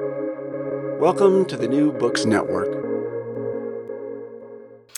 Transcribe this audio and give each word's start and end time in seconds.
Welcome 0.00 1.44
to 1.46 1.56
the 1.56 1.68
New 1.68 1.92
Books 1.92 2.24
Network. 2.24 2.66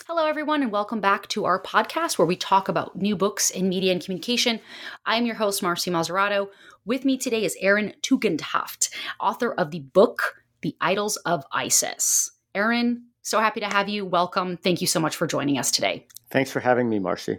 Hello, 0.07 0.25
everyone, 0.25 0.63
and 0.63 0.71
welcome 0.71 0.99
back 0.99 1.27
to 1.27 1.45
our 1.45 1.61
podcast 1.61 2.17
where 2.17 2.25
we 2.25 2.35
talk 2.35 2.67
about 2.67 2.95
new 2.95 3.15
books 3.15 3.51
in 3.51 3.69
media 3.69 3.91
and 3.91 4.03
communication. 4.03 4.59
I'm 5.05 5.27
your 5.27 5.35
host, 5.35 5.61
Marci 5.61 5.91
Mazzarotto. 5.91 6.49
With 6.85 7.05
me 7.05 7.19
today 7.19 7.43
is 7.43 7.55
Aaron 7.61 7.93
Tugendhaft, 8.01 8.89
author 9.19 9.53
of 9.53 9.69
the 9.69 9.81
book, 9.81 10.41
The 10.61 10.75
Idols 10.81 11.17
of 11.17 11.45
Isis. 11.51 12.31
Aaron, 12.55 13.03
so 13.21 13.39
happy 13.39 13.59
to 13.59 13.67
have 13.67 13.89
you. 13.89 14.03
Welcome. 14.03 14.57
Thank 14.57 14.81
you 14.81 14.87
so 14.87 14.99
much 14.99 15.15
for 15.15 15.27
joining 15.27 15.59
us 15.59 15.69
today. 15.69 16.07
Thanks 16.31 16.49
for 16.49 16.59
having 16.59 16.89
me, 16.89 16.97
Marci. 16.97 17.37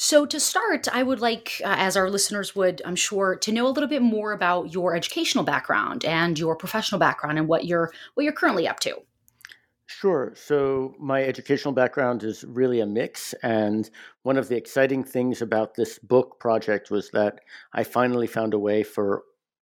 So, 0.00 0.26
to 0.26 0.38
start, 0.38 0.86
I 0.94 1.02
would 1.02 1.18
like, 1.18 1.60
uh, 1.64 1.74
as 1.76 1.96
our 1.96 2.08
listeners 2.08 2.54
would, 2.54 2.80
I'm 2.84 2.94
sure, 2.94 3.34
to 3.34 3.50
know 3.50 3.66
a 3.66 3.74
little 3.74 3.88
bit 3.88 4.00
more 4.00 4.30
about 4.32 4.72
your 4.72 4.94
educational 4.94 5.42
background 5.42 6.04
and 6.04 6.38
your 6.38 6.54
professional 6.54 7.00
background 7.00 7.36
and 7.36 7.48
what 7.48 7.64
you're 7.64 7.92
what 8.14 8.22
you're 8.22 8.32
currently 8.32 8.68
up 8.68 8.78
to. 8.80 9.02
Sure. 9.86 10.32
So, 10.36 10.94
my 11.00 11.24
educational 11.24 11.74
background 11.74 12.22
is 12.22 12.44
really 12.44 12.78
a 12.78 12.86
mix. 12.86 13.32
And 13.42 13.90
one 14.22 14.36
of 14.36 14.46
the 14.46 14.56
exciting 14.56 15.02
things 15.02 15.42
about 15.42 15.74
this 15.74 15.98
book 15.98 16.38
project 16.38 16.92
was 16.92 17.10
that 17.10 17.40
I 17.72 17.82
finally 17.82 18.28
found 18.28 18.54
a 18.54 18.58
way 18.58 18.84
for 18.84 19.24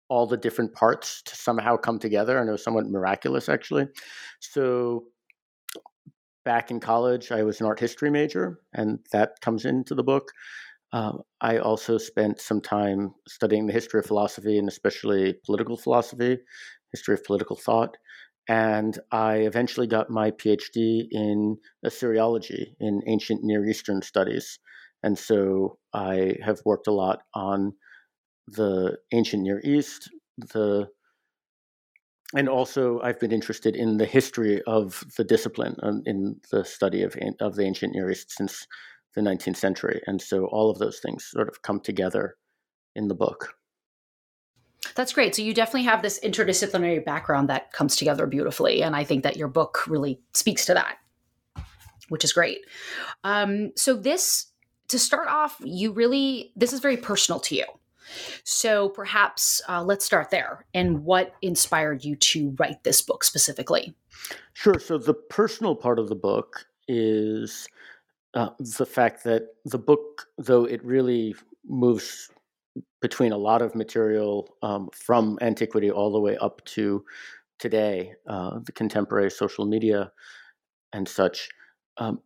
all 0.08 0.28
the 0.28 0.36
different 0.36 0.72
parts 0.74 1.22
to 1.22 1.34
somehow 1.34 1.76
come 1.76 1.98
together. 1.98 2.38
And 2.38 2.48
it 2.48 2.52
was 2.52 2.62
somewhat 2.62 2.86
miraculous, 2.86 3.48
actually. 3.48 3.88
So, 4.38 5.06
back 6.50 6.72
in 6.72 6.80
college, 6.80 7.30
I 7.30 7.44
was 7.44 7.60
an 7.60 7.66
art 7.66 7.78
history 7.78 8.10
major, 8.10 8.58
and 8.72 8.98
that 9.12 9.40
comes 9.40 9.64
into 9.64 9.94
the 9.94 10.02
book. 10.02 10.32
Um, 10.92 11.20
I 11.40 11.58
also 11.58 11.96
spent 11.96 12.40
some 12.40 12.60
time 12.60 13.14
studying 13.28 13.68
the 13.68 13.72
history 13.72 14.00
of 14.00 14.06
philosophy 14.06 14.58
and 14.58 14.66
especially 14.66 15.36
political 15.46 15.76
philosophy, 15.76 16.38
history 16.90 17.14
of 17.14 17.22
political 17.22 17.54
thought. 17.54 17.96
And 18.48 18.98
I 19.12 19.34
eventually 19.50 19.86
got 19.86 20.10
my 20.10 20.32
PhD 20.32 21.06
in 21.12 21.56
Assyriology, 21.86 22.74
in 22.80 23.00
ancient 23.06 23.44
Near 23.44 23.64
Eastern 23.64 24.02
studies. 24.02 24.58
And 25.04 25.16
so 25.16 25.78
I 25.94 26.34
have 26.44 26.58
worked 26.64 26.88
a 26.88 26.98
lot 27.04 27.20
on 27.32 27.74
the 28.48 28.98
ancient 29.12 29.44
Near 29.44 29.60
East, 29.62 30.10
the 30.36 30.88
and 32.34 32.48
also 32.48 33.00
I've 33.00 33.18
been 33.18 33.32
interested 33.32 33.74
in 33.74 33.96
the 33.96 34.06
history 34.06 34.62
of 34.62 35.04
the 35.16 35.24
discipline 35.24 35.76
um, 35.82 36.02
in 36.06 36.40
the 36.50 36.64
study 36.64 37.02
of 37.02 37.16
of 37.40 37.56
the 37.56 37.64
ancient 37.64 37.94
Near 37.94 38.10
East 38.10 38.32
since 38.32 38.66
the 39.14 39.20
19th 39.20 39.56
century, 39.56 40.00
and 40.06 40.22
so 40.22 40.46
all 40.46 40.70
of 40.70 40.78
those 40.78 41.00
things 41.00 41.24
sort 41.24 41.48
of 41.48 41.62
come 41.62 41.80
together 41.80 42.36
in 42.94 43.08
the 43.08 43.14
book. 43.14 43.54
That's 44.94 45.12
great. 45.12 45.34
So 45.34 45.42
you 45.42 45.52
definitely 45.52 45.84
have 45.84 46.02
this 46.02 46.20
interdisciplinary 46.20 47.04
background 47.04 47.48
that 47.48 47.72
comes 47.72 47.96
together 47.96 48.26
beautifully, 48.26 48.82
and 48.82 48.94
I 48.94 49.04
think 49.04 49.24
that 49.24 49.36
your 49.36 49.48
book 49.48 49.86
really 49.86 50.20
speaks 50.32 50.64
to 50.66 50.74
that, 50.74 50.98
which 52.08 52.24
is 52.24 52.32
great. 52.32 52.58
Um, 53.24 53.72
so 53.76 53.94
this, 53.94 54.46
to 54.88 54.98
start 54.98 55.28
off, 55.28 55.56
you 55.64 55.92
really 55.92 56.52
this 56.54 56.72
is 56.72 56.80
very 56.80 56.96
personal 56.96 57.40
to 57.40 57.56
you. 57.56 57.64
So 58.44 58.88
perhaps 58.88 59.62
uh, 59.68 59.82
let's 59.82 60.04
start 60.04 60.30
there. 60.30 60.66
And 60.74 61.04
what 61.04 61.34
inspired 61.42 62.04
you 62.04 62.16
to 62.16 62.54
write 62.58 62.84
this 62.84 63.02
book 63.02 63.24
specifically? 63.24 63.94
Sure. 64.52 64.78
So 64.78 64.98
the 64.98 65.14
personal 65.14 65.74
part 65.74 65.98
of 65.98 66.08
the 66.08 66.14
book 66.14 66.66
is 66.88 67.68
uh, 68.34 68.50
the 68.58 68.86
fact 68.86 69.24
that 69.24 69.48
the 69.64 69.78
book, 69.78 70.26
though 70.38 70.64
it 70.64 70.84
really 70.84 71.34
moves 71.66 72.30
between 73.00 73.32
a 73.32 73.36
lot 73.36 73.62
of 73.62 73.74
material 73.74 74.56
um, 74.62 74.88
from 74.92 75.38
antiquity 75.40 75.90
all 75.90 76.12
the 76.12 76.20
way 76.20 76.36
up 76.38 76.64
to 76.64 77.04
today, 77.58 78.12
uh, 78.26 78.58
the 78.64 78.72
contemporary 78.72 79.30
social 79.30 79.66
media 79.66 80.10
and 80.92 81.08
such. 81.08 81.48
Um, 81.98 82.20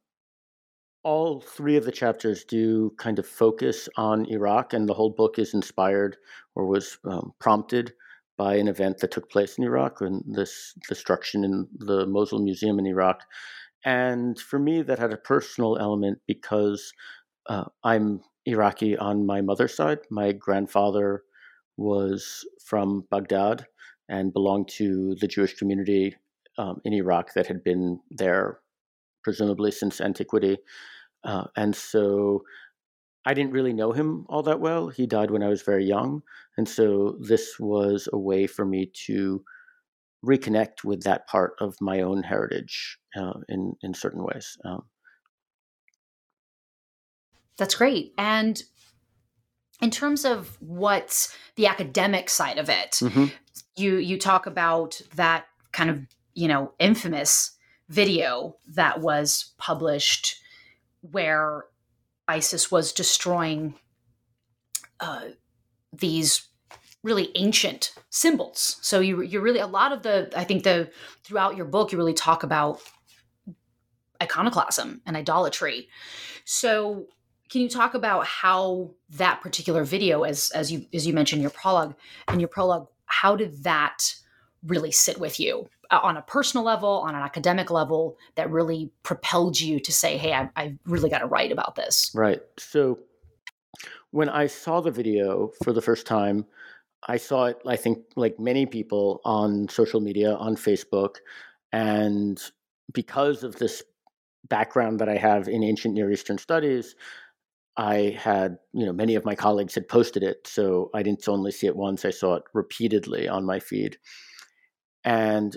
all 1.04 1.40
three 1.40 1.76
of 1.76 1.84
the 1.84 1.92
chapters 1.92 2.44
do 2.44 2.90
kind 2.96 3.18
of 3.18 3.26
focus 3.26 3.88
on 3.96 4.26
Iraq, 4.26 4.72
and 4.72 4.88
the 4.88 4.94
whole 4.94 5.10
book 5.10 5.38
is 5.38 5.54
inspired 5.54 6.16
or 6.54 6.66
was 6.66 6.98
um, 7.04 7.32
prompted 7.38 7.92
by 8.36 8.56
an 8.56 8.66
event 8.66 8.98
that 8.98 9.10
took 9.10 9.30
place 9.30 9.56
in 9.58 9.64
Iraq 9.64 10.00
and 10.00 10.24
this 10.26 10.74
destruction 10.88 11.44
in 11.44 11.68
the 11.78 12.06
Mosul 12.06 12.40
Museum 12.40 12.78
in 12.78 12.86
Iraq. 12.86 13.22
And 13.84 14.40
for 14.40 14.58
me, 14.58 14.82
that 14.82 14.98
had 14.98 15.12
a 15.12 15.18
personal 15.18 15.76
element 15.76 16.18
because 16.26 16.92
uh, 17.48 17.64
I'm 17.84 18.22
Iraqi 18.46 18.96
on 18.96 19.26
my 19.26 19.40
mother's 19.40 19.74
side. 19.74 19.98
My 20.10 20.32
grandfather 20.32 21.22
was 21.76 22.46
from 22.64 23.04
Baghdad 23.10 23.66
and 24.08 24.32
belonged 24.32 24.68
to 24.68 25.16
the 25.20 25.28
Jewish 25.28 25.54
community 25.54 26.16
um, 26.58 26.80
in 26.84 26.92
Iraq 26.92 27.34
that 27.34 27.46
had 27.46 27.62
been 27.62 28.00
there 28.10 28.60
presumably 29.22 29.70
since 29.70 30.00
antiquity. 30.00 30.58
Uh, 31.24 31.44
and 31.56 31.74
so 31.74 32.42
I 33.24 33.34
didn't 33.34 33.52
really 33.52 33.72
know 33.72 33.92
him 33.92 34.26
all 34.28 34.42
that 34.42 34.60
well. 34.60 34.88
He 34.88 35.06
died 35.06 35.30
when 35.30 35.42
I 35.42 35.48
was 35.48 35.62
very 35.62 35.84
young. 35.84 36.22
And 36.56 36.68
so 36.68 37.16
this 37.20 37.58
was 37.58 38.08
a 38.12 38.18
way 38.18 38.46
for 38.46 38.64
me 38.64 38.90
to 39.06 39.42
reconnect 40.24 40.84
with 40.84 41.02
that 41.02 41.26
part 41.26 41.54
of 41.60 41.76
my 41.80 42.00
own 42.00 42.22
heritage 42.22 42.98
uh, 43.16 43.40
in, 43.48 43.74
in 43.82 43.94
certain 43.94 44.22
ways. 44.22 44.56
Um, 44.64 44.84
That's 47.56 47.74
great. 47.74 48.12
And 48.18 48.62
in 49.80 49.90
terms 49.90 50.24
of 50.24 50.56
what's 50.60 51.36
the 51.56 51.66
academic 51.66 52.30
side 52.30 52.58
of 52.58 52.68
it, 52.68 52.92
mm-hmm. 52.92 53.26
you 53.76 53.96
you 53.96 54.18
talk 54.18 54.46
about 54.46 55.00
that 55.16 55.46
kind 55.72 55.90
of 55.90 56.06
you 56.34 56.48
know 56.48 56.72
infamous 56.78 57.52
video 57.88 58.56
that 58.74 59.00
was 59.00 59.52
published 59.58 60.40
where 61.10 61.64
ISIS 62.28 62.70
was 62.70 62.92
destroying 62.92 63.74
uh, 65.00 65.28
these 65.92 66.48
really 67.02 67.30
ancient 67.34 67.94
symbols. 68.10 68.78
So 68.80 69.00
you 69.00 69.20
you 69.20 69.40
really 69.40 69.60
a 69.60 69.66
lot 69.66 69.92
of 69.92 70.02
the 70.02 70.32
I 70.36 70.44
think 70.44 70.64
the 70.64 70.90
throughout 71.22 71.56
your 71.56 71.66
book 71.66 71.92
you 71.92 71.98
really 71.98 72.14
talk 72.14 72.42
about 72.42 72.80
iconoclasm 74.22 75.02
and 75.04 75.16
idolatry. 75.16 75.88
So 76.44 77.06
can 77.50 77.60
you 77.60 77.68
talk 77.68 77.94
about 77.94 78.26
how 78.26 78.94
that 79.10 79.42
particular 79.42 79.84
video 79.84 80.22
as 80.22 80.50
as 80.50 80.72
you 80.72 80.86
as 80.94 81.06
you 81.06 81.12
mentioned 81.12 81.42
your 81.42 81.50
prologue 81.50 81.94
and 82.28 82.40
your 82.40 82.48
prologue 82.48 82.88
how 83.06 83.36
did 83.36 83.62
that 83.64 84.14
really 84.66 84.90
sit 84.90 85.20
with 85.20 85.38
you 85.38 85.68
Uh, 85.94 86.00
on 86.02 86.16
a 86.16 86.22
personal 86.22 86.64
level, 86.64 87.04
on 87.06 87.14
an 87.14 87.22
academic 87.22 87.70
level, 87.70 88.18
that 88.34 88.50
really 88.50 88.90
propelled 89.04 89.60
you 89.60 89.78
to 89.78 89.92
say, 89.92 90.16
hey, 90.16 90.32
I, 90.32 90.50
I 90.56 90.76
really 90.86 91.08
got 91.08 91.18
to 91.18 91.26
write 91.26 91.52
about 91.52 91.76
this? 91.76 92.10
Right. 92.14 92.42
So 92.58 92.98
when 94.10 94.28
I 94.28 94.48
saw 94.48 94.80
the 94.80 94.90
video 94.90 95.52
for 95.62 95.72
the 95.72 95.82
first 95.82 96.04
time, 96.04 96.46
I 97.06 97.16
saw 97.16 97.44
it, 97.46 97.58
I 97.64 97.76
think, 97.76 97.98
like 98.16 98.40
many 98.40 98.66
people 98.66 99.20
on 99.24 99.68
social 99.68 100.00
media, 100.00 100.34
on 100.34 100.56
Facebook. 100.56 101.16
And 101.72 102.40
because 102.92 103.44
of 103.44 103.56
this 103.56 103.82
background 104.48 104.98
that 104.98 105.08
I 105.08 105.16
have 105.16 105.46
in 105.46 105.62
ancient 105.62 105.94
Near 105.94 106.10
Eastern 106.10 106.38
studies, 106.38 106.96
I 107.76 108.18
had, 108.18 108.58
you 108.72 108.84
know, 108.84 108.92
many 108.92 109.14
of 109.14 109.24
my 109.24 109.36
colleagues 109.36 109.74
had 109.76 109.88
posted 109.88 110.24
it. 110.24 110.46
So 110.46 110.90
I 110.92 111.04
didn't 111.04 111.28
only 111.28 111.52
see 111.52 111.68
it 111.68 111.76
once, 111.76 112.04
I 112.04 112.10
saw 112.10 112.34
it 112.34 112.42
repeatedly 112.52 113.28
on 113.28 113.44
my 113.44 113.60
feed. 113.60 113.96
And 115.04 115.56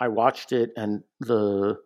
I 0.00 0.08
watched 0.08 0.52
it, 0.52 0.70
and 0.76 1.02
the 1.20 1.78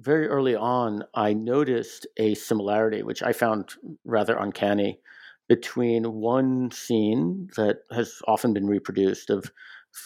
very 0.00 0.28
early 0.28 0.54
on, 0.54 1.04
I 1.14 1.32
noticed 1.32 2.06
a 2.16 2.34
similarity, 2.34 3.02
which 3.02 3.22
I 3.22 3.32
found 3.32 3.70
rather 4.04 4.36
uncanny, 4.36 5.00
between 5.48 6.12
one 6.12 6.70
scene 6.70 7.48
that 7.56 7.78
has 7.90 8.20
often 8.26 8.52
been 8.52 8.66
reproduced 8.66 9.30
of 9.30 9.50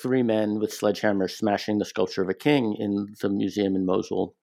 three 0.00 0.22
men 0.22 0.60
with 0.60 0.70
sledgehammers 0.70 1.32
smashing 1.32 1.78
the 1.78 1.84
sculpture 1.84 2.22
of 2.22 2.28
a 2.28 2.34
king 2.34 2.76
in 2.78 3.08
the 3.20 3.28
museum 3.28 3.74
in 3.74 3.84
Mosul. 3.84 4.34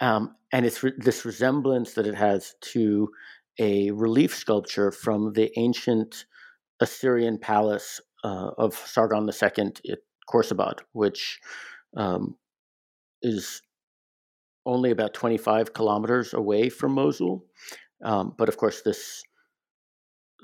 Um, 0.00 0.36
and 0.52 0.66
it's 0.66 0.82
re- 0.82 0.92
this 0.98 1.24
resemblance 1.24 1.94
that 1.94 2.06
it 2.06 2.14
has 2.14 2.54
to 2.72 3.10
a 3.58 3.90
relief 3.92 4.34
sculpture 4.34 4.90
from 4.90 5.32
the 5.32 5.50
ancient 5.56 6.26
Assyrian 6.80 7.38
palace 7.38 8.00
uh, 8.22 8.50
of 8.58 8.74
Sargon 8.74 9.28
II 9.28 9.96
at 10.24 10.32
Khorsabad, 10.32 10.80
which 10.92 11.40
um, 11.96 12.36
is 13.22 13.62
only 14.66 14.90
about 14.90 15.14
25 15.14 15.72
kilometers 15.72 16.34
away 16.34 16.68
from 16.68 16.92
Mosul. 16.92 17.44
Um, 18.02 18.34
but 18.36 18.48
of 18.48 18.56
course, 18.56 18.82
this 18.82 19.22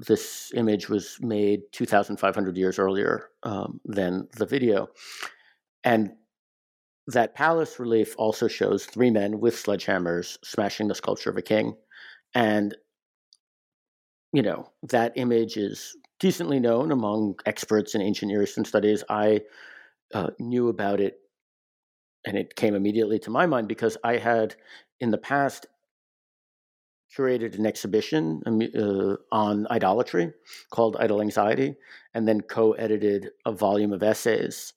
this 0.07 0.51
image 0.55 0.89
was 0.89 1.19
made 1.21 1.61
2,500 1.73 2.57
years 2.57 2.79
earlier 2.79 3.29
um, 3.43 3.81
than 3.85 4.29
the 4.37 4.47
video, 4.47 4.89
and 5.85 6.13
that 7.07 7.35
palace 7.35 7.79
relief 7.79 8.15
also 8.17 8.49
shows 8.49 8.87
three 8.87 9.11
men 9.11 9.41
with 9.41 9.55
sledgehammers 9.55 10.39
smashing 10.43 10.89
the 10.89 10.95
sculpture 10.95 11.29
of 11.29 11.37
a 11.37 11.43
king, 11.43 11.75
and 12.35 12.75
you 14.33 14.43
know 14.43 14.71
that 14.89 15.13
image 15.17 15.57
is 15.57 15.97
decently 16.21 16.61
known 16.61 16.93
among 16.93 17.35
experts 17.47 17.95
in 17.95 18.03
ancient 18.03 18.31
Near 18.31 18.43
Eastern 18.43 18.65
studies. 18.65 19.03
I 19.09 19.41
uh, 20.15 20.31
knew 20.39 20.69
about 20.69 21.01
it, 21.01 21.19
and 22.25 22.37
it 22.37 22.55
came 22.55 22.75
immediately 22.75 23.19
to 23.21 23.31
my 23.31 23.47
mind 23.47 23.67
because 23.67 23.97
I 24.05 24.19
had 24.19 24.55
in 25.01 25.11
the 25.11 25.19
past 25.19 25.67
curated 27.17 27.59
an 27.59 27.67
exhibition 27.67 28.41
um, 28.47 28.61
uh, 28.61 29.17
on 29.33 29.67
idolatry 29.71 30.33
called 30.71 30.97
Idol 31.01 31.21
Anxiety, 31.21 31.75
and 32.15 32.29
then 32.29 32.43
co 32.43 32.73
edited 32.73 33.31
a 33.47 33.53
volume 33.53 33.93
of 33.93 34.03
essays 34.03 34.75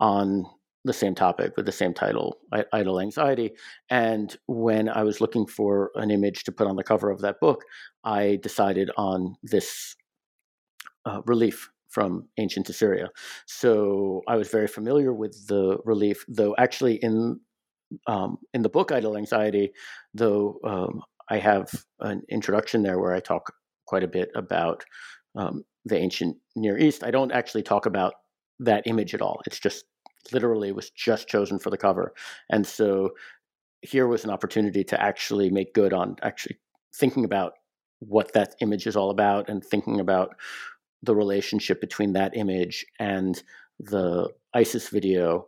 on 0.00 0.46
the 0.86 0.92
same 0.92 1.14
topic 1.14 1.56
with 1.56 1.64
the 1.64 1.72
same 1.72 1.94
title, 1.94 2.36
Idol 2.72 3.00
Anxiety. 3.00 3.52
And 3.88 4.36
when 4.46 4.88
I 4.88 5.02
was 5.02 5.20
looking 5.20 5.46
for 5.46 5.90
an 5.94 6.10
image 6.10 6.44
to 6.44 6.52
put 6.52 6.66
on 6.66 6.76
the 6.76 6.84
cover 6.84 7.10
of 7.10 7.22
that 7.22 7.40
book, 7.40 7.64
I 8.04 8.38
decided 8.42 8.90
on 8.98 9.36
this 9.42 9.96
uh, 11.06 11.20
relief 11.26 11.70
from 11.88 12.28
ancient 12.38 12.68
Assyria. 12.68 13.08
So 13.46 14.22
I 14.26 14.36
was 14.36 14.48
very 14.48 14.66
familiar 14.66 15.12
with 15.12 15.46
the 15.46 15.78
relief, 15.84 16.24
though 16.28 16.54
actually 16.58 16.96
in 16.96 17.40
um, 18.08 18.38
in 18.52 18.62
the 18.62 18.68
book 18.68 18.90
Idol 18.90 19.16
Anxiety, 19.16 19.72
though 20.12 20.58
um, 20.64 21.02
I 21.28 21.38
have 21.38 21.68
an 22.00 22.22
introduction 22.28 22.82
there 22.82 22.98
where 22.98 23.14
I 23.14 23.20
talk 23.20 23.52
quite 23.86 24.02
a 24.02 24.08
bit 24.08 24.30
about 24.34 24.84
um, 25.36 25.64
the 25.84 25.96
ancient 25.96 26.36
Near 26.56 26.78
East. 26.78 27.04
I 27.04 27.10
don't 27.10 27.32
actually 27.32 27.62
talk 27.62 27.86
about 27.86 28.14
that 28.58 28.86
image 28.86 29.14
at 29.14 29.22
all. 29.22 29.40
It's 29.46 29.60
just 29.60 29.84
literally 30.32 30.72
was 30.72 30.90
just 30.90 31.28
chosen 31.28 31.58
for 31.58 31.70
the 31.70 31.76
cover. 31.76 32.14
And 32.50 32.66
so 32.66 33.10
here 33.82 34.06
was 34.06 34.24
an 34.24 34.30
opportunity 34.30 34.82
to 34.84 35.00
actually 35.00 35.50
make 35.50 35.74
good 35.74 35.92
on 35.92 36.16
actually 36.22 36.58
thinking 36.94 37.24
about 37.24 37.52
what 37.98 38.32
that 38.32 38.54
image 38.60 38.86
is 38.86 38.96
all 38.96 39.10
about 39.10 39.48
and 39.48 39.64
thinking 39.64 40.00
about 40.00 40.34
the 41.04 41.14
relationship 41.14 41.80
between 41.80 42.12
that 42.12 42.36
image 42.36 42.84
and 42.98 43.42
the 43.78 44.28
ISIS 44.54 44.88
video 44.88 45.46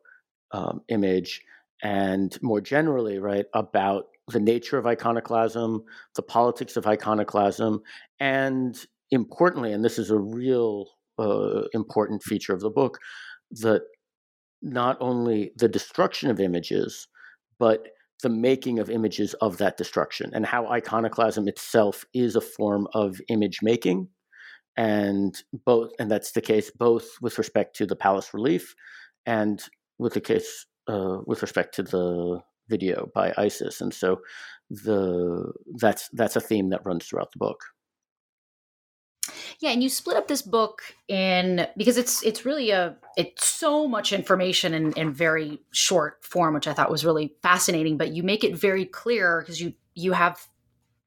um, 0.53 0.81
image 0.89 1.43
and 1.83 2.41
more 2.43 2.61
generally, 2.61 3.19
right, 3.19 3.47
about 3.55 4.07
the 4.29 4.41
nature 4.41 4.79
of 4.79 4.87
iconoclasm, 4.87 5.85
the 6.15 6.23
politics 6.23 6.77
of 6.77 6.87
iconoclasm, 6.87 7.81
and 8.19 8.87
importantly, 9.11 9.73
and 9.73 9.85
this 9.85 9.99
is 9.99 10.11
a 10.11 10.19
real 10.19 10.87
uh, 11.19 11.63
important 11.73 12.23
feature 12.23 12.53
of 12.53 12.61
the 12.61 12.71
book, 12.71 12.99
that 13.51 13.83
not 14.63 14.97
only 15.01 15.53
the 15.57 15.69
destruction 15.69 16.31
of 16.31 16.41
images, 16.41 17.07
but 17.59 17.89
the 18.23 18.29
making 18.29 18.79
of 18.79 18.91
images 18.91 19.35
of 19.35 19.59
that 19.59 19.77
destruction 19.77 20.31
and 20.35 20.47
how 20.47 20.67
iconoclasm 20.69 21.47
itself 21.47 22.05
is 22.15 22.35
a 22.35 22.41
form 22.41 22.89
of 22.95 23.21
image 23.29 23.59
making 23.63 24.09
and 24.77 25.43
both 25.65 25.91
and 25.99 26.11
that's 26.11 26.33
the 26.33 26.41
case 26.41 26.71
both 26.71 27.07
with 27.21 27.39
respect 27.39 27.75
to 27.77 27.87
the 27.87 27.97
palace 27.97 28.35
relief 28.35 28.75
and 29.25 29.65
with 29.99 30.15
the 30.15 30.21
case 30.21 30.67
uh, 30.89 31.19
with 31.27 31.43
respect 31.43 31.75
to 31.75 31.83
the 31.83 32.41
video 32.69 33.09
by 33.15 33.33
isis 33.37 33.81
and 33.81 33.95
so 33.95 34.21
the 34.71 35.53
that's 35.77 36.09
that's 36.13 36.37
a 36.37 36.41
theme 36.41 36.71
that 36.71 36.85
runs 36.85 37.07
throughout 37.07 37.31
the 37.33 37.39
book 37.39 37.61
yeah, 39.59 39.71
and 39.71 39.83
you 39.83 39.89
split 39.89 40.17
up 40.17 40.29
this 40.29 40.43
book 40.43 40.83
in 41.09 41.67
because 41.77 41.97
it's 41.97 42.23
it's 42.23 42.45
really 42.45 42.71
a 42.71 42.97
it's 43.17 43.47
so 43.47 43.89
much 43.89 44.13
information 44.13 44.75
in, 44.75 44.93
in 44.93 45.13
very 45.13 45.61
short 45.71 46.25
form, 46.25 46.55
which 46.55 46.69
I 46.69 46.75
thought 46.75 46.91
was 46.91 47.05
really 47.05 47.35
fascinating. 47.43 47.97
But 47.97 48.13
you 48.13 48.23
make 48.23 48.45
it 48.45 48.57
very 48.57 48.85
clear 48.85 49.41
because 49.41 49.61
you 49.61 49.73
you 49.95 50.13
have 50.13 50.47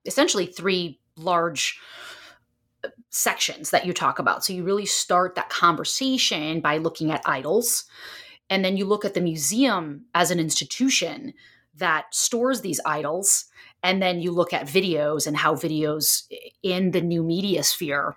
essentially 0.06 0.48
three 0.48 1.00
large 1.16 1.80
sections 3.10 3.72
that 3.72 3.86
you 3.86 3.94
talk 3.94 4.20
about. 4.20 4.44
So 4.44 4.54
you 4.54 4.64
really 4.64 4.86
start 4.86 5.36
that 5.36 5.50
conversation 5.50 6.62
by 6.62 6.78
looking 6.78 7.12
at 7.12 7.22
idols, 7.26 7.86
and 8.50 8.64
then 8.64 8.78
you 8.78 8.86
look 8.86 9.06
at 9.06 9.14
the 9.14 9.22
museum 9.22 10.06
as 10.14 10.32
an 10.32 10.40
institution 10.40 11.34
that 11.76 12.14
stores 12.14 12.62
these 12.62 12.80
idols 12.86 13.46
and 13.82 14.02
then 14.02 14.20
you 14.20 14.32
look 14.32 14.54
at 14.54 14.68
videos 14.68 15.26
and 15.26 15.38
how 15.38 15.56
videos 15.56 16.24
in 16.62 16.92
the 16.92 17.02
new 17.02 17.24
media 17.24 17.64
sphere 17.64 18.16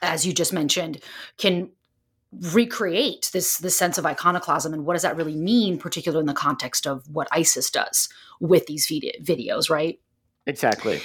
as 0.00 0.26
you 0.26 0.32
just 0.32 0.52
mentioned 0.52 1.00
can 1.36 1.70
recreate 2.32 3.30
this 3.32 3.58
this 3.58 3.76
sense 3.76 3.98
of 3.98 4.06
iconoclasm 4.06 4.72
and 4.72 4.84
what 4.84 4.94
does 4.94 5.02
that 5.02 5.16
really 5.16 5.36
mean 5.36 5.78
particularly 5.78 6.22
in 6.22 6.26
the 6.26 6.34
context 6.34 6.86
of 6.86 7.06
what 7.08 7.28
isis 7.30 7.70
does 7.70 8.08
with 8.40 8.66
these 8.66 8.88
videos 8.88 9.70
right? 9.70 10.00
Exactly. 10.46 11.00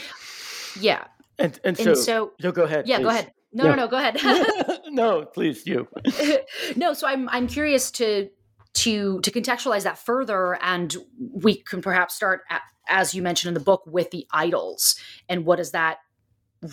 Yeah 0.80 1.04
and 1.40 1.60
and 1.64 1.78
so, 1.78 1.90
and 1.90 1.98
so 1.98 2.32
no, 2.44 2.52
go 2.52 2.64
ahead 2.64 2.88
yeah 2.88 2.98
please. 2.98 3.04
go 3.04 3.10
ahead 3.10 3.32
no 3.54 3.64
yeah. 3.66 3.70
no 3.72 3.76
no 3.76 3.88
go 3.88 3.98
ahead 3.98 4.18
no 4.90 5.26
please 5.26 5.66
you 5.66 5.88
no 6.76 6.94
so 6.94 7.08
i'm 7.08 7.28
i'm 7.30 7.48
curious 7.48 7.92
to 7.92 8.30
to 8.74 9.20
to 9.22 9.32
contextualize 9.32 9.84
that 9.84 9.98
further 9.98 10.58
and 10.62 10.98
we 11.34 11.56
can 11.56 11.82
perhaps 11.82 12.16
start 12.16 12.42
at, 12.50 12.62
as 12.88 13.14
you 13.14 13.22
mentioned 13.22 13.50
in 13.50 13.54
the 13.54 13.60
book 13.64 13.84
with 13.86 14.12
the 14.12 14.28
idols 14.32 14.96
and 15.30 15.46
what 15.46 15.58
does 15.58 15.72
that 15.72 15.98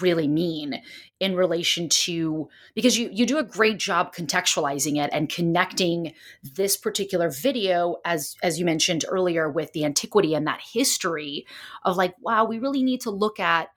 really 0.01 0.27
mean 0.27 0.81
in 1.21 1.37
relation 1.37 1.89
to 1.89 2.49
because 2.75 2.99
you 2.99 3.11
you 3.13 3.27
do 3.27 3.39
a 3.39 3.43
great 3.43 3.79
job 3.79 4.15
contextualizing 4.15 5.03
it 5.03 5.11
and 5.13 5.29
connecting 5.29 6.15
this 6.43 6.77
particular 6.77 7.29
video 7.29 7.97
as 8.05 8.35
as 8.43 8.59
you 8.59 8.65
mentioned 8.65 9.05
earlier 9.09 9.51
with 9.51 9.73
the 9.73 9.85
antiquity 9.85 10.35
and 10.35 10.47
that 10.47 10.61
history 10.73 11.47
of 11.85 11.97
like 11.97 12.15
wow 12.23 12.45
we 12.45 12.59
really 12.59 12.83
need 12.83 13.01
to 13.01 13.11
look 13.11 13.39
at 13.39 13.69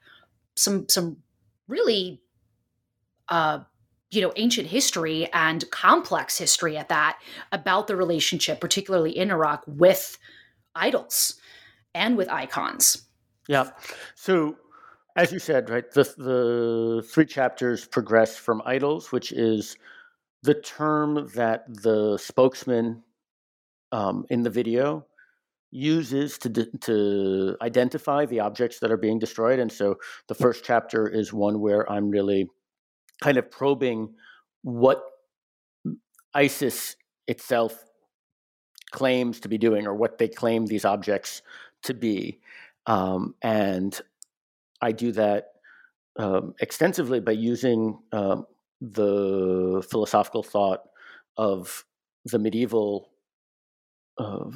some 0.57 0.87
some 0.89 1.17
really 1.67 2.21
uh 3.29 3.59
you 4.09 4.21
know 4.21 4.31
ancient 4.35 4.67
history 4.67 5.29
and 5.33 5.69
complex 5.71 6.37
history 6.37 6.77
at 6.77 6.89
that 6.89 7.19
about 7.51 7.87
the 7.87 7.95
relationship 7.95 8.59
particularly 8.59 9.17
in 9.17 9.31
iraq 9.31 9.63
with 9.67 10.17
idols 10.75 11.39
and 11.93 12.15
with 12.15 12.29
icons. 12.29 13.03
Yeah. 13.47 13.71
So 14.15 14.57
as 15.15 15.31
you 15.31 15.39
said 15.39 15.69
right 15.69 15.89
the, 15.91 16.03
the 16.17 17.07
three 17.07 17.25
chapters 17.25 17.87
progress 17.87 18.37
from 18.37 18.61
idols 18.65 19.11
which 19.11 19.31
is 19.31 19.77
the 20.43 20.53
term 20.53 21.29
that 21.33 21.65
the 21.67 22.17
spokesman 22.17 23.03
um, 23.91 24.25
in 24.29 24.43
the 24.43 24.49
video 24.49 25.05
uses 25.71 26.37
to 26.37 26.49
to 26.79 27.57
identify 27.61 28.25
the 28.25 28.39
objects 28.39 28.79
that 28.79 28.91
are 28.91 28.97
being 28.97 29.19
destroyed 29.19 29.59
and 29.59 29.71
so 29.71 29.95
the 30.27 30.35
first 30.35 30.63
chapter 30.63 31.07
is 31.07 31.33
one 31.33 31.59
where 31.59 31.89
i'm 31.91 32.09
really 32.09 32.47
kind 33.21 33.37
of 33.37 33.51
probing 33.51 34.13
what 34.61 35.03
ISIS 36.33 36.95
itself 37.27 37.83
claims 38.91 39.39
to 39.41 39.49
be 39.49 39.57
doing 39.57 39.87
or 39.87 39.95
what 39.95 40.17
they 40.17 40.27
claim 40.27 40.65
these 40.65 40.85
objects 40.85 41.41
to 41.83 41.93
be. 41.93 42.39
Um, 42.85 43.35
and 43.41 43.99
I 44.81 44.91
do 44.91 45.11
that 45.13 45.47
um, 46.17 46.53
extensively 46.59 47.19
by 47.19 47.31
using 47.31 47.99
um, 48.11 48.45
the 48.81 49.85
philosophical 49.89 50.43
thought 50.43 50.81
of 51.37 51.85
the 52.25 52.39
medieval 52.39 53.09
uh, 54.17 54.49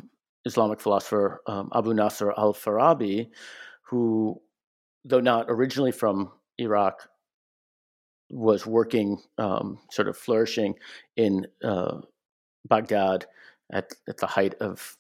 Islamic 0.45 0.81
philosopher 0.81 1.41
um, 1.47 1.69
Abu 1.73 1.93
Nasr 1.93 2.31
al 2.37 2.53
Farabi, 2.53 3.29
who, 3.89 4.41
though 5.05 5.19
not 5.19 5.45
originally 5.49 5.91
from 5.91 6.31
Iraq, 6.57 7.07
was 8.29 8.65
working, 8.65 9.17
um, 9.37 9.77
sort 9.91 10.07
of 10.07 10.17
flourishing 10.17 10.75
in 11.17 11.45
uh, 11.63 11.97
Baghdad 12.67 13.25
at, 13.71 13.91
at 14.07 14.17
the 14.17 14.27
height 14.27 14.55
of 14.61 14.97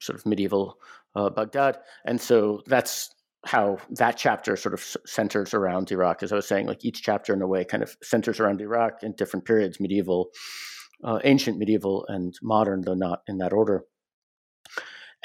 sort 0.00 0.18
of 0.18 0.26
medieval 0.26 0.78
uh, 1.14 1.30
Baghdad. 1.30 1.78
And 2.04 2.20
so 2.20 2.62
that's 2.66 3.10
how 3.46 3.78
that 3.90 4.16
chapter 4.16 4.56
sort 4.56 4.74
of 4.74 4.84
centers 5.06 5.54
around 5.54 5.90
Iraq. 5.90 6.22
As 6.22 6.32
I 6.32 6.36
was 6.36 6.48
saying, 6.48 6.66
like 6.66 6.84
each 6.84 7.02
chapter 7.02 7.32
in 7.32 7.42
a 7.42 7.46
way 7.46 7.64
kind 7.64 7.82
of 7.82 7.96
centers 8.02 8.40
around 8.40 8.60
Iraq 8.60 9.02
in 9.02 9.12
different 9.12 9.46
periods, 9.46 9.80
medieval, 9.80 10.30
uh, 11.04 11.20
ancient, 11.24 11.58
medieval, 11.58 12.04
and 12.08 12.34
modern, 12.42 12.82
though 12.82 12.94
not 12.94 13.22
in 13.28 13.38
that 13.38 13.52
order. 13.52 13.84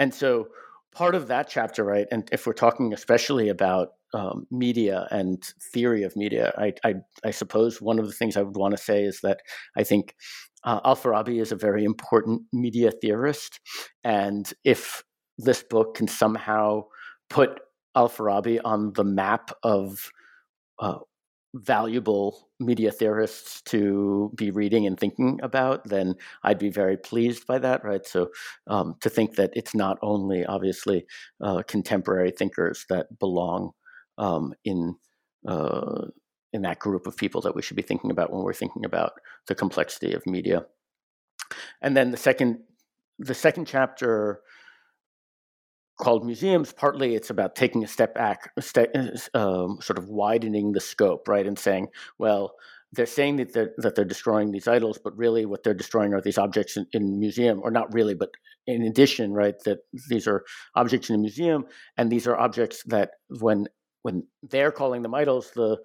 And 0.01 0.13
so 0.13 0.48
part 0.96 1.13
of 1.13 1.27
that 1.27 1.48
chapter, 1.48 1.84
right, 1.84 2.08
and 2.12 2.27
if 2.31 2.48
we're 2.48 2.53
talking 2.53 2.91
especially 2.91 3.50
about 3.50 3.89
um, 4.13 4.48
media 4.51 5.08
and 5.12 5.41
theory 5.74 6.03
of 6.03 6.15
media. 6.15 6.53
I, 6.58 6.74
I, 6.84 6.96
I, 7.24 7.31
suppose 7.31 7.81
one 7.81 7.98
of 7.98 8.08
the 8.08 8.12
things 8.12 8.36
I 8.36 8.41
would 8.41 8.58
want 8.58 8.75
to 8.75 8.84
say 8.84 9.03
is 9.03 9.22
that 9.22 9.39
I 9.77 9.86
think 9.86 10.15
uh, 10.65 10.81
Al 10.84 10.98
Farabi 10.98 11.41
is 11.41 11.53
a 11.53 11.55
very 11.55 11.86
important 11.86 12.41
media 12.51 12.91
theorist. 12.91 13.62
And 14.03 14.51
if 14.65 15.03
this 15.38 15.63
book 15.63 15.96
can 15.96 16.10
somehow 16.10 16.88
put 17.29 17.62
Al 17.96 18.10
Farabi 18.10 18.60
on 18.65 18.91
the 18.93 19.05
map 19.05 19.51
of 19.63 20.12
uh, 20.79 21.00
valuable 21.53 22.50
media 22.60 22.91
theorists 22.91 23.62
to 23.63 24.31
be 24.36 24.51
reading 24.51 24.86
and 24.86 25.00
thinking 25.00 25.39
about, 25.43 25.84
then 25.86 26.15
I'd 26.43 26.60
be 26.60 26.70
very 26.70 26.98
pleased 26.98 27.46
by 27.46 27.60
that, 27.60 27.84
right? 27.84 28.05
So 28.05 28.29
um, 28.67 28.96
to 29.01 29.10
think 29.10 29.36
that 29.36 29.51
it's 29.53 29.75
not 29.75 29.98
only 30.01 30.46
obviously 30.46 31.05
uh, 31.41 31.63
contemporary 31.67 32.31
thinkers 32.31 32.86
that 32.89 33.20
belong 33.20 33.72
um, 34.17 34.53
in 34.63 34.96
uh, 35.48 36.05
in 36.53 36.62
that 36.62 36.79
group 36.79 37.08
of 37.08 37.17
people 37.17 37.41
that 37.41 37.55
we 37.55 37.62
should 37.62 37.77
be 37.77 37.81
thinking 37.81 38.12
about 38.12 38.31
when 38.31 38.43
we're 38.43 38.53
thinking 38.53 38.86
about 38.86 39.13
the 39.48 39.55
complexity 39.55 40.13
of 40.13 40.25
media. 40.25 40.65
And 41.81 41.96
then 41.98 42.12
the 42.12 42.17
second 42.17 42.60
the 43.20 43.34
second 43.34 43.65
chapter 43.67 44.41
called 46.01 46.25
museums 46.25 46.74
partly 46.74 47.15
it's 47.15 47.29
about 47.29 47.55
taking 47.55 47.84
a 47.84 47.88
step 47.88 48.15
back 48.15 48.51
um, 49.36 49.77
sort 49.81 49.98
of 49.98 50.10
widening 50.10 50.72
the 50.72 50.79
scope 50.79 51.27
right 51.27 51.46
and 51.46 51.60
saying 51.60 51.88
well 52.17 52.55
they're 52.93 53.05
saying 53.05 53.38
that 53.38 53.53
they're, 53.53 53.72
that 53.77 53.96
they're 53.96 54.03
destroying 54.03 54.51
these 54.51 54.67
idols 54.67 55.00
but 55.01 55.15
really 55.15 55.46
what 55.46 55.63
they're 55.63 55.74
destroying 55.74 56.13
are 56.13 56.22
these 56.22 56.39
objects 56.39 56.75
in, 56.75 56.86
in 56.91 57.20
museum 57.20 57.62
or 57.63 57.70
not 57.70 57.93
really 57.93 58.15
but 58.15 58.29
in 58.65 58.81
addition 58.81 59.31
right 59.31 59.55
that 59.63 59.79
these 60.10 60.27
are 60.27 60.43
objects 60.75 61.10
in 61.10 61.15
a 61.15 61.20
museum 61.20 61.65
and 61.98 62.12
these 62.12 62.25
are 62.27 62.38
objects 62.38 62.84
that 62.88 63.12
when 63.39 63.67
when 64.01 64.24
they're 64.41 64.72
calling 64.72 65.03
them 65.03 65.13
idols 65.13 65.51
the 65.55 65.77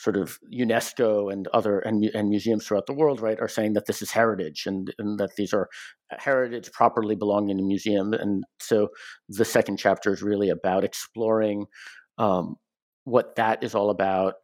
sort 0.00 0.16
of 0.16 0.38
UNESCO 0.52 1.30
and 1.32 1.46
other 1.48 1.78
and, 1.80 2.04
and 2.14 2.30
museums 2.30 2.66
throughout 2.66 2.86
the 2.86 2.94
world, 2.94 3.20
right, 3.20 3.38
are 3.38 3.48
saying 3.48 3.74
that 3.74 3.86
this 3.86 4.00
is 4.00 4.10
heritage 4.10 4.64
and, 4.66 4.94
and 4.98 5.20
that 5.20 5.36
these 5.36 5.52
are 5.52 5.68
heritage 6.18 6.70
properly 6.72 7.14
belonging 7.14 7.50
in 7.50 7.64
a 7.64 7.66
museum. 7.66 8.12
And 8.12 8.44
so 8.60 8.88
the 9.28 9.44
second 9.44 9.78
chapter 9.78 10.12
is 10.12 10.22
really 10.22 10.50
about 10.50 10.84
exploring 10.84 11.66
um, 12.18 12.56
what 13.04 13.36
that 13.36 13.62
is 13.62 13.74
all 13.74 13.90
about 13.90 14.34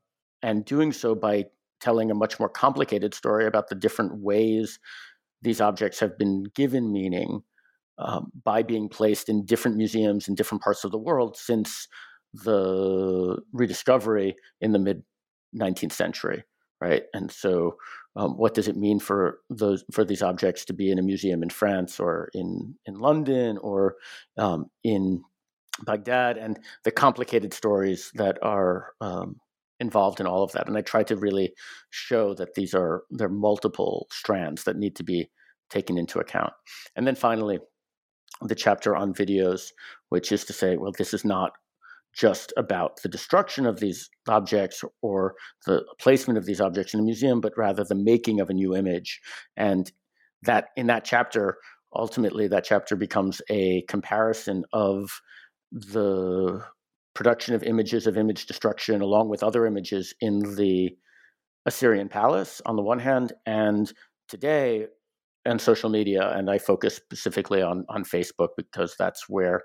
and 0.43 0.65
doing 0.65 0.93
so 0.93 1.15
by 1.15 1.45
telling 1.81 2.11
a 2.11 2.15
much 2.15 2.39
more 2.41 2.49
complicated 2.49 3.15
story 3.15 3.47
about 3.47 3.69
the 3.69 3.75
different 3.75 4.23
ways 4.23 4.79
these 5.43 5.61
objects 5.61 6.01
have 6.01 6.17
been 6.19 6.45
given 6.55 6.91
meaning 6.91 7.43
um, 7.99 8.31
by 8.45 8.63
being 8.63 8.89
placed 8.89 9.29
in 9.29 9.45
different 9.45 9.77
museums 9.77 10.27
in 10.27 10.35
different 10.35 10.63
parts 10.63 10.85
of 10.85 10.91
the 10.91 10.99
world 10.99 11.37
since 11.37 11.87
the 12.33 13.39
rediscovery 13.53 14.37
in 14.61 14.73
the 14.73 14.79
mid 14.79 15.03
19th 15.55 15.93
century, 15.93 16.45
right? 16.80 17.04
And 17.14 17.30
so, 17.30 17.76
um, 18.16 18.37
what 18.37 18.54
does 18.54 18.68
it 18.68 18.76
mean 18.76 18.99
for 18.99 19.40
those 19.50 19.85
for 19.92 20.04
these 20.04 20.23
objects 20.23 20.64
to 20.66 20.73
be 20.73 20.90
in 20.90 20.99
a 20.99 21.02
museum 21.02 21.42
in 21.42 21.50
France 21.50 22.00
or 22.00 22.30
in 22.35 22.75
in 22.87 22.95
London 22.95 23.59
or 23.59 23.97
um, 24.38 24.66
in 24.85 25.23
Baghdad, 25.85 26.38
and 26.38 26.59
the 26.85 26.90
complicated 26.90 27.52
stories 27.52 28.11
that 28.14 28.38
are 28.42 28.92
um, 29.00 29.40
involved 29.80 30.21
in 30.21 30.26
all 30.26 30.42
of 30.42 30.52
that? 30.52 30.68
And 30.68 30.76
I 30.76 30.83
try 30.83 31.02
to 31.04 31.16
really 31.16 31.54
show 31.90 32.35
that 32.35 32.54
these 32.54 32.75
are 32.75 33.04
there 33.11 33.28
are 33.28 33.30
multiple 33.30 34.06
strands 34.11 34.64
that 34.64 34.76
need 34.76 34.97
to 34.97 35.04
be 35.04 35.30
taken 35.71 35.99
into 35.99 36.18
account. 36.18 36.52
And 36.95 37.06
then 37.06 37.16
finally, 37.16 37.59
the 38.40 38.54
chapter 38.54 38.95
on 38.95 39.14
videos, 39.14 39.73
which 40.11 40.33
is 40.33 40.45
to 40.45 40.52
say, 40.52 40.76
well, 40.76 40.92
this 40.97 41.14
is 41.14 41.25
not 41.25 41.52
just 42.17 42.53
about 42.57 43.03
the 43.03 43.09
destruction 43.09 43.67
of 43.67 43.79
these 43.79 44.09
objects 44.27 44.83
or 45.03 45.35
the 45.67 45.85
placement 46.01 46.39
of 46.39 46.47
these 46.47 46.61
objects 46.61 46.95
in 46.95 47.01
a 47.01 47.03
museum, 47.03 47.41
but 47.41 47.53
rather 47.57 47.85
the 47.85 47.95
making 47.95 48.41
of 48.41 48.49
a 48.49 48.55
new 48.55 48.75
image. 48.75 49.21
And 49.57 49.93
that 50.43 50.69
in 50.77 50.87
that 50.87 51.05
chapter, 51.05 51.59
ultimately, 51.95 52.49
that 52.49 52.65
chapter 52.65 52.97
becomes 52.97 53.43
a 53.51 53.83
comparison 53.83 54.65
of 54.73 55.11
the 55.71 56.65
production 57.15 57.55
of 57.55 57.63
images 57.63 58.07
of 58.07 58.17
image 58.17 58.47
destruction 58.47 59.01
along 59.03 59.29
with 59.29 59.43
other 59.43 59.67
images 59.67 60.15
in 60.21 60.39
the 60.57 60.91
Assyrian 61.67 62.09
palace 62.09 62.63
on 62.65 62.77
the 62.77 62.83
one 62.83 63.01
hand, 63.01 63.33
and 63.45 63.93
today 64.29 64.87
and 65.45 65.61
social 65.61 65.91
media. 65.91 66.33
And 66.35 66.51
I 66.51 66.59
focus 66.59 66.97
specifically 66.97 67.61
on 67.61 67.85
on 67.91 68.05
Facebook 68.05 68.51
because 68.57 68.95
that's 68.99 69.29
where 69.29 69.63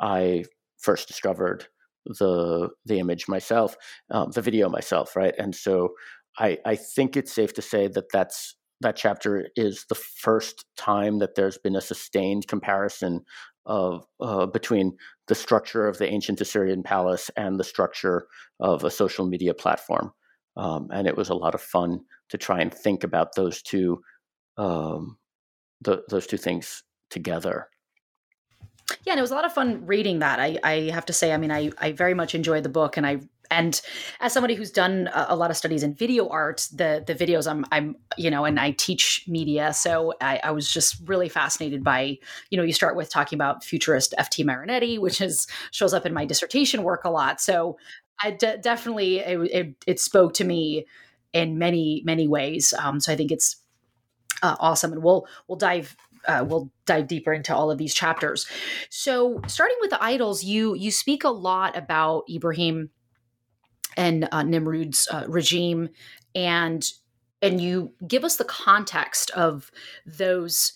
I 0.00 0.44
first 0.78 1.08
discovered 1.08 1.66
the 2.06 2.70
the 2.84 2.98
image 2.98 3.28
myself, 3.28 3.76
um, 4.10 4.30
the 4.32 4.42
video 4.42 4.68
myself, 4.68 5.16
right? 5.16 5.34
And 5.38 5.54
so 5.54 5.90
I 6.38 6.58
I 6.64 6.76
think 6.76 7.16
it's 7.16 7.32
safe 7.32 7.52
to 7.54 7.62
say 7.62 7.88
that 7.88 8.12
that's 8.12 8.56
that 8.80 8.96
chapter 8.96 9.48
is 9.56 9.86
the 9.88 9.94
first 9.94 10.64
time 10.76 11.18
that 11.18 11.34
there's 11.34 11.58
been 11.58 11.76
a 11.76 11.80
sustained 11.80 12.46
comparison 12.46 13.22
of 13.64 14.04
uh, 14.20 14.46
between 14.46 14.96
the 15.28 15.34
structure 15.34 15.88
of 15.88 15.98
the 15.98 16.08
ancient 16.08 16.40
Assyrian 16.40 16.82
palace 16.82 17.30
and 17.36 17.58
the 17.58 17.64
structure 17.64 18.28
of 18.60 18.84
a 18.84 18.90
social 18.90 19.26
media 19.26 19.54
platform. 19.54 20.12
Um, 20.56 20.88
and 20.92 21.06
it 21.06 21.16
was 21.16 21.28
a 21.28 21.34
lot 21.34 21.54
of 21.54 21.60
fun 21.60 22.00
to 22.28 22.38
try 22.38 22.60
and 22.60 22.72
think 22.72 23.02
about 23.02 23.34
those 23.34 23.62
two 23.62 24.00
um, 24.56 25.18
the, 25.82 26.02
those 26.08 26.26
two 26.26 26.38
things 26.38 26.82
together. 27.10 27.68
Yeah, 29.06 29.12
and 29.12 29.18
it 29.20 29.22
was 29.22 29.30
a 29.30 29.36
lot 29.36 29.44
of 29.44 29.52
fun 29.52 29.86
reading 29.86 30.18
that. 30.18 30.40
I, 30.40 30.58
I 30.64 30.90
have 30.90 31.06
to 31.06 31.12
say, 31.12 31.32
I 31.32 31.36
mean, 31.36 31.52
I, 31.52 31.70
I 31.78 31.92
very 31.92 32.12
much 32.12 32.34
enjoyed 32.34 32.64
the 32.64 32.68
book, 32.68 32.96
and 32.96 33.06
I 33.06 33.20
and 33.52 33.80
as 34.18 34.32
somebody 34.32 34.56
who's 34.56 34.72
done 34.72 35.08
a, 35.14 35.26
a, 35.28 35.36
lot 35.36 35.52
of 35.52 35.56
studies 35.56 35.84
in 35.84 35.94
video 35.94 36.28
art, 36.28 36.66
the 36.74 37.04
the 37.06 37.14
videos 37.14 37.48
I'm 37.48 37.64
I'm 37.70 37.94
you 38.16 38.32
know, 38.32 38.44
and 38.44 38.58
I 38.58 38.72
teach 38.72 39.24
media, 39.28 39.72
so 39.72 40.14
I, 40.20 40.40
I, 40.42 40.50
was 40.50 40.68
just 40.68 40.96
really 41.06 41.28
fascinated 41.28 41.84
by 41.84 42.18
you 42.50 42.58
know, 42.58 42.64
you 42.64 42.72
start 42.72 42.96
with 42.96 43.08
talking 43.08 43.36
about 43.36 43.62
futurist 43.62 44.12
F.T. 44.18 44.42
Marinetti, 44.42 44.98
which 44.98 45.20
is 45.20 45.46
shows 45.70 45.94
up 45.94 46.04
in 46.04 46.12
my 46.12 46.24
dissertation 46.24 46.82
work 46.82 47.04
a 47.04 47.10
lot. 47.10 47.40
So 47.40 47.78
I 48.20 48.32
de- 48.32 48.58
definitely 48.58 49.20
it, 49.20 49.38
it, 49.52 49.84
it 49.86 50.00
spoke 50.00 50.34
to 50.34 50.44
me 50.44 50.84
in 51.32 51.58
many 51.58 52.02
many 52.04 52.26
ways. 52.26 52.74
Um, 52.76 52.98
so 52.98 53.12
I 53.12 53.16
think 53.16 53.30
it's 53.30 53.56
uh, 54.42 54.56
awesome, 54.58 54.92
and 54.92 55.02
we'll 55.02 55.26
we'll 55.46 55.58
dive 55.58 55.96
uh, 56.26 56.44
we'll 56.46 56.70
dive 56.84 57.06
deeper 57.06 57.32
into 57.32 57.54
all 57.54 57.70
of 57.70 57.78
these 57.78 57.94
chapters. 57.94 58.46
So, 58.90 59.40
starting 59.46 59.76
with 59.80 59.90
the 59.90 60.02
idols, 60.02 60.44
you 60.44 60.74
you 60.74 60.90
speak 60.90 61.24
a 61.24 61.30
lot 61.30 61.76
about 61.76 62.24
Ibrahim 62.30 62.90
and 63.96 64.28
uh, 64.30 64.42
Nimrod's 64.42 65.08
uh, 65.10 65.24
regime, 65.28 65.90
and 66.34 66.84
and 67.42 67.60
you 67.60 67.92
give 68.06 68.24
us 68.24 68.36
the 68.36 68.44
context 68.44 69.30
of 69.32 69.70
those. 70.04 70.72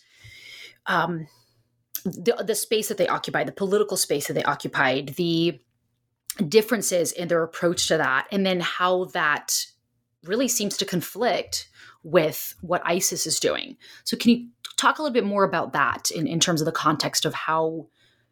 Um, 0.86 1.28
the, 2.04 2.42
the 2.46 2.54
space 2.54 2.88
that 2.88 2.96
they 2.96 3.08
occupied, 3.08 3.46
the 3.46 3.52
political 3.52 3.98
space 3.98 4.26
that 4.26 4.32
they 4.32 4.42
occupied, 4.42 5.08
the 5.16 5.60
differences 6.48 7.12
in 7.12 7.28
their 7.28 7.42
approach 7.42 7.88
to 7.88 7.98
that, 7.98 8.26
and 8.32 8.46
then 8.46 8.60
how 8.60 9.04
that 9.06 9.66
really 10.24 10.48
seems 10.48 10.78
to 10.78 10.86
conflict 10.86 11.68
with 12.02 12.54
what 12.62 12.82
ISIS 12.84 13.26
is 13.26 13.38
doing. 13.38 13.76
So, 14.04 14.16
can 14.16 14.30
you 14.30 14.48
talk 14.80 14.98
a 14.98 15.02
little 15.02 15.14
bit 15.14 15.24
more 15.24 15.44
about 15.44 15.72
that 15.72 16.10
in, 16.10 16.26
in 16.26 16.40
terms 16.40 16.60
of 16.60 16.64
the 16.64 16.72
context 16.72 17.24
of 17.24 17.34
how 17.34 17.86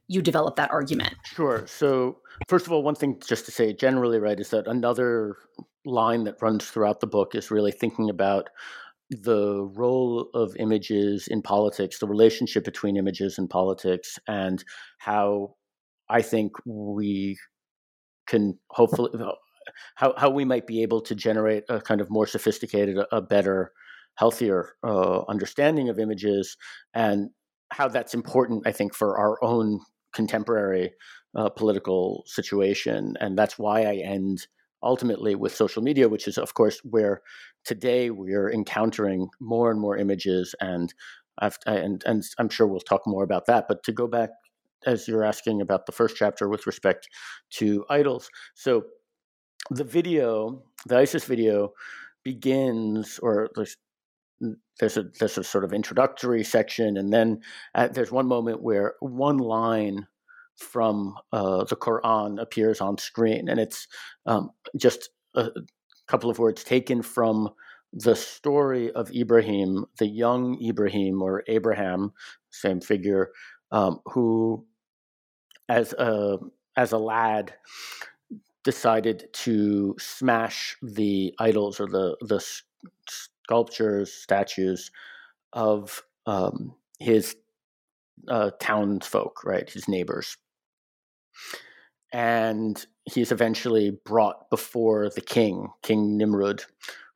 you 0.07 0.23
develop 0.23 0.57
that 0.57 0.71
argument? 0.71 1.15
Sure. 1.25 1.67
So, 1.67 2.19
first 2.49 2.67
of 2.67 2.73
all, 2.73 2.83
one 2.83 2.95
thing 2.95 3.21
just 3.27 3.45
to 3.47 3.53
say 3.53 3.73
generally, 3.73 4.19
right, 4.19 4.41
is 4.41 4.51
that 4.51 4.67
another 4.67 5.37
line 5.85 6.25
that 6.25 6.41
runs 6.41 6.65
throughout 6.65 7.01
the 7.01 7.07
book 7.07 7.35
is 7.35 7.51
really 7.51 7.73
thinking 7.73 8.11
about 8.11 8.49
the 9.11 9.63
role 9.75 10.29
of 10.35 10.55
images 10.57 11.29
in 11.29 11.41
politics, 11.43 11.99
the 11.99 12.07
relationship 12.07 12.65
between 12.65 12.97
images 12.97 13.39
and 13.39 13.49
politics, 13.49 14.19
and 14.27 14.65
how 14.99 15.55
I 16.09 16.23
think 16.23 16.53
we 16.67 17.39
can 18.27 18.59
hopefully 18.71 19.11
how 19.95 20.15
how 20.17 20.31
we 20.31 20.45
might 20.45 20.67
be 20.67 20.83
able 20.83 21.01
to 21.03 21.15
generate 21.15 21.65
a 21.69 21.81
kind 21.81 22.01
of 22.01 22.11
more 22.11 22.27
sophisticated, 22.27 22.99
a, 23.13 23.21
better, 23.21 23.73
healthier 24.19 24.61
uh, 24.83 25.21
understanding 25.29 25.89
of 25.89 25.99
images, 25.99 26.57
and 26.95 27.31
how 27.71 27.89
that's 27.89 28.15
important. 28.15 28.67
I 28.67 28.73
think 28.73 28.95
for 28.95 29.19
our 29.19 29.43
own 29.43 29.81
contemporary 30.13 30.93
uh, 31.37 31.49
political 31.51 32.25
situation, 32.27 33.17
and 33.21 33.39
that's 33.39 33.59
why 33.59 33.83
I 33.83 33.97
end 33.97 34.47
ultimately 34.83 35.35
with 35.35 35.55
social 35.55 35.83
media, 35.83 36.09
which 36.09 36.29
is 36.29 36.39
of 36.39 36.55
course 36.55 36.81
where 36.85 37.23
today 37.65 38.11
we 38.11 38.35
are 38.35 38.51
encountering 38.51 39.29
more 39.41 39.71
and 39.71 39.81
more 39.81 39.97
images 39.97 40.55
and. 40.61 40.93
and, 41.67 42.03
and 42.05 42.25
I'm 42.41 42.49
sure 42.49 42.67
we'll 42.67 42.81
talk 42.81 43.03
more 43.07 43.23
about 43.23 43.47
that. 43.47 43.67
But 43.69 43.85
to 43.85 43.93
go 43.93 44.09
back 44.09 44.31
as 44.87 45.09
you're 45.09 45.25
asking 45.25 45.61
about 45.61 45.87
the 45.87 45.93
first 45.93 46.17
chapter 46.17 46.49
with 46.49 46.67
respect 46.67 47.09
to 47.51 47.85
idols. 47.89 48.31
So 48.55 48.85
the 49.71 49.85
video, 49.85 50.63
the 50.87 50.99
ISIS 50.99 51.25
video, 51.25 51.73
begins 52.25 53.19
or 53.23 53.51
there's 53.55 53.77
there's 54.79 54.97
a 54.97 55.05
there's 55.19 55.39
a 55.39 55.45
sort 55.45 55.65
of 55.65 55.73
introductory 55.73 56.45
section, 56.45 56.97
and 56.97 57.13
then 57.13 57.41
at, 57.75 57.95
there's 57.95 58.13
one 58.13 58.27
moment 58.27 58.63
where 58.63 58.95
one 59.01 59.39
line 59.39 60.07
from 60.57 61.15
uh, 61.33 61.65
the 61.65 61.77
Quran 61.77 62.41
appears 62.41 62.81
on 62.81 62.99
screen, 62.99 63.49
and 63.49 63.61
it's 63.61 63.87
um, 64.27 64.51
just 64.77 65.11
a 65.35 65.51
couple 66.07 66.31
of 66.31 66.39
words 66.39 66.65
taken 66.65 67.03
from 67.03 67.51
the 67.93 68.15
story 68.15 68.91
of 68.93 69.11
Ibrahim, 69.11 69.87
the 69.99 70.07
young 70.07 70.63
Ibrahim 70.63 71.23
or 71.23 71.43
Abraham, 71.49 72.13
same 72.51 72.81
figure, 72.81 73.31
um, 73.73 74.01
who 74.07 74.67
as 75.69 75.93
a 75.95 76.39
as 76.77 76.93
a 76.93 76.99
lad 76.99 77.55
decided 78.65 79.29
to 79.33 79.95
smash 79.99 80.77
the 80.83 81.35
idols 81.39 81.81
or 81.81 81.87
the 81.87 82.17
the 82.21 82.45
sculptures, 83.49 84.13
statues 84.13 84.91
of 85.55 86.03
um, 86.27 86.75
his 87.01 87.35
uh, 88.29 88.51
townsfolk, 88.61 89.43
right, 89.45 89.71
his 89.71 89.89
neighbors. 89.89 90.37
and 92.13 92.87
he's 93.05 93.33
eventually 93.33 93.99
brought 94.05 94.51
before 94.51 95.11
the 95.11 95.21
king, 95.21 95.69
King 95.83 96.19
Nimrud, 96.19 96.65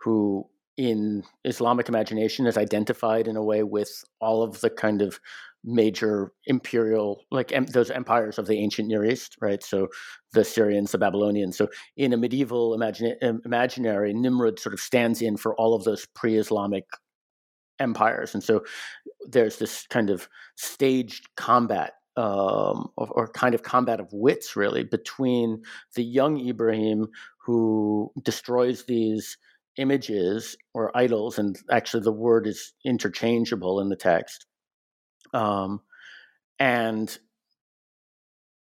who 0.00 0.46
in 0.76 1.22
Islamic 1.44 1.88
imagination 1.88 2.46
is 2.46 2.56
identified 2.56 3.28
in 3.28 3.36
a 3.36 3.44
way 3.44 3.62
with 3.62 4.04
all 4.20 4.42
of 4.42 4.60
the 4.60 4.70
kind 4.70 5.02
of 5.02 5.20
major 5.64 6.32
imperial 6.46 7.22
like 7.30 7.52
em, 7.52 7.66
those 7.66 7.90
empires 7.90 8.36
of 8.36 8.46
the 8.46 8.58
ancient 8.58 8.88
near 8.88 9.04
east 9.04 9.36
right? 9.40 9.62
So 9.62 9.88
the 10.32 10.40
Assyrians 10.40 10.92
the 10.92 10.98
babylonians. 10.98 11.56
So 11.56 11.68
in 11.96 12.12
a 12.12 12.16
medieval 12.16 12.74
imaginary 12.74 14.12
nimrod 14.12 14.58
sort 14.58 14.72
of 14.72 14.80
stands 14.80 15.22
in 15.22 15.36
for 15.36 15.54
all 15.56 15.74
of 15.74 15.84
those 15.84 16.06
pre-islamic 16.14 16.84
empires. 17.78 18.34
And 18.34 18.42
so 18.42 18.64
there's 19.28 19.58
this 19.58 19.86
kind 19.88 20.10
of 20.10 20.28
staged 20.56 21.28
combat 21.36 21.94
um, 22.16 22.90
or, 22.96 23.08
or, 23.08 23.28
kind 23.28 23.54
of 23.54 23.62
combat 23.62 23.98
of 23.98 24.06
wits 24.12 24.54
really 24.54 24.84
between 24.84 25.62
the 25.94 26.04
young 26.04 26.46
ibrahim 26.46 27.08
who 27.38 28.12
destroys 28.22 28.84
these 28.84 29.38
images 29.78 30.56
or 30.74 30.96
idols 30.96 31.38
and 31.38 31.58
actually 31.70 32.02
the 32.02 32.12
word 32.12 32.46
is 32.46 32.72
interchangeable 32.84 33.80
in 33.80 33.88
the 33.88 33.96
text 33.96 34.46
um, 35.34 35.80
and 36.58 37.18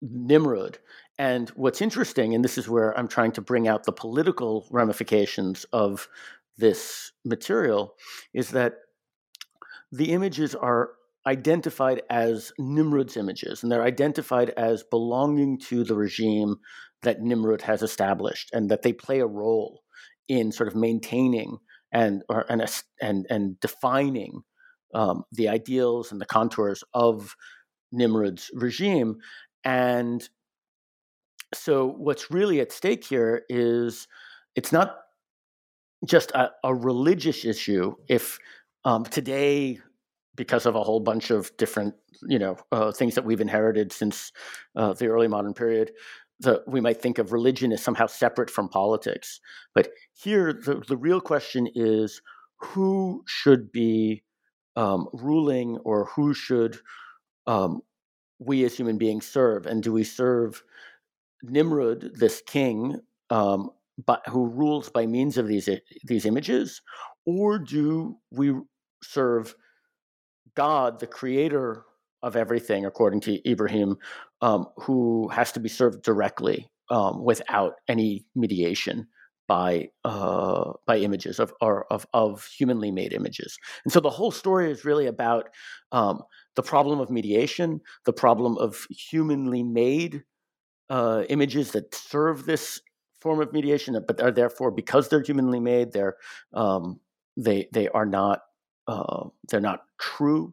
Nimrod. 0.01 0.79
And 1.19 1.49
what's 1.51 1.83
interesting, 1.83 2.35
and 2.35 2.45
this 2.45 2.59
is 2.59 2.69
where 2.69 2.97
I'm 2.97 3.09
trying 3.09 3.33
to 3.33 3.41
bring 3.41 3.67
out 3.67 3.85
the 3.85 3.93
political 3.93 4.67
ramifications 4.71 5.65
of 5.73 6.09
this 6.57 7.13
material, 7.25 7.95
is 8.33 8.51
that 8.51 8.75
the 9.91 10.13
images 10.13 10.55
are 10.55 10.91
identified 11.27 12.03
as 12.09 12.53
Nimrod's 12.59 13.17
images, 13.17 13.63
and 13.63 13.73
they're 13.73 13.83
identified 13.83 14.51
as 14.51 14.85
belonging 14.85 15.59
to 15.59 15.83
the 15.83 15.97
regime 15.97 16.57
that 17.03 17.21
Nimrod 17.21 17.63
has 17.63 17.83
established, 17.83 18.51
and 18.53 18.71
that 18.71 18.83
they 18.83 18.93
play 18.93 19.19
a 19.19 19.27
role 19.27 19.83
in 20.29 20.53
sort 20.53 20.69
of 20.69 20.77
maintaining 20.77 21.59
and 21.93 22.23
or, 22.29 22.45
and 22.51 22.63
and 23.01 23.27
and 23.31 23.59
defining 23.61 24.43
um, 24.95 25.25
the 25.33 25.49
ideals 25.49 26.13
and 26.13 26.21
the 26.21 26.27
contours 26.27 26.85
of 26.95 27.35
Nimrod's 27.93 28.51
regime. 28.55 29.19
And 29.65 30.29
so, 31.55 31.87
what's 31.87 32.31
really 32.31 32.61
at 32.61 32.73
stake 32.73 33.05
here 33.05 33.43
is 33.49 34.07
it's 34.55 34.73
not 34.73 34.97
just 36.07 36.31
a, 36.33 36.51
a 36.65 36.75
religious 36.75 37.45
issue. 37.45 37.95
If 38.09 38.39
um, 38.85 39.05
today, 39.05 39.79
because 40.37 40.67
of 40.67 40.77
a 40.77 40.83
whole 40.83 41.01
bunch 41.01 41.31
of 41.31 41.55
different, 41.57 41.95
you 42.23 42.39
know, 42.39 42.57
uh, 42.71 42.93
things 42.93 43.15
that 43.15 43.25
we've 43.25 43.41
inherited 43.41 43.93
since 43.93 44.33
uh, 44.77 44.93
the 44.93 45.07
early 45.07 45.29
modern 45.29 45.55
period, 45.55 45.93
the, 46.41 46.63
we 46.67 46.81
might 46.81 47.01
think 47.01 47.19
of 47.19 47.33
religion 47.33 47.73
as 47.73 47.83
somehow 47.83 48.07
separate 48.07 48.51
from 48.51 48.69
politics. 48.69 49.41
But 49.75 49.91
here, 50.15 50.53
the, 50.53 50.83
the 50.87 50.97
real 50.97 51.21
question 51.21 51.69
is 51.75 52.23
who 52.61 53.25
should 53.27 53.73
be 53.73 54.23
um, 54.77 55.09
ruling 55.13 55.79
or 55.79 56.07
who 56.15 56.35
should 56.35 56.79
um, 57.47 57.81
we 58.39 58.65
as 58.65 58.77
human 58.77 58.99
beings 58.99 59.27
serve? 59.27 59.67
And 59.67 59.83
do 59.83 59.93
we 59.93 60.05
serve 60.05 60.63
Nimrod, 61.43 62.11
this 62.15 62.43
king, 62.47 63.01
um, 63.31 63.71
but, 64.07 64.23
who 64.29 64.47
rules 64.47 64.89
by 64.89 65.07
means 65.07 65.39
of 65.39 65.49
these, 65.49 65.69
these 66.05 66.27
images? 66.27 66.83
Or 67.27 67.59
do 67.59 68.17
we 68.31 68.55
serve 69.03 69.55
God, 70.55 71.01
the 71.01 71.07
creator 71.07 71.85
of 72.23 72.37
everything, 72.37 72.85
according 72.85 73.21
to 73.23 73.49
Ibrahim, 73.49 73.97
um, 74.41 74.67
who 74.77 75.29
has 75.29 75.53
to 75.53 75.61
be 75.61 75.69
served 75.69 76.03
directly 76.03 76.69
um, 76.91 77.25
without 77.25 77.75
any 77.89 78.25
mediation? 78.35 79.09
by 79.49 79.89
uh, 80.05 80.73
by 80.87 80.99
images 80.99 81.41
of 81.41 81.53
of 81.61 82.07
of 82.13 82.45
humanly 82.47 82.93
made 82.93 83.13
images. 83.13 83.59
And 83.85 83.93
so 83.93 83.99
the 83.99 84.11
whole 84.11 84.31
story 84.31 84.71
is 84.71 84.85
really 84.85 85.07
about 85.07 85.49
um, 85.91 86.23
the 86.55 86.63
problem 86.63 87.01
of 87.01 87.11
mediation, 87.11 87.81
the 88.05 88.13
problem 88.13 88.59
of 88.59 88.87
humanly 88.91 89.63
made 89.63 90.23
uh, 90.91 91.25
images 91.29 91.73
that 91.73 91.95
serve 91.95 92.45
this 92.45 92.81
form 93.21 93.41
of 93.41 93.53
mediation, 93.53 93.97
but 94.07 94.21
are 94.21 94.31
therefore 94.31 94.71
because 94.71 95.09
they're 95.09 95.23
humanly 95.23 95.61
made, 95.61 95.93
they're 95.93 96.17
um, 96.53 97.01
they 97.37 97.69
they 97.73 97.89
are 97.89 98.07
not 98.07 98.41
uh, 98.87 99.25
they're 99.49 99.61
not 99.61 99.81
true. 99.99 100.53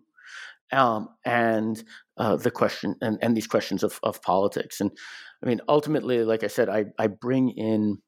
Um, 0.72 1.10
and 1.24 1.84
uh, 2.18 2.36
the 2.38 2.52
question 2.52 2.96
and, 3.02 3.20
and 3.22 3.38
these 3.38 3.48
questions 3.48 3.84
of, 3.84 4.00
of 4.04 4.22
politics 4.22 4.82
and 4.82 4.92
I 5.44 5.48
mean 5.48 5.62
ultimately, 5.70 6.24
like 6.24 6.44
I 6.44 6.48
said, 6.48 6.70
I 6.70 6.86
I 6.98 7.08
bring 7.08 7.50
in 7.50 8.00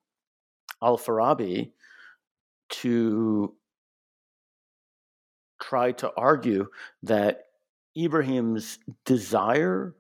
Al 0.81 0.97
Farabi 0.97 1.71
to 2.69 3.53
try 5.61 5.91
to 5.91 6.11
argue 6.17 6.67
that 7.03 7.43
Ibrahim's 7.97 8.79
desire 9.05 9.95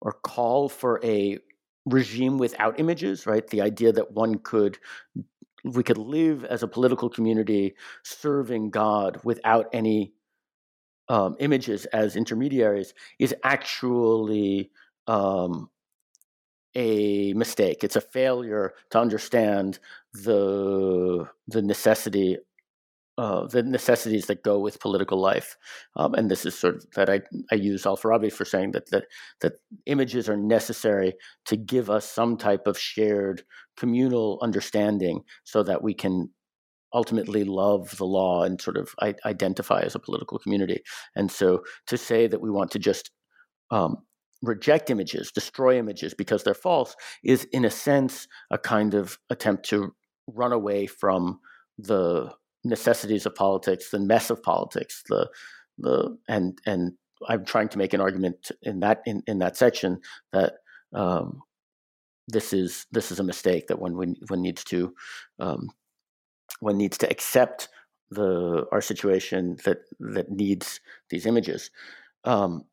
or 0.00 0.12
call 0.12 0.68
for 0.68 1.00
a 1.04 1.38
regime 1.86 2.38
without 2.38 2.78
images, 2.78 3.26
right? 3.26 3.46
The 3.46 3.62
idea 3.62 3.92
that 3.92 4.12
one 4.12 4.38
could 4.38 4.78
we 5.64 5.82
could 5.82 5.98
live 5.98 6.44
as 6.44 6.62
a 6.62 6.68
political 6.68 7.10
community 7.10 7.74
serving 8.04 8.70
God 8.70 9.20
without 9.24 9.66
any 9.72 10.12
um, 11.08 11.36
images 11.38 11.86
as 11.86 12.16
intermediaries 12.16 12.94
is 13.18 13.34
actually 13.42 14.70
um, 15.06 15.70
a 16.74 17.32
mistake. 17.34 17.82
It's 17.82 17.96
a 17.96 18.00
failure 18.00 18.74
to 18.90 19.00
understand 19.00 19.78
the 20.12 21.28
the 21.46 21.62
necessity 21.62 22.38
uh, 23.18 23.48
the 23.48 23.64
necessities 23.64 24.26
that 24.26 24.44
go 24.44 24.60
with 24.60 24.78
political 24.78 25.18
life. 25.20 25.56
Um, 25.96 26.14
and 26.14 26.30
this 26.30 26.46
is 26.46 26.56
sort 26.56 26.76
of 26.76 26.86
that 26.94 27.10
I, 27.10 27.20
I 27.50 27.56
use 27.56 27.84
Al 27.84 27.96
Farabi 27.96 28.32
for 28.32 28.44
saying 28.44 28.70
that, 28.72 28.90
that 28.90 29.06
that 29.40 29.54
images 29.86 30.28
are 30.28 30.36
necessary 30.36 31.14
to 31.46 31.56
give 31.56 31.90
us 31.90 32.08
some 32.08 32.36
type 32.36 32.68
of 32.68 32.78
shared 32.78 33.42
communal 33.76 34.38
understanding 34.40 35.24
so 35.42 35.64
that 35.64 35.82
we 35.82 35.94
can 35.94 36.30
ultimately 36.92 37.44
love 37.44 37.96
the 37.96 38.06
law 38.06 38.42
and 38.42 38.60
sort 38.60 38.76
of 38.76 38.94
identify 39.24 39.80
as 39.80 39.94
a 39.94 40.00
political 40.00 40.38
community. 40.38 40.82
And 41.14 41.30
so 41.30 41.62
to 41.86 41.96
say 41.96 42.26
that 42.26 42.40
we 42.40 42.50
want 42.50 42.70
to 42.72 42.78
just 42.78 43.10
um, 43.70 43.98
reject 44.42 44.90
images, 44.90 45.30
destroy 45.30 45.78
images 45.78 46.14
because 46.14 46.44
they're 46.44 46.54
false, 46.54 46.96
is 47.24 47.44
in 47.52 47.64
a 47.64 47.70
sense 47.70 48.26
a 48.50 48.58
kind 48.58 48.94
of 48.94 49.18
attempt 49.30 49.68
to 49.68 49.94
run 50.26 50.52
away 50.52 50.86
from 50.86 51.40
the 51.76 52.32
necessities 52.64 53.26
of 53.26 53.34
politics, 53.34 53.90
the 53.90 54.00
mess 54.00 54.30
of 54.30 54.42
politics, 54.42 55.02
the 55.08 55.28
the 55.78 56.16
and 56.28 56.58
and 56.66 56.92
I'm 57.28 57.44
trying 57.44 57.68
to 57.70 57.78
make 57.78 57.94
an 57.94 58.00
argument 58.00 58.50
in 58.62 58.80
that 58.80 59.02
in, 59.06 59.22
in 59.26 59.38
that 59.38 59.56
section 59.56 60.00
that 60.32 60.54
um, 60.92 61.42
this 62.26 62.52
is 62.52 62.86
this 62.92 63.10
is 63.10 63.20
a 63.20 63.24
mistake 63.24 63.68
that 63.68 63.80
one 63.80 63.94
one 63.94 64.42
needs 64.42 64.64
to 64.64 64.94
um, 65.38 65.68
one 66.60 66.76
needs 66.76 66.98
to 66.98 67.10
accept 67.10 67.68
the 68.10 68.66
our 68.72 68.80
situation 68.80 69.58
that 69.64 69.78
that 70.00 70.30
needs 70.30 70.80
these 71.10 71.26
images. 71.26 71.70
Um, 72.24 72.64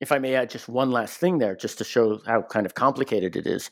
if 0.00 0.10
I 0.10 0.18
may 0.18 0.34
add 0.34 0.50
just 0.50 0.68
one 0.68 0.90
last 0.90 1.18
thing 1.18 1.38
there, 1.38 1.54
just 1.54 1.78
to 1.78 1.84
show 1.84 2.20
how 2.26 2.42
kind 2.42 2.66
of 2.66 2.74
complicated 2.74 3.36
it 3.36 3.46
is, 3.46 3.70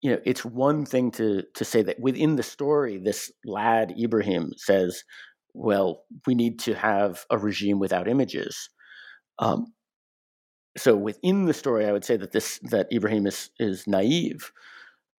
you 0.00 0.12
know, 0.12 0.20
it's 0.24 0.44
one 0.44 0.86
thing 0.86 1.10
to 1.12 1.42
to 1.54 1.64
say 1.64 1.82
that 1.82 1.98
within 2.00 2.36
the 2.36 2.42
story, 2.42 2.98
this 2.98 3.32
lad 3.44 3.94
Ibrahim 4.00 4.52
says, 4.56 5.04
"Well, 5.54 6.04
we 6.26 6.34
need 6.34 6.60
to 6.60 6.74
have 6.74 7.24
a 7.30 7.38
regime 7.38 7.78
without 7.80 8.08
images." 8.08 8.70
Um, 9.38 9.74
so 10.76 10.96
within 10.96 11.46
the 11.46 11.54
story, 11.54 11.86
I 11.86 11.92
would 11.92 12.04
say 12.04 12.16
that 12.16 12.32
this 12.32 12.58
that 12.70 12.92
Ibrahim 12.92 13.26
is 13.26 13.50
is 13.58 13.86
naive. 13.86 14.52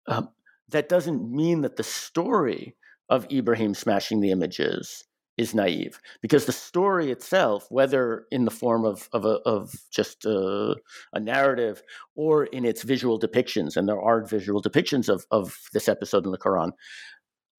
Um, 0.07 0.29
that 0.69 0.89
doesn't 0.89 1.29
mean 1.29 1.61
that 1.61 1.75
the 1.75 1.83
story 1.83 2.75
of 3.09 3.27
Ibrahim 3.31 3.73
smashing 3.73 4.21
the 4.21 4.31
images 4.31 5.03
is 5.37 5.55
naive 5.55 5.99
because 6.21 6.45
the 6.45 6.51
story 6.51 7.11
itself, 7.11 7.65
whether 7.69 8.25
in 8.31 8.45
the 8.45 8.51
form 8.51 8.85
of 8.85 9.09
of, 9.13 9.25
a, 9.25 9.39
of 9.45 9.73
just 9.91 10.25
a, 10.25 10.75
a, 11.13 11.19
narrative 11.19 11.81
or 12.15 12.45
in 12.45 12.65
its 12.65 12.83
visual 12.83 13.19
depictions, 13.19 13.75
and 13.75 13.87
there 13.87 13.99
are 13.99 14.23
visual 14.25 14.61
depictions 14.61 15.09
of 15.09 15.25
of 15.31 15.57
this 15.73 15.87
episode 15.87 16.25
in 16.25 16.31
the 16.31 16.37
Quran, 16.37 16.71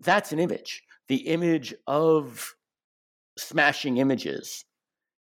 that's 0.01 0.33
an 0.33 0.39
image. 0.39 0.83
The 1.09 1.29
image 1.29 1.75
of 1.87 2.55
smashing 3.37 3.97
images 3.99 4.65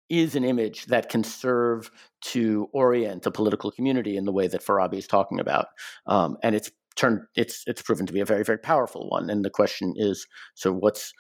is 0.09 0.35
an 0.35 0.43
image 0.43 0.87
that 0.87 1.07
can 1.07 1.23
serve 1.23 1.89
to 2.19 2.69
orient 2.73 3.25
a 3.25 3.31
political 3.31 3.71
community 3.71 4.17
in 4.17 4.25
the 4.25 4.33
way 4.33 4.47
that 4.47 4.63
Farabi 4.63 4.97
is 4.97 5.07
talking 5.07 5.39
about, 5.39 5.67
um, 6.05 6.37
and 6.43 6.53
it's 6.53 6.69
turned 6.95 7.21
it's 7.35 7.63
it's 7.67 7.81
proven 7.81 8.05
to 8.05 8.13
be 8.13 8.19
a 8.19 8.25
very 8.25 8.43
very 8.43 8.59
powerful 8.59 9.09
one. 9.09 9.29
And 9.29 9.45
the 9.45 9.49
question 9.49 9.93
is, 9.95 10.25
so 10.55 10.71
what's 10.71 11.13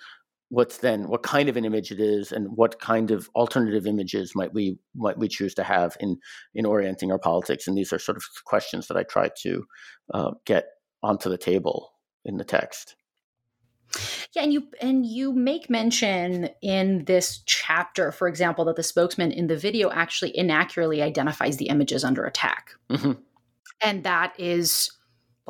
what's 0.51 0.79
then 0.79 1.07
what 1.07 1.23
kind 1.23 1.47
of 1.47 1.55
an 1.55 1.65
image 1.65 1.91
it 1.91 1.99
is 1.99 2.31
and 2.31 2.47
what 2.55 2.79
kind 2.79 3.09
of 3.09 3.29
alternative 3.35 3.87
images 3.87 4.33
might 4.35 4.53
we 4.53 4.77
might 4.95 5.17
we 5.17 5.27
choose 5.27 5.53
to 5.55 5.63
have 5.63 5.95
in 6.01 6.17
in 6.53 6.65
orienting 6.65 7.09
our 7.09 7.17
politics 7.17 7.67
and 7.67 7.77
these 7.77 7.93
are 7.93 7.99
sort 7.99 8.17
of 8.17 8.23
questions 8.43 8.87
that 8.87 8.97
i 8.97 9.03
try 9.03 9.29
to 9.41 9.63
uh, 10.13 10.31
get 10.45 10.65
onto 11.01 11.29
the 11.29 11.37
table 11.37 11.93
in 12.25 12.35
the 12.35 12.43
text 12.43 12.97
yeah, 14.33 14.43
and 14.43 14.53
you 14.53 14.67
and 14.79 15.05
you 15.05 15.33
make 15.33 15.69
mention 15.69 16.49
in 16.61 17.03
this 17.05 17.41
chapter, 17.45 18.11
for 18.11 18.27
example, 18.27 18.63
that 18.65 18.77
the 18.77 18.83
spokesman 18.83 19.31
in 19.31 19.47
the 19.47 19.57
video 19.57 19.91
actually 19.91 20.37
inaccurately 20.37 21.01
identifies 21.01 21.57
the 21.57 21.67
images 21.67 22.05
under 22.05 22.23
attack, 22.23 22.71
mm-hmm. 22.89 23.13
and 23.83 24.03
that 24.05 24.33
is, 24.39 24.89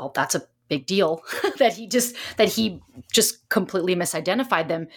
well, 0.01 0.11
that's 0.13 0.35
a 0.35 0.43
big 0.67 0.85
deal 0.85 1.23
that 1.57 1.73
he 1.73 1.87
just 1.87 2.15
that 2.37 2.49
he 2.49 2.81
just 3.11 3.47
completely 3.49 3.95
misidentified 3.95 4.67
them 4.67 4.87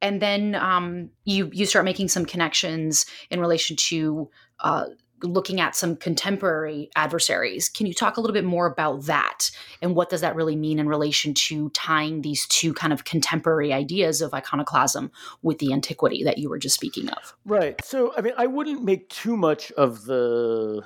and 0.00 0.22
then 0.22 0.54
um, 0.54 1.10
you 1.24 1.50
you 1.52 1.66
start 1.66 1.84
making 1.84 2.08
some 2.08 2.24
connections 2.24 3.04
in 3.30 3.40
relation 3.40 3.76
to 3.76 4.30
uh, 4.60 4.86
looking 5.22 5.60
at 5.60 5.74
some 5.74 5.96
contemporary 5.96 6.90
adversaries. 6.94 7.68
Can 7.68 7.86
you 7.86 7.94
talk 7.94 8.16
a 8.16 8.20
little 8.20 8.34
bit 8.34 8.44
more 8.44 8.66
about 8.66 9.06
that 9.06 9.50
and 9.82 9.96
what 9.96 10.10
does 10.10 10.20
that 10.20 10.36
really 10.36 10.54
mean 10.56 10.78
in 10.78 10.88
relation 10.88 11.34
to 11.34 11.70
tying 11.70 12.22
these 12.22 12.46
two 12.46 12.72
kind 12.72 12.92
of 12.92 13.04
contemporary 13.04 13.72
ideas 13.72 14.22
of 14.22 14.32
iconoclasm 14.32 15.10
with 15.42 15.58
the 15.58 15.72
antiquity 15.72 16.22
that 16.22 16.38
you 16.38 16.48
were 16.48 16.58
just 16.58 16.76
speaking 16.76 17.08
of? 17.10 17.34
Right. 17.44 17.84
So, 17.84 18.12
I 18.16 18.20
mean, 18.20 18.34
I 18.36 18.46
wouldn't 18.46 18.84
make 18.84 19.08
too 19.08 19.36
much 19.36 19.72
of 19.72 20.04
the 20.04 20.84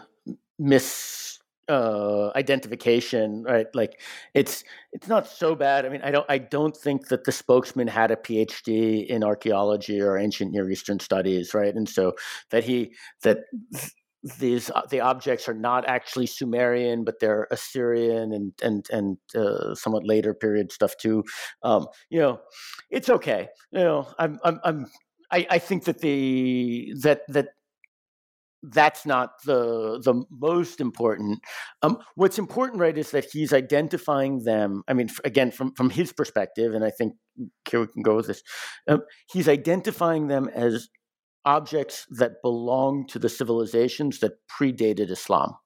mis 0.59 1.32
uh, 1.69 2.31
identification, 2.37 3.45
right? 3.45 3.67
Like 3.75 4.01
it's 4.35 4.65
it's 4.93 5.09
not 5.09 5.27
so 5.27 5.55
bad. 5.55 5.87
I 5.87 5.89
mean, 5.89 6.03
I 6.03 6.11
don't 6.11 6.27
I 6.29 6.39
don't 6.39 6.77
think 6.77 7.09
that 7.09 7.25
the 7.25 7.33
spokesman 7.33 7.89
had 7.89 8.11
a 8.11 8.17
PhD 8.17 9.07
in 9.07 9.25
archaeology 9.25 10.01
or 10.01 10.19
ancient 10.19 10.53
Near 10.53 10.71
Eastern 10.71 11.01
studies, 11.01 11.55
right? 11.55 11.75
And 11.75 11.89
so 11.89 12.15
that 12.51 12.65
he 12.65 12.95
that 13.23 13.39
these 14.39 14.71
uh, 14.71 14.83
the 14.91 15.01
objects 15.01 15.49
are 15.49 15.55
not 15.55 15.89
actually 15.89 16.27
Sumerian, 16.27 17.05
but 17.05 17.19
they're 17.21 17.49
Assyrian 17.51 18.33
and 18.33 18.53
and 18.63 18.87
and 18.91 19.19
uh, 19.35 19.75
somewhat 19.75 20.07
later 20.07 20.35
period 20.35 20.73
stuff 20.73 20.97
too. 20.97 21.25
Um, 21.63 21.87
you 22.11 22.21
know, 22.21 22.41
it's 22.91 23.11
okay. 23.11 23.49
You 23.73 23.81
know, 23.81 24.09
I'm 24.19 24.39
I'm, 24.45 24.61
I'm 24.65 24.87
I, 25.31 25.47
I 25.51 25.59
think 25.59 25.85
that 25.85 26.01
the 26.01 26.93
that 27.03 27.23
that 27.29 27.49
that's 28.63 29.05
not 29.05 29.43
the 29.45 30.01
the 30.05 30.23
most 30.31 30.81
important. 30.81 31.41
Um, 31.83 31.99
what's 32.15 32.39
important, 32.39 32.81
right, 32.81 32.97
is 32.97 33.11
that 33.11 33.27
he's 33.33 33.53
identifying 33.53 34.45
them. 34.45 34.83
I 34.87 34.95
mean, 34.95 35.09
again, 35.25 35.51
from 35.51 35.73
from 35.75 35.91
his 35.91 36.13
perspective, 36.13 36.75
and 36.75 36.85
I 36.85 36.91
think 36.91 37.15
here 37.69 37.81
we 37.81 37.87
can 37.89 38.03
go 38.03 38.17
with 38.17 38.29
this. 38.29 38.43
Um, 38.89 39.03
he's 39.31 39.49
identifying 39.49 40.29
them 40.29 40.49
as 40.55 40.89
objects 41.45 42.07
that 42.11 42.43
belong 42.43 43.07
to 43.09 43.19
the 43.19 43.29
civilizations 43.29 44.21
that 44.21 44.33
predated 44.49 45.11
Islam. 45.11 45.57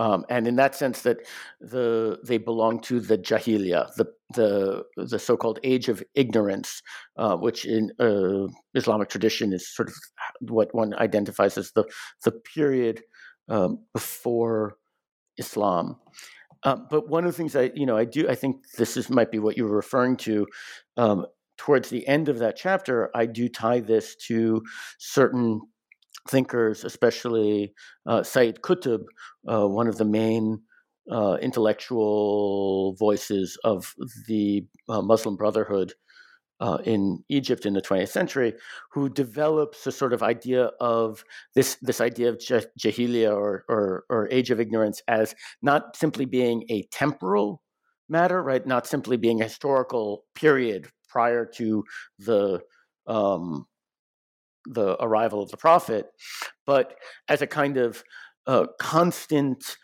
Um, 0.00 0.24
and 0.30 0.48
in 0.48 0.56
that 0.56 0.74
sense, 0.74 1.02
that 1.02 1.18
the 1.60 2.18
they 2.24 2.38
belong 2.38 2.80
to 2.80 3.00
the 3.00 3.18
jahiliya, 3.18 3.94
the 3.96 4.06
the 4.34 4.84
the 4.96 5.18
so-called 5.18 5.60
age 5.62 5.90
of 5.90 6.02
ignorance, 6.14 6.82
uh, 7.18 7.36
which 7.36 7.66
in 7.66 7.92
uh, 8.00 8.46
Islamic 8.74 9.10
tradition 9.10 9.52
is 9.52 9.68
sort 9.68 9.88
of 9.88 9.94
what 10.40 10.74
one 10.74 10.94
identifies 10.94 11.58
as 11.58 11.72
the 11.72 11.84
the 12.24 12.32
period 12.32 13.02
um, 13.50 13.84
before 13.92 14.78
Islam. 15.36 15.96
Um, 16.64 16.86
but 16.90 17.10
one 17.10 17.24
of 17.26 17.32
the 17.32 17.36
things 17.36 17.54
I 17.54 17.70
you 17.74 17.84
know 17.84 17.98
I 17.98 18.06
do 18.06 18.26
I 18.26 18.36
think 18.36 18.56
this 18.78 18.96
is 18.96 19.10
might 19.10 19.30
be 19.30 19.38
what 19.38 19.58
you 19.58 19.64
were 19.64 19.76
referring 19.76 20.16
to. 20.28 20.46
Um, 20.96 21.26
towards 21.58 21.90
the 21.90 22.08
end 22.08 22.30
of 22.30 22.38
that 22.38 22.56
chapter, 22.56 23.10
I 23.14 23.26
do 23.26 23.46
tie 23.50 23.80
this 23.80 24.16
to 24.28 24.62
certain 24.98 25.60
thinkers, 26.28 26.84
especially 26.84 27.72
uh, 28.06 28.22
Sayyid 28.22 28.60
Qutb, 28.62 29.04
uh, 29.50 29.66
one 29.66 29.88
of 29.88 29.98
the 29.98 30.04
main 30.04 30.60
uh, 31.10 31.36
intellectual 31.40 32.94
voices 32.98 33.58
of 33.64 33.94
the 34.28 34.64
uh, 34.88 35.02
Muslim 35.02 35.36
Brotherhood 35.36 35.94
uh, 36.60 36.78
in 36.84 37.24
Egypt 37.28 37.64
in 37.64 37.72
the 37.72 37.80
20th 37.80 38.10
century, 38.10 38.52
who 38.92 39.08
develops 39.08 39.86
a 39.86 39.92
sort 39.92 40.12
of 40.12 40.22
idea 40.22 40.70
of 40.78 41.24
this 41.54 41.76
this 41.80 42.00
idea 42.00 42.28
of 42.28 42.36
jahiliya 42.36 43.34
or, 43.34 43.64
or, 43.68 44.04
or 44.10 44.28
age 44.30 44.50
of 44.50 44.60
ignorance 44.60 45.02
as 45.08 45.34
not 45.62 45.96
simply 45.96 46.26
being 46.26 46.64
a 46.68 46.82
temporal 46.92 47.62
matter, 48.08 48.42
right? 48.42 48.66
Not 48.66 48.86
simply 48.86 49.16
being 49.16 49.40
a 49.40 49.44
historical 49.44 50.24
period 50.34 50.88
prior 51.08 51.46
to 51.54 51.84
the 52.18 52.60
um, 53.06 53.66
the 54.72 54.96
arrival 55.02 55.42
of 55.42 55.50
the 55.50 55.56
prophet, 55.56 56.06
but 56.66 56.94
as 57.28 57.42
a 57.42 57.46
kind 57.46 57.76
of 57.76 58.02
uh, 58.46 58.66
constantly 58.78 59.76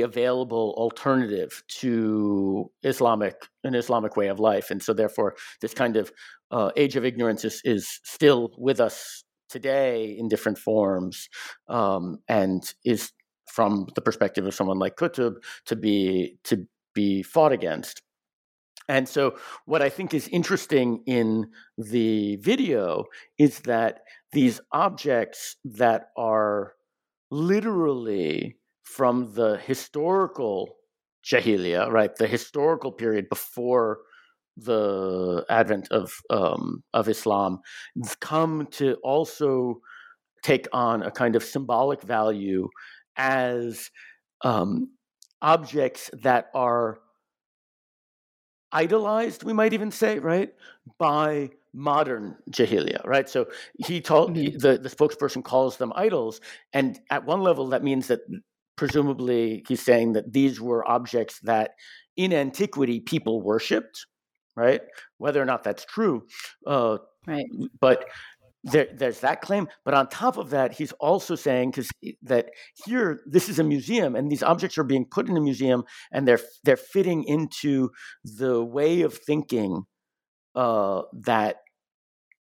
available 0.00 0.74
alternative 0.76 1.62
to 1.68 2.70
Islamic 2.82 3.36
an 3.64 3.74
Islamic 3.74 4.16
way 4.16 4.28
of 4.28 4.40
life, 4.40 4.70
and 4.70 4.82
so 4.82 4.92
therefore 4.92 5.36
this 5.60 5.74
kind 5.74 5.96
of 5.96 6.12
uh, 6.50 6.70
age 6.76 6.96
of 6.96 7.04
ignorance 7.04 7.44
is, 7.44 7.60
is 7.64 8.00
still 8.04 8.50
with 8.58 8.80
us 8.80 9.24
today 9.48 10.16
in 10.18 10.28
different 10.28 10.58
forms, 10.58 11.28
um, 11.68 12.18
and 12.28 12.74
is 12.84 13.12
from 13.46 13.86
the 13.94 14.00
perspective 14.00 14.46
of 14.46 14.54
someone 14.54 14.78
like 14.78 14.96
Qutb 14.96 15.34
to 15.66 15.76
be 15.76 16.38
to 16.44 16.66
be 16.94 17.22
fought 17.22 17.52
against. 17.52 18.02
And 18.88 19.08
so, 19.08 19.36
what 19.64 19.82
I 19.82 19.88
think 19.88 20.14
is 20.14 20.28
interesting 20.28 21.02
in 21.06 21.50
the 21.78 22.36
video 22.36 23.04
is 23.38 23.60
that 23.60 24.00
these 24.32 24.60
objects 24.72 25.56
that 25.64 26.08
are 26.16 26.74
literally 27.30 28.56
from 28.82 29.32
the 29.34 29.56
historical 29.56 30.76
Jahiliya, 31.24 31.90
right, 31.90 32.14
the 32.16 32.26
historical 32.26 32.92
period 32.92 33.28
before 33.28 34.00
the 34.56 35.44
advent 35.48 35.88
of 35.90 36.12
um, 36.30 36.82
of 36.92 37.08
Islam, 37.08 37.60
come 38.20 38.66
to 38.72 38.96
also 39.02 39.80
take 40.42 40.66
on 40.72 41.02
a 41.02 41.10
kind 41.10 41.36
of 41.36 41.44
symbolic 41.44 42.02
value 42.02 42.68
as 43.16 43.90
um, 44.42 44.90
objects 45.40 46.10
that 46.22 46.46
are 46.54 46.98
idolized, 48.72 49.44
we 49.44 49.52
might 49.52 49.72
even 49.72 49.90
say, 49.90 50.18
right, 50.18 50.52
by 50.98 51.50
modern 51.74 52.36
Jahiliya, 52.50 53.06
right? 53.06 53.28
So 53.28 53.46
he 53.78 54.00
told 54.00 54.34
mm-hmm. 54.34 54.58
the, 54.58 54.78
the 54.78 54.88
spokesperson 54.88 55.42
calls 55.42 55.76
them 55.76 55.92
idols. 55.96 56.40
And 56.72 56.98
at 57.10 57.24
one 57.24 57.40
level, 57.40 57.68
that 57.68 57.82
means 57.82 58.08
that 58.08 58.20
presumably 58.76 59.64
he's 59.68 59.82
saying 59.82 60.14
that 60.14 60.32
these 60.32 60.60
were 60.60 60.88
objects 60.88 61.40
that 61.40 61.72
in 62.16 62.32
antiquity 62.32 63.00
people 63.00 63.40
worshipped, 63.40 64.06
right? 64.56 64.82
Whether 65.18 65.40
or 65.40 65.46
not 65.46 65.64
that's 65.64 65.84
true. 65.84 66.26
Uh, 66.66 66.98
right. 67.26 67.46
But 67.80 68.06
there, 68.64 68.88
there's 68.94 69.20
that 69.20 69.40
claim, 69.40 69.68
but 69.84 69.94
on 69.94 70.08
top 70.08 70.36
of 70.36 70.50
that, 70.50 70.72
he's 70.72 70.92
also 70.92 71.34
saying 71.34 71.70
because 71.70 71.90
that 72.22 72.50
here 72.86 73.20
this 73.26 73.48
is 73.48 73.58
a 73.58 73.64
museum, 73.64 74.14
and 74.14 74.30
these 74.30 74.42
objects 74.42 74.78
are 74.78 74.84
being 74.84 75.04
put 75.04 75.28
in 75.28 75.36
a 75.36 75.40
museum, 75.40 75.82
and 76.12 76.26
they're 76.26 76.40
they're 76.64 76.76
fitting 76.76 77.24
into 77.24 77.90
the 78.24 78.62
way 78.62 79.02
of 79.02 79.14
thinking 79.14 79.82
uh, 80.54 81.02
that 81.12 81.56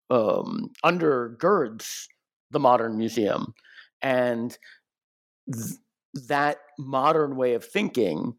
um, 0.10 0.70
undergirds 0.84 2.06
the 2.52 2.60
modern 2.60 2.98
museum, 2.98 3.54
and 4.02 4.58
th- 5.54 5.76
that 6.28 6.58
modern 6.80 7.36
way 7.36 7.54
of 7.54 7.64
thinking 7.64 8.34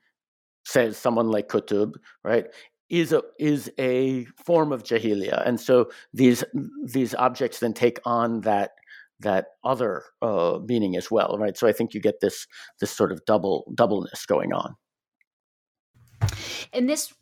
says 0.65 0.97
someone 0.97 1.29
like 1.29 1.49
Qutb, 1.49 1.95
right, 2.25 2.47
is 2.91 3.13
a 3.13 3.23
is 3.39 3.71
a 3.79 4.25
form 4.45 4.73
of 4.73 4.83
jahiliya, 4.83 5.47
and 5.47 5.59
so 5.61 5.91
these 6.13 6.45
these 6.85 7.15
objects 7.15 7.61
then 7.61 7.73
take 7.73 8.01
on 8.05 8.43
that 8.43 8.73
that 9.21 9.49
other 9.65 10.03
uh, 10.23 10.59
meaning 10.65 10.97
as 10.97 11.11
well, 11.11 11.37
right? 11.39 11.57
So 11.57 11.67
I 11.67 11.73
think 11.73 11.95
you 11.95 12.01
get 12.01 12.21
this 12.21 12.47
this 12.81 12.91
sort 12.91 13.13
of 13.13 13.25
double 13.25 13.71
doubleness 13.75 14.27
going 14.27 14.53
on. 14.53 14.77
And 16.73 16.89
this 16.89 17.15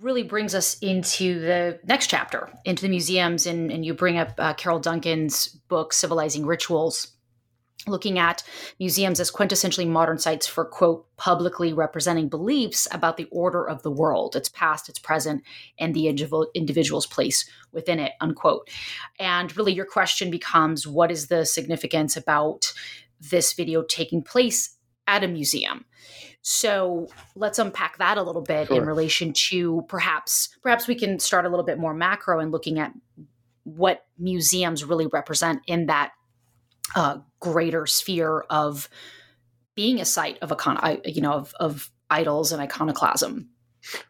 really 0.00 0.24
brings 0.24 0.54
us 0.54 0.78
into 0.80 1.40
the 1.40 1.78
next 1.84 2.08
chapter, 2.08 2.50
into 2.64 2.82
the 2.82 2.88
museums, 2.88 3.46
and, 3.46 3.70
and 3.70 3.84
you 3.84 3.94
bring 3.94 4.18
up 4.18 4.32
uh, 4.38 4.52
Carol 4.54 4.80
Duncan's 4.80 5.48
book, 5.68 5.92
Civilizing 5.92 6.44
Rituals 6.44 7.15
looking 7.86 8.18
at 8.18 8.42
museums 8.80 9.20
as 9.20 9.30
quintessentially 9.30 9.86
modern 9.86 10.18
sites 10.18 10.46
for 10.46 10.64
quote 10.64 11.06
publicly 11.16 11.72
representing 11.72 12.28
beliefs 12.28 12.88
about 12.90 13.16
the 13.16 13.28
order 13.30 13.68
of 13.68 13.82
the 13.82 13.90
world 13.90 14.34
its 14.34 14.48
past 14.48 14.88
its 14.88 14.98
present 14.98 15.42
and 15.78 15.94
the 15.94 16.08
individual's 16.54 17.06
place 17.06 17.48
within 17.72 18.00
it 18.00 18.12
unquote 18.20 18.68
and 19.20 19.56
really 19.56 19.72
your 19.72 19.84
question 19.84 20.30
becomes 20.30 20.86
what 20.86 21.10
is 21.10 21.26
the 21.26 21.44
significance 21.44 22.16
about 22.16 22.72
this 23.20 23.52
video 23.52 23.82
taking 23.82 24.22
place 24.22 24.76
at 25.06 25.24
a 25.24 25.28
museum. 25.28 25.84
So 26.42 27.08
let's 27.34 27.58
unpack 27.58 27.98
that 27.98 28.18
a 28.18 28.22
little 28.22 28.42
bit 28.42 28.68
sure. 28.68 28.76
in 28.76 28.86
relation 28.86 29.32
to 29.48 29.84
perhaps 29.88 30.50
perhaps 30.62 30.86
we 30.86 30.94
can 30.94 31.18
start 31.18 31.44
a 31.44 31.48
little 31.48 31.64
bit 31.64 31.78
more 31.78 31.94
macro 31.94 32.38
and 32.38 32.52
looking 32.52 32.78
at 32.78 32.92
what 33.64 34.06
museums 34.18 34.84
really 34.84 35.08
represent 35.08 35.60
in 35.66 35.86
that 35.86 36.12
uh, 36.94 37.18
greater 37.52 37.86
sphere 37.86 38.44
of 38.50 38.88
being 39.74 40.00
a 40.00 40.04
site 40.04 40.38
of 40.42 40.50
icon, 40.52 41.00
you 41.04 41.20
know, 41.20 41.32
of, 41.32 41.54
of 41.60 41.90
idols 42.10 42.52
and 42.52 42.60
iconoclasm. 42.62 43.48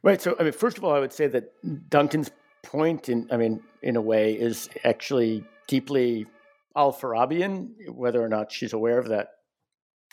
Right. 0.03 0.21
So, 0.23 0.37
I 0.39 0.45
mean, 0.45 0.53
first 0.53 0.79
of 0.79 0.85
all, 0.85 0.95
I 0.95 1.01
would 1.01 1.13
say 1.13 1.27
that 1.27 1.53
Duncan's 1.91 2.31
point, 2.63 3.09
in 3.09 3.29
I 3.31 3.37
mean, 3.37 3.63
in 3.83 3.97
a 3.97 4.01
way, 4.01 4.33
is 4.33 4.69
actually 4.85 5.45
deeply 5.69 6.27
Al-Farabian, 6.75 7.71
whether 7.93 8.23
or 8.23 8.29
not 8.29 8.53
she's 8.53 8.73
aware 8.73 8.99
of 8.99 9.09
that, 9.09 9.29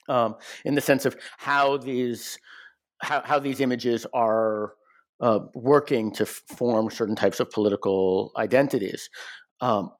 um, 0.09 0.35
in 0.65 0.75
the 0.75 0.81
sense 0.81 1.05
of 1.05 1.15
how 1.37 1.77
these 1.77 2.37
how, 3.01 3.21
how 3.23 3.39
these 3.39 3.61
images 3.61 4.05
are 4.13 4.73
uh, 5.21 5.39
working 5.53 6.11
to 6.11 6.25
form 6.25 6.89
certain 6.89 7.15
types 7.15 7.39
of 7.39 7.49
political 7.51 8.31
identities. 8.37 9.09
Um, 9.61 9.91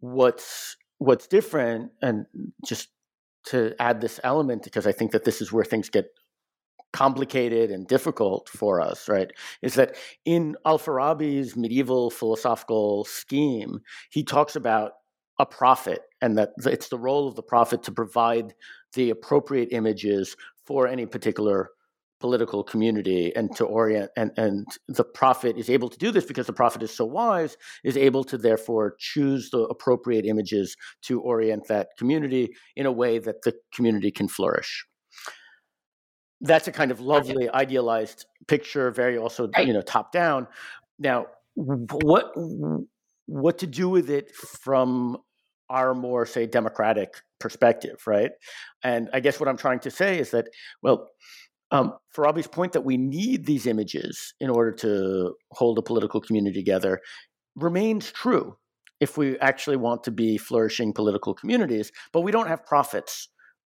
what's 0.00 0.76
what's 1.02 1.26
different, 1.26 1.92
and 2.00 2.26
just 2.64 2.88
to 3.46 3.74
add 3.80 4.00
this 4.00 4.20
element, 4.22 4.62
because 4.62 4.86
I 4.86 4.92
think 4.92 5.12
that 5.12 5.24
this 5.24 5.40
is 5.40 5.52
where 5.52 5.64
things 5.64 5.88
get 5.90 6.06
complicated 6.92 7.70
and 7.70 7.88
difficult 7.88 8.48
for 8.48 8.80
us, 8.80 9.08
right, 9.08 9.30
is 9.62 9.74
that 9.74 9.96
in 10.24 10.56
Al 10.64 10.78
Farabi's 10.78 11.56
medieval 11.56 12.10
philosophical 12.10 13.04
scheme, 13.04 13.80
he 14.10 14.22
talks 14.22 14.56
about 14.56 14.92
a 15.38 15.46
prophet 15.46 16.00
and 16.20 16.36
that 16.36 16.50
it's 16.66 16.88
the 16.88 16.98
role 16.98 17.26
of 17.26 17.34
the 17.34 17.42
prophet 17.42 17.82
to 17.82 17.92
provide 17.92 18.54
the 18.94 19.10
appropriate 19.10 19.70
images 19.72 20.36
for 20.66 20.86
any 20.86 21.06
particular 21.06 21.70
political 22.22 22.64
community 22.64 23.34
and 23.36 23.54
to 23.56 23.64
orient 23.66 24.10
and, 24.16 24.30
and 24.38 24.66
the 24.88 25.04
prophet 25.04 25.58
is 25.58 25.68
able 25.68 25.90
to 25.90 25.98
do 25.98 26.10
this 26.10 26.24
because 26.24 26.46
the 26.46 26.52
prophet 26.62 26.82
is 26.82 26.90
so 26.90 27.04
wise 27.04 27.56
is 27.84 27.96
able 27.96 28.24
to 28.24 28.38
therefore 28.38 28.94
choose 28.98 29.50
the 29.50 29.62
appropriate 29.74 30.24
images 30.24 30.76
to 31.02 31.20
orient 31.20 31.66
that 31.68 31.88
community 31.98 32.44
in 32.76 32.86
a 32.86 32.92
way 32.92 33.18
that 33.18 33.42
the 33.42 33.52
community 33.74 34.10
can 34.10 34.28
flourish 34.28 34.86
that's 36.42 36.66
a 36.68 36.72
kind 36.72 36.90
of 36.90 37.00
lovely 37.00 37.48
idealized 37.48 38.26
picture, 38.48 38.90
very 38.90 39.16
also 39.16 39.48
you 39.58 39.72
know 39.72 39.80
top 39.80 40.12
down. 40.12 40.46
Now, 40.98 41.26
what 41.54 42.32
what 43.26 43.58
to 43.58 43.66
do 43.66 43.88
with 43.88 44.10
it 44.10 44.34
from 44.34 45.16
our 45.70 45.94
more 45.94 46.26
say 46.26 46.46
democratic 46.46 47.14
perspective, 47.38 48.02
right? 48.06 48.32
And 48.82 49.08
I 49.14 49.20
guess 49.20 49.40
what 49.40 49.48
I'm 49.48 49.56
trying 49.56 49.80
to 49.80 49.90
say 49.90 50.18
is 50.18 50.32
that 50.32 50.48
well. 50.82 51.08
Um, 51.72 51.94
Farabi's 52.14 52.46
point 52.46 52.72
that 52.72 52.84
we 52.84 52.96
need 52.96 53.46
these 53.46 53.66
images 53.66 54.34
in 54.40 54.50
order 54.50 54.72
to 54.72 55.34
hold 55.52 55.78
a 55.78 55.82
political 55.82 56.20
community 56.20 56.60
together 56.60 57.00
remains 57.56 58.12
true 58.12 58.56
if 59.00 59.16
we 59.16 59.38
actually 59.40 59.76
want 59.76 60.04
to 60.04 60.10
be 60.10 60.38
flourishing 60.38 60.92
political 60.92 61.34
communities, 61.34 61.90
but 62.12 62.20
we 62.20 62.30
don't 62.30 62.46
have 62.46 62.64
prophets 62.64 63.28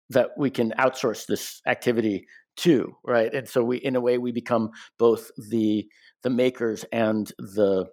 that 0.08 0.30
we 0.36 0.50
can 0.50 0.72
outsource 0.72 1.26
this 1.26 1.60
activity 1.66 2.26
to, 2.56 2.92
right? 3.04 3.32
And 3.32 3.48
so 3.48 3.62
we, 3.62 3.76
in 3.76 3.94
a 3.94 4.00
way, 4.00 4.18
we 4.18 4.32
become 4.32 4.70
both 4.98 5.30
the 5.50 5.86
the 6.22 6.30
makers 6.30 6.84
and 6.92 7.30
the 7.38 7.86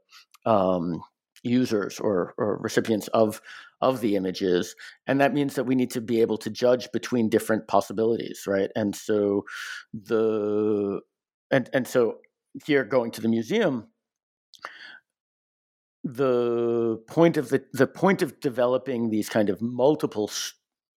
um, 0.45 1.01
users 1.43 1.99
or, 1.99 2.33
or 2.37 2.57
recipients 2.57 3.07
of 3.09 3.41
of 3.79 4.01
the 4.01 4.15
images, 4.15 4.75
and 5.05 5.21
that 5.21 5.33
means 5.33 5.53
that 5.55 5.65
we 5.65 5.75
need 5.75 5.91
to 5.91 6.01
be 6.01 6.21
able 6.21 6.37
to 6.39 6.49
judge 6.49 6.91
between 6.91 7.29
different 7.29 7.67
possibilities, 7.67 8.45
right? 8.47 8.71
And 8.75 8.95
so 8.95 9.43
the 9.93 11.01
and 11.51 11.69
and 11.73 11.87
so 11.87 12.17
here 12.65 12.83
going 12.83 13.11
to 13.11 13.21
the 13.21 13.27
museum 13.27 13.87
the 16.03 16.97
point 17.07 17.37
of 17.37 17.49
the 17.49 17.63
the 17.73 17.87
point 17.87 18.21
of 18.21 18.39
developing 18.39 19.09
these 19.09 19.29
kind 19.29 19.49
of 19.49 19.61
multiple 19.61 20.31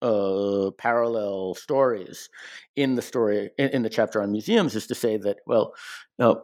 uh, 0.03 0.71
parallel 0.79 1.55
stories 1.55 2.31
in 2.77 2.95
the 2.95 3.03
story 3.03 3.51
in, 3.59 3.69
in, 3.71 3.83
the 3.83 3.91
chapter 3.91 4.23
on 4.23 4.33
museums 4.33 4.75
is 4.75 4.87
to 4.87 4.95
say 4.95 5.17
that 5.17 5.39
well, 5.47 5.75
no, 6.19 6.43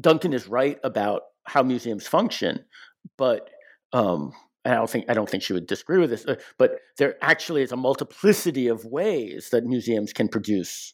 Duncan 0.00 0.32
is 0.32 0.46
right 0.46 0.78
about 0.84 1.22
how 1.44 1.62
museums 1.62 2.06
function, 2.06 2.64
but 3.16 3.50
um, 3.92 4.32
I 4.64 4.74
don't 4.74 4.90
think 4.90 5.06
I 5.08 5.14
don't 5.14 5.28
think 5.28 5.42
she 5.42 5.52
would 5.52 5.66
disagree 5.66 5.98
with 5.98 6.10
this. 6.10 6.24
Uh, 6.26 6.36
but 6.58 6.78
there 6.98 7.16
actually 7.20 7.62
is 7.62 7.72
a 7.72 7.76
multiplicity 7.76 8.68
of 8.68 8.84
ways 8.84 9.48
that 9.50 9.64
museums 9.64 10.12
can 10.12 10.28
produce 10.28 10.92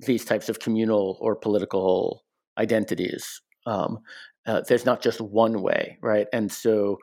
these 0.00 0.24
types 0.24 0.48
of 0.48 0.60
communal 0.60 1.18
or 1.20 1.34
political 1.34 2.24
identities. 2.58 3.40
Um, 3.66 3.98
uh, 4.46 4.62
there's 4.68 4.86
not 4.86 5.02
just 5.02 5.20
one 5.20 5.62
way, 5.62 5.98
right? 6.02 6.28
And 6.32 6.52
so 6.52 6.98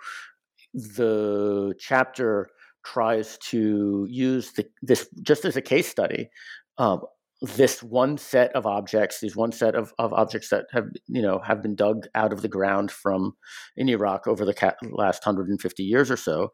the 0.73 1.73
chapter 1.79 2.49
tries 2.85 3.37
to 3.37 4.07
use 4.09 4.53
the, 4.53 4.65
this 4.81 5.07
just 5.21 5.45
as 5.45 5.57
a 5.57 5.61
case 5.61 5.87
study. 5.87 6.29
Um, 6.77 7.01
this 7.43 7.83
one 7.83 8.17
set 8.17 8.55
of 8.55 8.65
objects, 8.65 9.19
these 9.19 9.35
one 9.35 9.51
set 9.51 9.75
of, 9.75 9.93
of 9.99 10.13
objects 10.13 10.49
that 10.49 10.65
have 10.71 10.85
you 11.07 11.21
know 11.21 11.39
have 11.39 11.61
been 11.61 11.75
dug 11.75 12.07
out 12.15 12.31
of 12.31 12.41
the 12.41 12.47
ground 12.47 12.89
from 12.89 13.33
in 13.75 13.89
Iraq 13.89 14.27
over 14.27 14.45
the 14.45 14.75
last 14.91 15.25
150 15.25 15.83
years 15.83 16.09
or 16.09 16.15
so, 16.15 16.53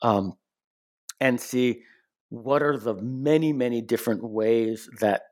um, 0.00 0.32
and 1.20 1.38
see 1.38 1.82
what 2.30 2.62
are 2.62 2.78
the 2.78 2.94
many 2.94 3.52
many 3.52 3.82
different 3.82 4.24
ways 4.24 4.88
that 5.00 5.22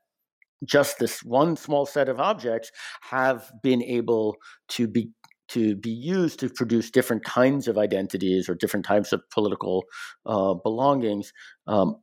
just 0.65 0.99
this 0.99 1.23
one 1.23 1.57
small 1.57 1.87
set 1.87 2.09
of 2.11 2.21
objects 2.21 2.71
have 3.01 3.51
been 3.63 3.83
able 3.83 4.37
to 4.69 4.87
be 4.87 5.11
to 5.49 5.75
be 5.77 5.91
used 5.91 6.39
to 6.41 6.51
produce 6.51 6.91
different 6.91 7.25
kinds 7.25 7.67
of 7.67 7.79
identities 7.79 8.47
or 8.47 8.55
different 8.55 8.85
types 8.85 9.13
of 9.13 9.23
political 9.31 9.85
uh, 10.27 10.53
belongings, 10.53 11.33
um, 11.67 11.97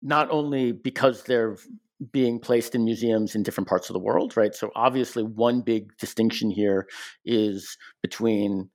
not 0.00 0.30
only 0.30 0.72
because 0.72 1.24
they're 1.24 1.58
being 2.12 2.38
placed 2.38 2.74
in 2.74 2.84
museums 2.84 3.34
in 3.34 3.42
different 3.42 3.68
parts 3.68 3.90
of 3.90 3.94
the 3.94 4.00
world, 4.00 4.36
right? 4.36 4.54
So 4.54 4.70
obviously, 4.74 5.22
one 5.22 5.60
big 5.60 5.96
distinction 5.98 6.50
here 6.50 6.86
is 7.24 7.76
between 8.02 8.70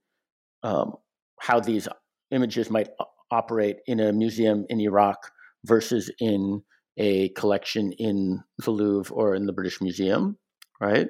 um, 0.62 0.94
how 1.40 1.60
these 1.60 1.88
images 2.30 2.70
might 2.70 2.88
operate 3.30 3.76
in 3.86 4.00
a 4.00 4.12
museum 4.12 4.64
in 4.68 4.80
Iraq 4.80 5.30
versus 5.64 6.10
in 6.20 6.62
a 6.96 7.28
collection 7.30 7.92
in 7.92 8.42
the 8.58 8.70
Louvre 8.70 9.14
or 9.14 9.34
in 9.34 9.46
the 9.46 9.52
British 9.52 9.80
Museum, 9.80 10.38
right? 10.80 11.08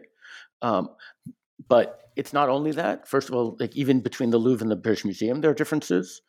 Um, 0.62 0.88
but 1.68 2.00
it's 2.16 2.32
not 2.32 2.48
only 2.48 2.72
that. 2.72 3.06
First 3.06 3.28
of 3.28 3.34
all, 3.34 3.56
like 3.60 3.76
even 3.76 4.00
between 4.00 4.30
the 4.30 4.38
Louvre 4.38 4.64
and 4.64 4.70
the 4.70 4.76
British 4.76 5.04
Museum, 5.04 5.40
there 5.40 5.50
are 5.50 5.54
differences. 5.54 6.22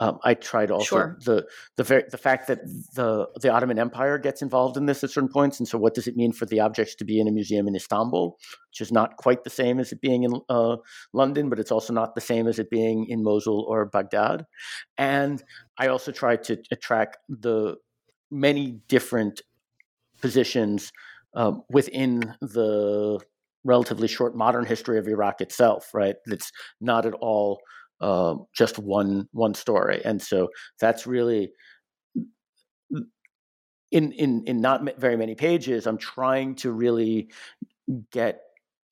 Um, 0.00 0.18
I 0.24 0.34
tried 0.34 0.72
also 0.72 0.96
sure. 0.96 1.18
the 1.24 1.46
the 1.76 1.84
very, 1.84 2.04
the 2.10 2.18
fact 2.18 2.48
that 2.48 2.64
the 2.94 3.28
the 3.40 3.50
Ottoman 3.50 3.78
Empire 3.78 4.18
gets 4.18 4.42
involved 4.42 4.76
in 4.76 4.86
this 4.86 5.04
at 5.04 5.10
certain 5.10 5.28
points, 5.28 5.60
and 5.60 5.68
so 5.68 5.78
what 5.78 5.94
does 5.94 6.08
it 6.08 6.16
mean 6.16 6.32
for 6.32 6.46
the 6.46 6.60
objects 6.60 6.96
to 6.96 7.04
be 7.04 7.20
in 7.20 7.28
a 7.28 7.30
museum 7.30 7.68
in 7.68 7.76
Istanbul, 7.76 8.36
which 8.70 8.80
is 8.80 8.90
not 8.90 9.16
quite 9.16 9.44
the 9.44 9.50
same 9.50 9.78
as 9.78 9.92
it 9.92 10.00
being 10.00 10.24
in 10.24 10.40
uh, 10.48 10.76
London, 11.12 11.48
but 11.48 11.60
it's 11.60 11.70
also 11.70 11.92
not 11.92 12.16
the 12.16 12.20
same 12.20 12.48
as 12.48 12.58
it 12.58 12.70
being 12.70 13.06
in 13.08 13.22
Mosul 13.22 13.64
or 13.68 13.86
Baghdad. 13.86 14.46
And 14.98 15.42
I 15.78 15.86
also 15.86 16.10
tried 16.10 16.42
to 16.44 16.56
track 16.80 17.16
the 17.28 17.76
many 18.32 18.80
different 18.88 19.42
positions 20.20 20.92
um, 21.34 21.62
within 21.70 22.34
the 22.40 23.20
relatively 23.64 24.08
short 24.08 24.36
modern 24.36 24.66
history 24.66 24.98
of 24.98 25.06
Iraq 25.06 25.40
itself, 25.40 25.90
right? 25.94 26.16
It's 26.26 26.50
not 26.80 27.06
at 27.06 27.14
all 27.14 27.60
uh, 28.04 28.36
just 28.54 28.78
one 28.78 29.28
one 29.32 29.54
story, 29.54 30.02
and 30.04 30.20
so 30.20 30.48
that's 30.78 31.06
really 31.06 31.52
in 33.90 34.12
in 34.12 34.44
in 34.46 34.60
not 34.60 34.98
very 34.98 35.16
many 35.16 35.34
pages. 35.34 35.86
I'm 35.86 35.96
trying 35.96 36.56
to 36.56 36.70
really 36.70 37.30
get 38.12 38.40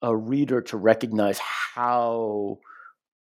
a 0.01 0.17
reader 0.17 0.63
to 0.63 0.79
recognize 0.79 1.39
how 1.39 2.59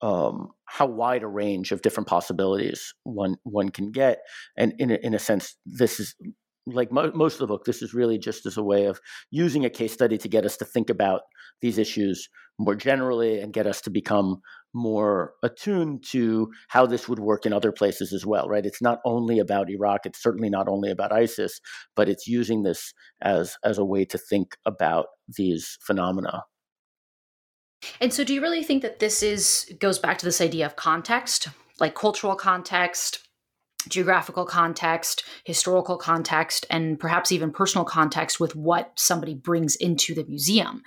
um, 0.02 0.50
how 0.66 0.88
wide 0.88 1.22
a 1.22 1.28
range 1.28 1.72
of 1.72 1.84
different 1.84 2.10
possibilities 2.10 2.96
one 3.04 3.38
one 3.44 3.70
can 3.70 3.92
get, 3.92 4.22
and 4.58 4.74
in 4.80 4.90
a, 4.90 4.96
in 4.96 5.14
a 5.14 5.20
sense, 5.20 5.56
this 5.68 6.00
is 6.00 6.16
like 6.66 6.92
mo- 6.92 7.12
most 7.14 7.34
of 7.34 7.40
the 7.40 7.48
book, 7.48 7.66
this 7.66 7.82
is 7.82 7.94
really 7.94 8.18
just 8.18 8.46
as 8.46 8.58
a 8.58 8.64
way 8.64 8.86
of 8.86 9.00
using 9.32 9.66
a 9.66 9.70
case 9.70 9.94
study 9.94 10.18
to 10.18 10.28
get 10.28 10.46
us 10.46 10.58
to 10.58 10.66
think 10.66 10.90
about 10.90 11.22
these 11.62 11.78
issues 11.78 12.28
more 12.58 12.76
generally 12.76 13.40
and 13.40 13.54
get 13.54 13.68
us 13.68 13.82
to 13.82 13.90
become 13.90 14.38
more 14.74 15.34
attuned 15.44 16.04
to 16.04 16.52
how 16.68 16.86
this 16.86 17.08
would 17.08 17.20
work 17.20 17.46
in 17.46 17.54
other 17.54 17.72
places 17.72 18.14
as 18.14 18.26
well, 18.26 18.48
right? 18.48 18.66
It's 18.66 18.82
not 18.82 19.00
only 19.06 19.40
about 19.40 19.70
Iraq, 19.70 20.06
it's 20.06 20.22
certainly 20.22 20.50
not 20.50 20.68
only 20.68 20.92
about 20.92 21.12
ISIS, 21.12 21.60
but 21.96 22.10
it's 22.10 22.28
using 22.28 22.64
this 22.64 22.94
as 23.22 23.56
as 23.64 23.78
a 23.78 23.86
way 23.86 24.06
to 24.06 24.18
think 24.18 24.58
about 24.66 25.08
these 25.38 25.78
phenomena. 25.82 26.44
And 28.02 28.14
so 28.14 28.24
do 28.24 28.34
you 28.34 28.42
really 28.42 28.64
think 28.64 28.82
that 28.82 29.00
this 29.00 29.22
is 29.22 29.72
goes 29.80 30.00
back 30.00 30.18
to 30.20 30.26
this 30.26 30.42
idea 30.42 30.66
of 30.66 30.76
context, 30.76 31.50
like 31.80 31.96
cultural 31.96 32.36
context, 32.36 33.25
geographical 33.90 34.46
context, 34.46 35.24
historical 35.44 35.98
context, 35.98 36.66
and 36.70 37.00
perhaps 37.00 37.32
even 37.32 37.52
personal 37.52 37.86
context 37.86 38.40
with 38.40 38.56
what 38.56 38.92
somebody 38.96 39.34
brings 39.34 39.76
into 39.76 40.14
the 40.14 40.26
museum. 40.26 40.82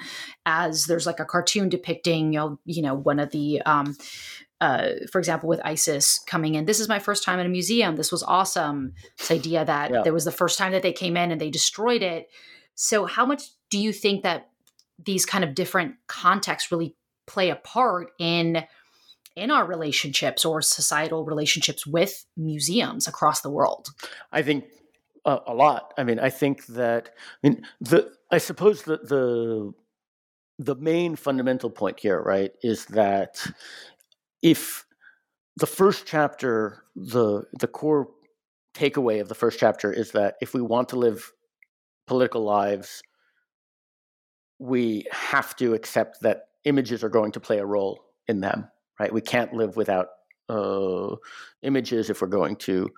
As 0.47 0.87
there's 0.87 1.07
like 1.07 1.21
a 1.21 1.25
cartoon 1.25 1.69
depicting, 1.69 2.33
you 2.33 2.39
know, 2.39 2.59
you 2.65 2.83
know 2.83 2.95
one 2.95 3.19
of 3.19 3.31
the 3.31 3.63
um, 3.63 3.97
uh, 4.61 4.91
for 5.13 5.19
example, 5.19 5.49
with 5.49 5.61
ISIS 5.65 6.19
coming 6.27 6.57
in, 6.57 6.65
this 6.65 6.81
is 6.81 6.89
my 6.89 6.99
first 6.99 7.23
time 7.23 7.39
in 7.39 7.47
a 7.47 7.51
museum. 7.51 7.95
This 7.95 8.11
was 8.11 8.25
awesome. 8.25 8.93
This 9.17 9.31
idea 9.31 9.65
that 9.65 9.93
yeah. 9.93 10.03
there 10.03 10.13
was 10.13 10.25
the 10.25 10.33
first 10.33 10.59
time 10.59 10.73
that 10.73 10.83
they 10.83 10.93
came 10.93 11.17
in 11.17 11.31
and 11.31 11.41
they 11.41 11.51
destroyed 11.51 12.03
it. 12.03 12.29
So, 12.75 13.07
how 13.07 13.25
much 13.25 13.45
do 13.71 13.79
you 13.79 13.93
think 13.93 14.25
that 14.25 14.51
these 15.05 15.25
kind 15.25 15.45
of 15.45 15.55
different 15.55 15.95
contexts 16.09 16.73
really 16.73 16.97
play 17.27 17.51
a 17.51 17.57
part 17.57 18.11
in 18.19 18.65
in 19.37 19.51
our 19.51 19.65
relationships 19.65 20.45
or 20.45 20.63
societal 20.63 21.25
relationships 21.25 21.87
with 21.87 22.25
museums 22.37 23.07
across 23.07 23.41
the 23.41 23.51
world? 23.51 23.89
I 24.33 24.43
think 24.43 24.65
a 25.25 25.55
lot. 25.55 25.93
I 25.99 26.05
mean, 26.05 26.19
I 26.19 26.31
think 26.31 26.67
that 26.67 27.11
I 27.43 27.49
mean 27.49 27.67
the 27.81 28.13
I 28.31 28.39
suppose 28.39 28.83
the 28.83 28.99
the 28.99 29.73
the 30.59 30.75
main 30.77 31.17
fundamental 31.17 31.71
point 31.71 32.01
here, 32.01 32.21
right, 32.21 32.53
is 32.63 32.87
that 32.87 33.47
if 34.43 34.87
the 35.57 35.67
first 35.67 36.07
chapter, 36.07 36.85
the 36.97 37.45
the 37.59 37.67
core 37.67 38.09
takeaway 38.75 39.21
of 39.21 39.29
the 39.29 39.35
first 39.35 39.59
chapter 39.59 39.93
is 39.93 40.13
that 40.13 40.37
if 40.41 40.55
we 40.55 40.63
want 40.63 40.89
to 40.91 40.97
live 40.97 41.33
political 42.07 42.43
lives, 42.43 43.03
we 44.59 45.05
have 45.11 45.55
to 45.57 45.75
accept 45.75 46.21
that 46.23 46.49
images 46.65 47.03
are 47.05 47.09
going 47.09 47.33
to 47.33 47.41
play 47.41 47.59
a 47.59 47.67
role 47.67 48.05
in 48.27 48.41
them. 48.41 48.69
Right? 48.99 49.13
We 49.13 49.21
can't 49.21 49.53
live 49.53 49.77
without 49.77 50.09
uh, 50.49 51.17
images 51.63 52.11
if 52.11 52.21
we're 52.21 52.29
going 52.29 52.57
to 52.57 52.91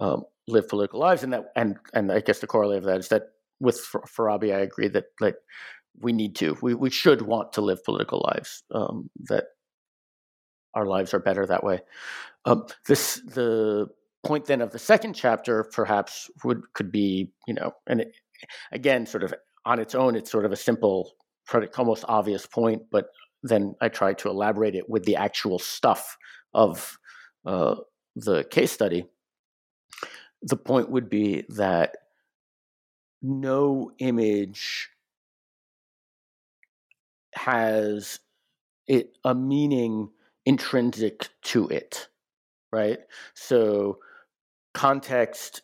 um, 0.00 0.24
live 0.48 0.68
political 0.68 1.00
lives, 1.00 1.22
and 1.22 1.32
that 1.32 1.46
and 1.56 1.76
and 1.92 2.10
I 2.10 2.20
guess 2.20 2.40
the 2.40 2.46
corollary 2.46 2.78
of 2.78 2.84
that 2.84 3.00
is 3.00 3.08
that 3.08 3.28
with 3.60 3.80
Farabi, 3.80 4.54
I 4.54 4.60
agree 4.60 4.88
that 4.88 5.04
like 5.20 5.36
we 6.00 6.12
need 6.12 6.36
to, 6.36 6.56
we 6.62 6.74
we 6.74 6.90
should 6.90 7.22
want 7.22 7.52
to 7.54 7.60
live 7.60 7.84
political 7.84 8.24
lives. 8.32 8.62
Um, 8.72 9.10
that 9.24 9.44
our 10.74 10.86
lives 10.86 11.12
are 11.12 11.20
better 11.20 11.46
that 11.46 11.64
way. 11.64 11.80
Um, 12.44 12.66
this 12.86 13.20
the 13.26 13.88
point 14.24 14.46
then 14.46 14.60
of 14.60 14.70
the 14.70 14.78
second 14.78 15.14
chapter 15.14 15.64
perhaps 15.64 16.30
would 16.44 16.62
could 16.74 16.92
be 16.92 17.30
you 17.46 17.54
know 17.54 17.72
and 17.86 18.02
it, 18.02 18.12
again 18.70 19.04
sort 19.06 19.24
of 19.24 19.34
on 19.64 19.78
its 19.80 19.94
own 19.94 20.14
it's 20.14 20.30
sort 20.30 20.44
of 20.44 20.52
a 20.52 20.56
simple 20.56 21.12
almost 21.76 22.04
obvious 22.06 22.46
point 22.46 22.82
but 22.90 23.06
then 23.42 23.74
i 23.80 23.88
try 23.88 24.12
to 24.12 24.28
elaborate 24.28 24.74
it 24.74 24.88
with 24.88 25.04
the 25.04 25.16
actual 25.16 25.58
stuff 25.58 26.16
of 26.54 26.98
uh, 27.46 27.74
the 28.16 28.44
case 28.44 28.72
study 28.72 29.04
the 30.42 30.56
point 30.56 30.90
would 30.90 31.08
be 31.08 31.44
that 31.48 31.96
no 33.22 33.92
image 33.98 34.90
has 37.34 38.18
it 38.86 39.16
a 39.24 39.34
meaning 39.34 40.10
intrinsic 40.44 41.28
to 41.42 41.68
it, 41.68 42.08
right? 42.72 42.98
So 43.34 43.98
context 44.74 45.62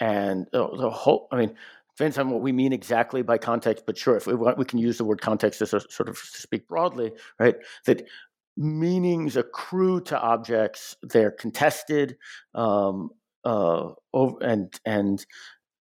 and 0.00 0.46
uh, 0.52 0.76
the 0.76 0.90
whole, 0.90 1.28
I 1.32 1.36
mean, 1.36 1.56
depends 1.98 2.16
on 2.16 2.30
what 2.30 2.40
we 2.40 2.52
mean 2.52 2.72
exactly 2.72 3.22
by 3.22 3.36
context, 3.36 3.84
but 3.84 3.98
sure, 3.98 4.16
if 4.16 4.28
we 4.28 4.34
want, 4.34 4.56
we 4.56 4.64
can 4.64 4.78
use 4.78 4.98
the 4.98 5.04
word 5.04 5.20
context 5.20 5.60
as 5.60 5.74
a 5.74 5.80
sort 5.90 6.08
of 6.08 6.14
to 6.14 6.40
speak 6.40 6.68
broadly, 6.68 7.12
right? 7.40 7.56
That 7.86 8.06
meanings 8.56 9.36
accrue 9.36 10.00
to 10.02 10.16
objects, 10.18 10.96
they're 11.02 11.32
contested, 11.32 12.16
um, 12.54 13.10
uh, 13.44 13.90
and 14.14 14.78
and 14.86 15.26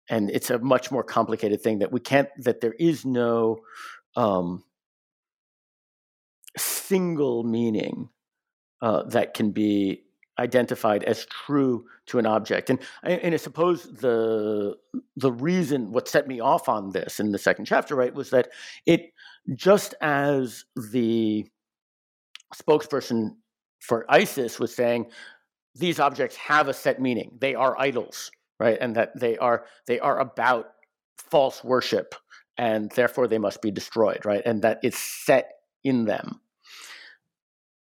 and 0.10 0.32
it's 0.32 0.50
a 0.50 0.58
much 0.58 0.90
more 0.90 1.04
complicated 1.04 1.62
thing 1.62 1.80
that 1.80 1.92
we 1.92 2.00
can't 2.00 2.30
that 2.40 2.62
there 2.62 2.76
is 2.80 3.06
no 3.06 3.60
um, 4.16 4.64
single 6.58 7.44
meaning 7.44 8.10
uh, 8.82 9.04
that 9.04 9.36
can 9.36 9.52
be 9.52 10.06
identified 10.40 11.04
as 11.04 11.26
true 11.26 11.86
to 12.08 12.18
an 12.18 12.26
object. 12.26 12.70
And, 12.70 12.80
and 13.04 13.34
I 13.34 13.38
suppose 13.38 13.84
the 13.84 14.76
the 15.16 15.32
reason 15.32 15.92
what 15.92 16.08
set 16.08 16.28
me 16.28 16.40
off 16.40 16.70
on 16.70 16.92
this 16.92 17.20
in 17.20 17.32
the 17.32 17.38
second 17.38 17.66
chapter, 17.66 17.96
right, 17.96 18.14
was 18.14 18.30
that 18.32 18.50
it 18.86 19.14
just 19.56 19.94
as 20.02 20.66
the 20.76 21.46
spokesperson 22.56 23.36
for 23.80 24.06
ISIS 24.10 24.60
was 24.60 24.74
saying, 24.74 25.06
these 25.76 26.00
objects 26.00 26.36
have 26.38 26.68
a 26.68 26.74
set 26.74 27.00
meaning. 27.00 27.38
They 27.40 27.56
are 27.56 27.80
idols, 27.80 28.32
right? 28.60 28.78
And 28.80 28.96
that 28.96 29.20
they 29.20 29.38
are 29.38 29.66
they 29.88 30.00
are 30.00 30.20
about 30.20 30.72
false 31.18 31.64
worship 31.64 32.16
and 32.58 32.92
therefore 32.96 33.28
they 33.28 33.38
must 33.38 33.62
be 33.62 33.72
destroyed, 33.72 34.26
right? 34.26 34.42
And 34.46 34.62
that 34.64 34.80
it's 34.84 34.98
set 34.98 35.52
in 35.84 36.06
them. 36.06 36.42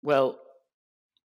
Well, 0.01 0.39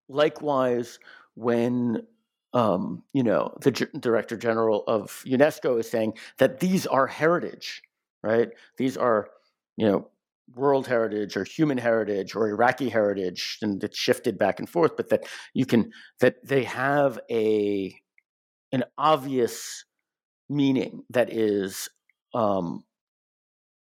likewise, 0.08 0.98
when 1.34 2.06
um, 2.52 3.02
you 3.12 3.22
know 3.22 3.56
the 3.62 3.70
G- 3.72 3.86
director 3.98 4.36
general 4.36 4.84
of 4.86 5.22
UNESCO 5.26 5.78
is 5.80 5.90
saying 5.90 6.14
that 6.38 6.60
these 6.60 6.86
are 6.86 7.06
heritage, 7.06 7.82
right? 8.22 8.50
These 8.76 8.96
are 8.96 9.28
you 9.76 9.86
know 9.86 10.08
world 10.54 10.86
heritage 10.86 11.36
or 11.36 11.44
human 11.44 11.78
heritage 11.78 12.34
or 12.36 12.48
Iraqi 12.48 12.88
heritage, 12.88 13.58
and 13.62 13.82
it's 13.82 13.98
shifted 13.98 14.38
back 14.38 14.58
and 14.60 14.68
forth, 14.68 14.96
but 14.96 15.08
that 15.10 15.24
you 15.54 15.66
can 15.66 15.92
that 16.20 16.36
they 16.46 16.64
have 16.64 17.18
a 17.30 17.94
an 18.72 18.84
obvious 18.98 19.84
meaning 20.48 21.04
that 21.10 21.32
is 21.32 21.88
um, 22.34 22.84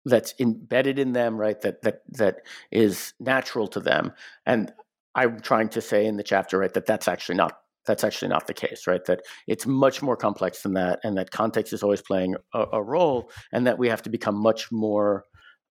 that's 0.06 0.34
embedded 0.40 1.00
in 1.00 1.14
them, 1.14 1.38
right? 1.38 1.60
That 1.62 1.82
that 1.82 2.02
that 2.10 2.38
is 2.72 3.14
natural 3.20 3.68
to 3.70 3.80
them, 3.80 4.14
and 4.46 4.72
I'm 5.16 5.40
trying 5.40 5.70
to 5.70 5.82
say 5.82 6.06
in 6.06 6.18
the 6.18 6.24
chapter, 6.24 6.60
right, 6.60 6.74
that 6.74 6.86
that's 6.86 7.08
actually 7.08 7.36
not 7.36 7.54
that's 7.86 8.04
actually 8.04 8.30
not 8.30 8.48
the 8.48 8.54
case, 8.54 8.88
right? 8.88 9.06
That 9.06 9.22
it's 9.48 9.66
much 9.66 10.02
more 10.02 10.18
complex 10.18 10.64
than 10.64 10.74
that, 10.74 11.00
and 11.04 11.18
that 11.18 11.32
context 11.32 11.72
is 11.72 11.84
always 11.84 12.02
playing 12.02 12.36
a, 12.54 12.66
a 12.74 12.84
role, 12.84 13.32
and 13.54 13.66
that 13.68 13.78
we 13.78 13.88
have 13.90 14.02
to 14.04 14.10
become 14.10 14.36
much 14.36 14.72
more 14.72 15.24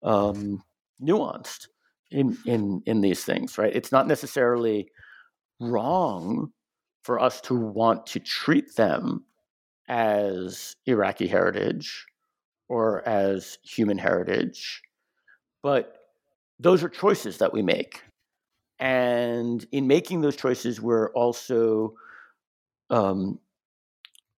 um, 0.03 0.63
nuanced 1.03 1.67
in 2.11 2.39
in 2.47 2.83
in 2.87 3.01
these 3.01 3.25
things, 3.25 3.59
right? 3.59 3.75
It's 3.75 3.93
not 3.93 4.07
necessarily 4.07 4.89
wrong 5.61 6.53
for 7.03 7.21
us 7.21 7.41
to 7.43 7.55
want 7.55 8.07
to 8.07 8.21
treat 8.21 8.77
them 8.77 9.25
as 9.89 10.77
Iraqi 10.87 11.27
heritage 11.27 12.07
or 12.69 13.07
as 13.07 13.59
human 13.63 13.99
heritage, 13.99 14.81
but 15.63 15.99
those 16.59 16.83
are 16.83 16.89
choices 16.89 17.39
that 17.39 17.53
we 17.53 17.61
make 17.61 18.01
and 18.79 19.65
in 19.73 19.87
making 19.87 20.21
those 20.21 20.37
choices, 20.37 20.81
we're 20.81 21.11
also 21.13 21.95
um, 22.91 23.39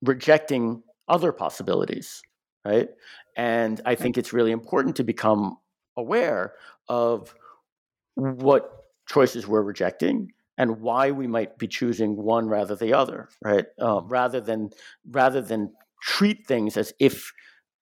rejecting 0.02 0.82
other 1.08 1.32
possibilities, 1.32 2.22
right? 2.64 2.88
And 3.36 3.80
I 3.84 3.94
think 3.94 4.18
it's 4.18 4.32
really 4.32 4.50
important 4.52 4.96
to 4.96 5.04
become 5.04 5.56
aware 5.96 6.54
of 6.88 7.34
what 8.14 8.70
choices 9.08 9.46
we're 9.46 9.62
rejecting 9.62 10.32
and 10.58 10.80
why 10.80 11.10
we 11.10 11.26
might 11.26 11.58
be 11.58 11.68
choosing 11.68 12.16
one 12.16 12.48
rather 12.48 12.74
than 12.74 12.88
the 12.88 12.94
other, 12.94 13.28
right? 13.42 13.66
Um, 13.78 14.08
rather 14.08 14.40
than 14.40 14.70
rather 15.10 15.40
than 15.40 15.72
treat 16.02 16.46
things 16.46 16.76
as 16.76 16.92
if 16.98 17.32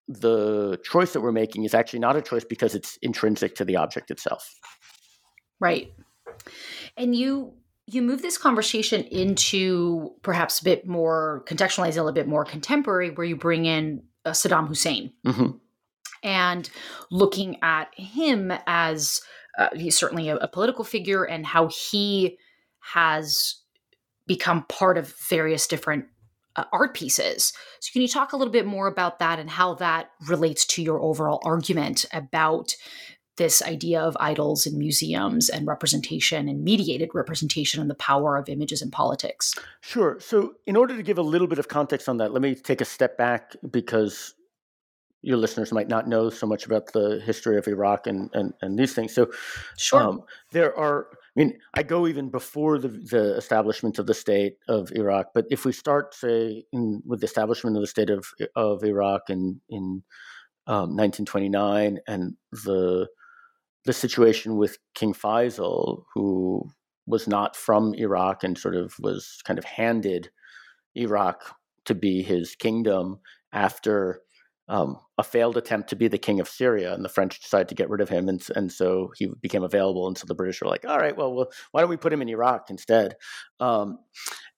the 0.08 0.78
choice 0.84 1.12
that 1.12 1.20
we're 1.20 1.32
making 1.32 1.64
is 1.64 1.74
actually 1.74 2.00
not 2.00 2.16
a 2.16 2.22
choice 2.22 2.44
because 2.44 2.74
it's 2.74 2.98
intrinsic 3.00 3.54
to 3.56 3.64
the 3.64 3.76
object 3.76 4.10
itself. 4.10 4.54
Right. 5.60 5.92
And 6.96 7.14
you 7.14 7.54
you 7.86 8.00
move 8.00 8.22
this 8.22 8.38
conversation 8.38 9.04
into 9.04 10.12
perhaps 10.22 10.60
a 10.60 10.64
bit 10.64 10.86
more 10.86 11.44
contextualizing 11.46 11.98
a 11.98 12.02
little 12.02 12.12
bit 12.12 12.26
more 12.26 12.44
contemporary, 12.44 13.10
where 13.10 13.26
you 13.26 13.36
bring 13.36 13.66
in 13.66 14.02
uh, 14.24 14.30
Saddam 14.30 14.68
Hussein 14.68 15.12
mm-hmm. 15.26 15.56
and 16.22 16.70
looking 17.10 17.58
at 17.62 17.88
him 17.94 18.52
as 18.66 19.20
uh, 19.58 19.68
he's 19.74 19.98
certainly 19.98 20.30
a, 20.30 20.36
a 20.36 20.48
political 20.48 20.82
figure 20.84 21.24
and 21.24 21.44
how 21.44 21.68
he 21.68 22.38
has 22.80 23.56
become 24.26 24.64
part 24.64 24.96
of 24.96 25.14
various 25.28 25.66
different 25.66 26.06
uh, 26.56 26.64
art 26.72 26.94
pieces. 26.94 27.52
So, 27.80 27.90
can 27.92 28.02
you 28.02 28.08
talk 28.08 28.32
a 28.32 28.36
little 28.36 28.52
bit 28.52 28.66
more 28.66 28.86
about 28.86 29.18
that 29.18 29.38
and 29.38 29.50
how 29.50 29.74
that 29.74 30.10
relates 30.26 30.64
to 30.66 30.82
your 30.82 31.00
overall 31.00 31.40
argument 31.44 32.06
about 32.12 32.74
this 33.36 33.62
idea 33.62 34.00
of 34.00 34.16
idols 34.20 34.66
in 34.66 34.78
museums 34.78 35.48
and 35.48 35.66
representation 35.66 36.48
and 36.48 36.62
mediated 36.62 37.10
representation 37.14 37.80
and 37.80 37.90
the 37.90 37.94
power 37.96 38.36
of 38.36 38.48
images 38.48 38.80
in 38.80 38.90
politics. 38.90 39.54
Sure. 39.80 40.18
So, 40.20 40.54
in 40.66 40.76
order 40.76 40.96
to 40.96 41.02
give 41.02 41.18
a 41.18 41.22
little 41.22 41.48
bit 41.48 41.58
of 41.58 41.68
context 41.68 42.08
on 42.08 42.18
that, 42.18 42.32
let 42.32 42.42
me 42.42 42.54
take 42.54 42.80
a 42.80 42.84
step 42.84 43.18
back 43.18 43.56
because 43.70 44.34
your 45.22 45.38
listeners 45.38 45.72
might 45.72 45.88
not 45.88 46.06
know 46.06 46.28
so 46.28 46.46
much 46.46 46.66
about 46.66 46.92
the 46.92 47.20
history 47.24 47.56
of 47.56 47.66
Iraq 47.66 48.06
and, 48.06 48.30
and, 48.34 48.52
and 48.60 48.78
these 48.78 48.92
things. 48.92 49.14
So, 49.14 49.30
sure. 49.76 50.02
Um, 50.02 50.22
there 50.52 50.76
are 50.78 51.08
I 51.36 51.40
mean, 51.40 51.58
I 51.74 51.82
go 51.82 52.06
even 52.06 52.30
before 52.30 52.78
the, 52.78 52.88
the 52.88 53.36
establishment 53.36 53.98
of 53.98 54.06
the 54.06 54.14
state 54.14 54.58
of 54.68 54.92
Iraq. 54.92 55.30
But 55.34 55.46
if 55.50 55.64
we 55.64 55.72
start, 55.72 56.14
say, 56.14 56.64
in, 56.72 57.02
with 57.04 57.20
the 57.20 57.26
establishment 57.26 57.76
of 57.76 57.82
the 57.82 57.88
state 57.88 58.10
of 58.10 58.26
of 58.54 58.84
Iraq 58.84 59.30
in 59.30 59.60
in 59.68 60.04
um, 60.66 60.96
1929 60.96 61.98
and 62.06 62.36
the 62.52 63.08
the 63.84 63.92
situation 63.92 64.56
with 64.56 64.78
King 64.94 65.14
Faisal, 65.14 66.04
who 66.14 66.70
was 67.06 67.28
not 67.28 67.54
from 67.54 67.94
Iraq 67.94 68.44
and 68.44 68.56
sort 68.56 68.74
of 68.74 68.94
was 68.98 69.40
kind 69.44 69.58
of 69.58 69.64
handed 69.64 70.30
Iraq 70.94 71.42
to 71.84 71.94
be 71.94 72.22
his 72.22 72.54
kingdom 72.54 73.20
after 73.52 74.20
um, 74.68 74.98
a 75.18 75.22
failed 75.22 75.58
attempt 75.58 75.90
to 75.90 75.96
be 75.96 76.08
the 76.08 76.18
king 76.18 76.40
of 76.40 76.48
Syria, 76.48 76.94
and 76.94 77.04
the 77.04 77.10
French 77.10 77.40
decided 77.40 77.68
to 77.68 77.74
get 77.74 77.90
rid 77.90 78.00
of 78.00 78.08
him, 78.08 78.28
and 78.28 78.46
and 78.56 78.72
so 78.72 79.12
he 79.16 79.28
became 79.42 79.62
available, 79.62 80.06
and 80.06 80.16
so 80.16 80.24
the 80.26 80.34
British 80.34 80.62
were 80.62 80.68
like, 80.68 80.86
all 80.86 80.98
right, 80.98 81.16
well, 81.16 81.34
well 81.34 81.52
why 81.70 81.80
don't 81.80 81.90
we 81.90 81.98
put 81.98 82.12
him 82.12 82.22
in 82.22 82.30
Iraq 82.30 82.70
instead? 82.70 83.16
Um, 83.60 83.98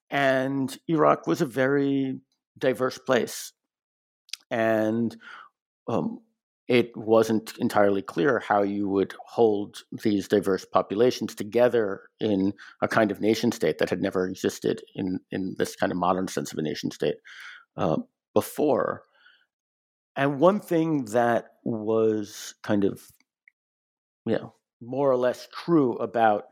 and 0.09 0.77
Iraq 0.87 1.27
was 1.27 1.41
a 1.41 1.47
very 1.47 2.21
diverse 2.57 2.99
place, 2.99 3.53
and 4.49 5.17
um, 5.89 6.21
it 6.69 6.97
wasn't 6.97 7.57
entirely 7.59 8.03
clear 8.03 8.41
how 8.41 8.63
you 8.63 8.89
would 8.89 9.15
hold 9.25 9.83
these 10.03 10.27
diverse 10.27 10.65
populations 10.65 11.35
together 11.35 12.03
in 12.19 12.53
a 12.83 12.89
kind 12.89 13.11
of 13.11 13.21
nation 13.21 13.53
state 13.53 13.79
that 13.79 13.91
had 13.91 14.03
never 14.03 14.27
existed 14.27 14.83
in 14.95 15.21
in 15.31 15.55
this 15.59 15.77
kind 15.77 15.93
of 15.93 15.99
modern 15.99 16.27
sense 16.27 16.53
of 16.53 16.59
a 16.59 16.63
nation 16.63 16.91
state 16.91 17.17
uh, 17.77 17.97
before. 18.35 19.03
And 20.17 20.41
one 20.41 20.61
thing 20.61 21.05
that 21.07 21.53
was 21.63 22.55
kind 22.63 22.85
of, 22.85 23.03
you 24.25 24.35
know, 24.35 24.55
more 24.81 25.11
or 25.11 25.17
less 25.17 25.49
true 25.53 25.95
about 25.97 26.45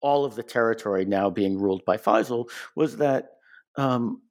all 0.00 0.24
of 0.24 0.34
the 0.34 0.42
territory 0.42 1.04
now 1.04 1.30
being 1.30 1.58
ruled 1.58 1.84
by 1.84 1.96
Faisal 1.96 2.50
was 2.74 2.96
that 2.98 3.30
um, 3.76 4.22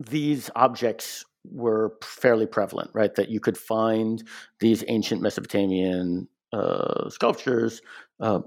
these 0.00 0.50
objects 0.54 1.24
were 1.44 1.94
fairly 2.02 2.46
prevalent, 2.46 2.90
right? 2.94 3.14
That 3.14 3.28
you 3.28 3.40
could 3.40 3.58
find 3.58 4.22
these 4.60 4.84
ancient 4.88 5.22
Mesopotamian 5.22 6.28
uh, 6.52 7.10
sculptures 7.10 7.82
uh, 8.20 8.40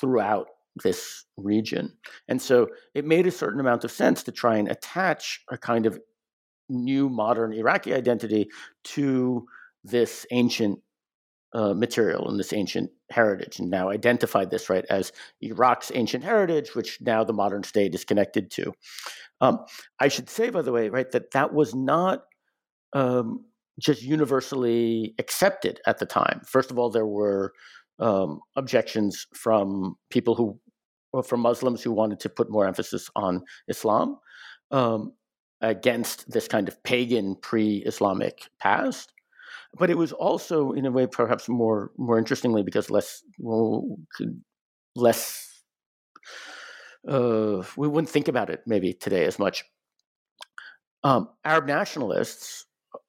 throughout 0.00 0.48
this 0.82 1.24
region. 1.36 1.92
And 2.28 2.40
so 2.40 2.68
it 2.94 3.04
made 3.04 3.26
a 3.26 3.30
certain 3.30 3.60
amount 3.60 3.84
of 3.84 3.90
sense 3.90 4.22
to 4.24 4.32
try 4.32 4.56
and 4.56 4.68
attach 4.68 5.42
a 5.50 5.56
kind 5.56 5.86
of 5.86 5.98
new 6.68 7.08
modern 7.08 7.52
Iraqi 7.52 7.94
identity 7.94 8.48
to 8.84 9.46
this 9.84 10.26
ancient 10.30 10.80
uh, 11.54 11.72
material 11.72 12.28
and 12.28 12.38
this 12.38 12.52
ancient 12.52 12.90
heritage, 13.10 13.60
and 13.60 13.70
now 13.70 13.88
identify 13.88 14.44
this 14.44 14.68
right 14.68 14.84
as 14.90 15.12
Iraq's 15.40 15.90
ancient 15.94 16.24
heritage, 16.24 16.74
which 16.74 17.00
now 17.00 17.24
the 17.24 17.32
modern 17.32 17.62
state 17.62 17.94
is 17.94 18.04
connected 18.04 18.50
to. 18.50 18.74
Um, 19.40 19.64
I 19.98 20.08
should 20.08 20.28
say, 20.28 20.50
by 20.50 20.62
the 20.62 20.72
way, 20.72 20.88
right, 20.90 21.10
that 21.12 21.30
that 21.30 21.54
was 21.54 21.74
not 21.74 22.24
um, 22.96 23.44
just 23.78 24.02
universally 24.02 25.14
accepted 25.18 25.80
at 25.86 25.98
the 25.98 26.06
time. 26.06 26.40
First 26.46 26.70
of 26.70 26.78
all, 26.78 26.90
there 26.90 27.06
were 27.06 27.52
um, 27.98 28.40
objections 28.56 29.26
from 29.34 29.96
people 30.10 30.34
who, 30.34 30.58
well, 31.12 31.22
from 31.22 31.40
Muslims 31.40 31.82
who 31.82 31.92
wanted 31.92 32.20
to 32.20 32.28
put 32.28 32.50
more 32.50 32.66
emphasis 32.66 33.10
on 33.14 33.42
Islam. 33.68 34.18
Um, 34.70 35.12
against 35.60 36.30
this 36.30 36.48
kind 36.48 36.68
of 36.68 36.82
pagan 36.82 37.36
pre-Islamic 37.36 38.48
past. 38.60 39.12
But 39.78 39.90
it 39.90 39.98
was 39.98 40.12
also, 40.12 40.72
in 40.72 40.86
a 40.86 40.90
way, 40.90 41.06
perhaps 41.06 41.48
more 41.48 41.92
more 41.98 42.18
interestingly, 42.18 42.62
because 42.62 42.90
less 42.90 43.22
well, 43.38 43.96
less 44.94 45.62
uh, 47.08 47.62
we 47.76 47.88
wouldn't 47.88 48.08
think 48.08 48.28
about 48.28 48.50
it 48.50 48.60
maybe 48.66 48.92
today 48.92 49.24
as 49.24 49.38
much. 49.38 49.64
Um, 51.04 51.28
Arab 51.44 51.66
nationalists 51.66 52.64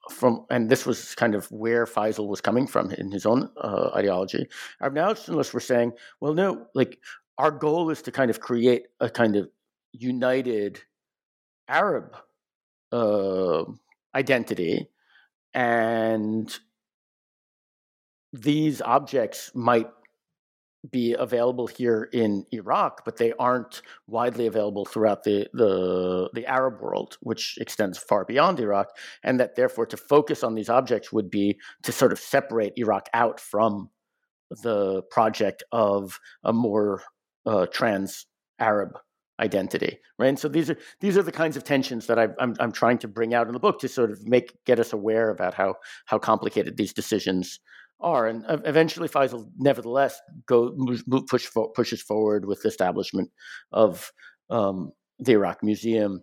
from, 0.10 0.46
and 0.50 0.70
this 0.70 0.86
was 0.86 1.16
kind 1.16 1.36
of 1.36 1.46
where 1.52 1.86
Faisal 1.86 2.28
was 2.28 2.42
coming 2.42 2.68
from 2.68 2.92
in 2.92 3.12
his 3.12 3.26
own 3.26 3.50
uh, 3.58 3.90
ideology. 3.96 4.48
Arab 4.82 4.94
nationalists 4.94 5.54
were 5.54 5.60
saying, 5.60 5.94
well, 6.22 6.34
no, 6.34 6.68
like 6.74 7.00
our 7.38 7.52
goal 7.52 7.90
is 7.90 8.02
to 8.04 8.12
kind 8.12 8.30
of 8.30 8.40
create 8.40 8.88
a 9.00 9.10
kind 9.10 9.36
of 9.36 9.50
united 9.92 10.82
Arab 11.68 12.16
uh, 12.92 13.64
identity, 14.16 14.90
and 15.54 16.58
these 18.34 18.82
objects 18.82 19.52
might 19.54 19.90
be 20.92 21.14
available 21.14 21.68
here 21.68 22.10
in 22.14 22.46
Iraq, 22.52 23.04
but 23.04 23.18
they 23.18 23.34
aren't 23.40 23.82
widely 24.08 24.48
available 24.48 24.86
throughout 24.86 25.24
the, 25.24 25.48
the, 25.54 26.30
the 26.34 26.46
Arab 26.46 26.82
world, 26.82 27.18
which 27.22 27.58
extends 27.60 27.98
far 27.98 28.26
beyond 28.26 28.60
Iraq, 28.60 28.88
and 29.24 29.40
that 29.40 29.56
therefore 29.56 29.86
to 29.88 29.98
focus 29.98 30.44
on 30.44 30.56
these 30.56 30.70
objects 30.70 31.12
would 31.12 31.30
be 31.30 31.58
to 31.84 31.92
sort 31.92 32.12
of 32.12 32.20
separate 32.20 32.74
Iraq 32.78 33.10
out 33.14 33.40
from 33.40 33.90
the 34.50 35.02
project 35.12 35.64
of 35.72 36.20
a 36.44 36.54
more 36.54 37.04
uh, 37.46 37.66
trans 37.68 38.26
Arab 38.60 38.98
identity, 39.40 40.00
right? 40.18 40.30
And 40.30 40.40
so 40.40 40.48
these 40.48 40.70
are 40.70 40.78
these 41.00 41.18
are 41.18 41.24
the 41.24 41.32
kinds 41.32 41.58
of 41.58 41.64
tensions 41.64 42.08
that 42.08 42.18
I, 42.18 42.30
I'm 42.40 42.56
I'm 42.60 42.72
trying 42.72 42.98
to 43.00 43.08
bring 43.08 43.34
out 43.34 43.48
in 43.48 43.54
the 43.54 43.60
book 43.60 43.80
to 43.82 43.88
sort 43.88 44.12
of 44.12 44.26
make 44.28 44.54
get 44.66 44.80
us 44.80 44.94
aware 44.94 45.30
about 45.30 45.54
how 45.54 45.76
how 46.06 46.18
complicated 46.18 46.78
these 46.78 46.94
decisions 46.94 47.60
are, 48.00 48.28
and 48.28 48.46
eventually 48.66 49.10
Faisal, 49.10 49.50
nevertheless, 49.58 50.20
go 50.46 50.76
push 51.30 51.48
pushes 51.76 52.02
forward 52.02 52.46
with 52.46 52.62
the 52.62 52.70
establishment 52.70 53.32
of 53.72 54.12
um, 54.50 54.92
the 55.20 55.34
Iraq 55.34 55.64
Museum, 55.64 56.22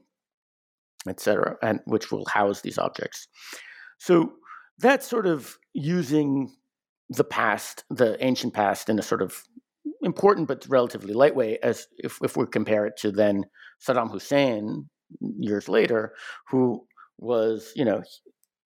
etc., 1.08 1.56
and 1.62 1.80
which 1.86 2.12
will 2.12 2.24
house 2.26 2.60
these 2.60 2.78
objects. 2.78 3.28
So 3.98 4.34
that's 4.78 5.06
sort 5.06 5.26
of 5.26 5.58
using 5.72 6.54
the 7.10 7.24
past, 7.24 7.84
the 7.90 8.22
ancient 8.24 8.54
past, 8.54 8.88
in 8.88 8.98
a 8.98 9.02
sort 9.02 9.22
of 9.22 9.42
important 10.02 10.48
but 10.48 10.66
relatively 10.68 11.12
light 11.12 11.34
way, 11.34 11.58
as 11.62 11.86
if, 11.98 12.18
if 12.22 12.36
we 12.36 12.46
compare 12.46 12.86
it 12.86 12.96
to 12.98 13.10
then 13.10 13.44
Saddam 13.86 14.10
Hussein 14.10 14.88
years 15.20 15.68
later, 15.68 16.14
who 16.50 16.86
was, 17.18 17.72
you 17.74 17.84
know, 17.84 18.02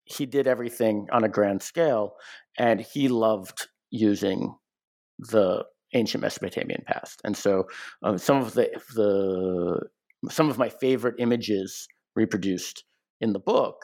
he 0.09 0.27
did 0.27 0.47
everything 0.47 1.07
on 1.13 1.25
a 1.25 1.29
grand 1.29 1.63
scale 1.63 2.15
and 2.59 2.81
he 2.81 3.09
loved 3.09 3.69
using 3.91 4.55
the 5.19 5.65
ancient 5.95 6.23
Mesopotamian 6.23 6.83
past. 6.87 7.21
And 7.25 7.37
so 7.37 7.65
um, 8.03 8.19
some 8.19 8.39
of 8.39 8.55
the, 8.55 8.71
the 8.95 9.89
some 10.31 10.51
of 10.51 10.59
my 10.59 10.69
favorite 10.69 11.15
images 11.19 11.89
reproduced 12.17 12.85
in 13.21 13.33
the 13.33 13.39
book 13.39 13.77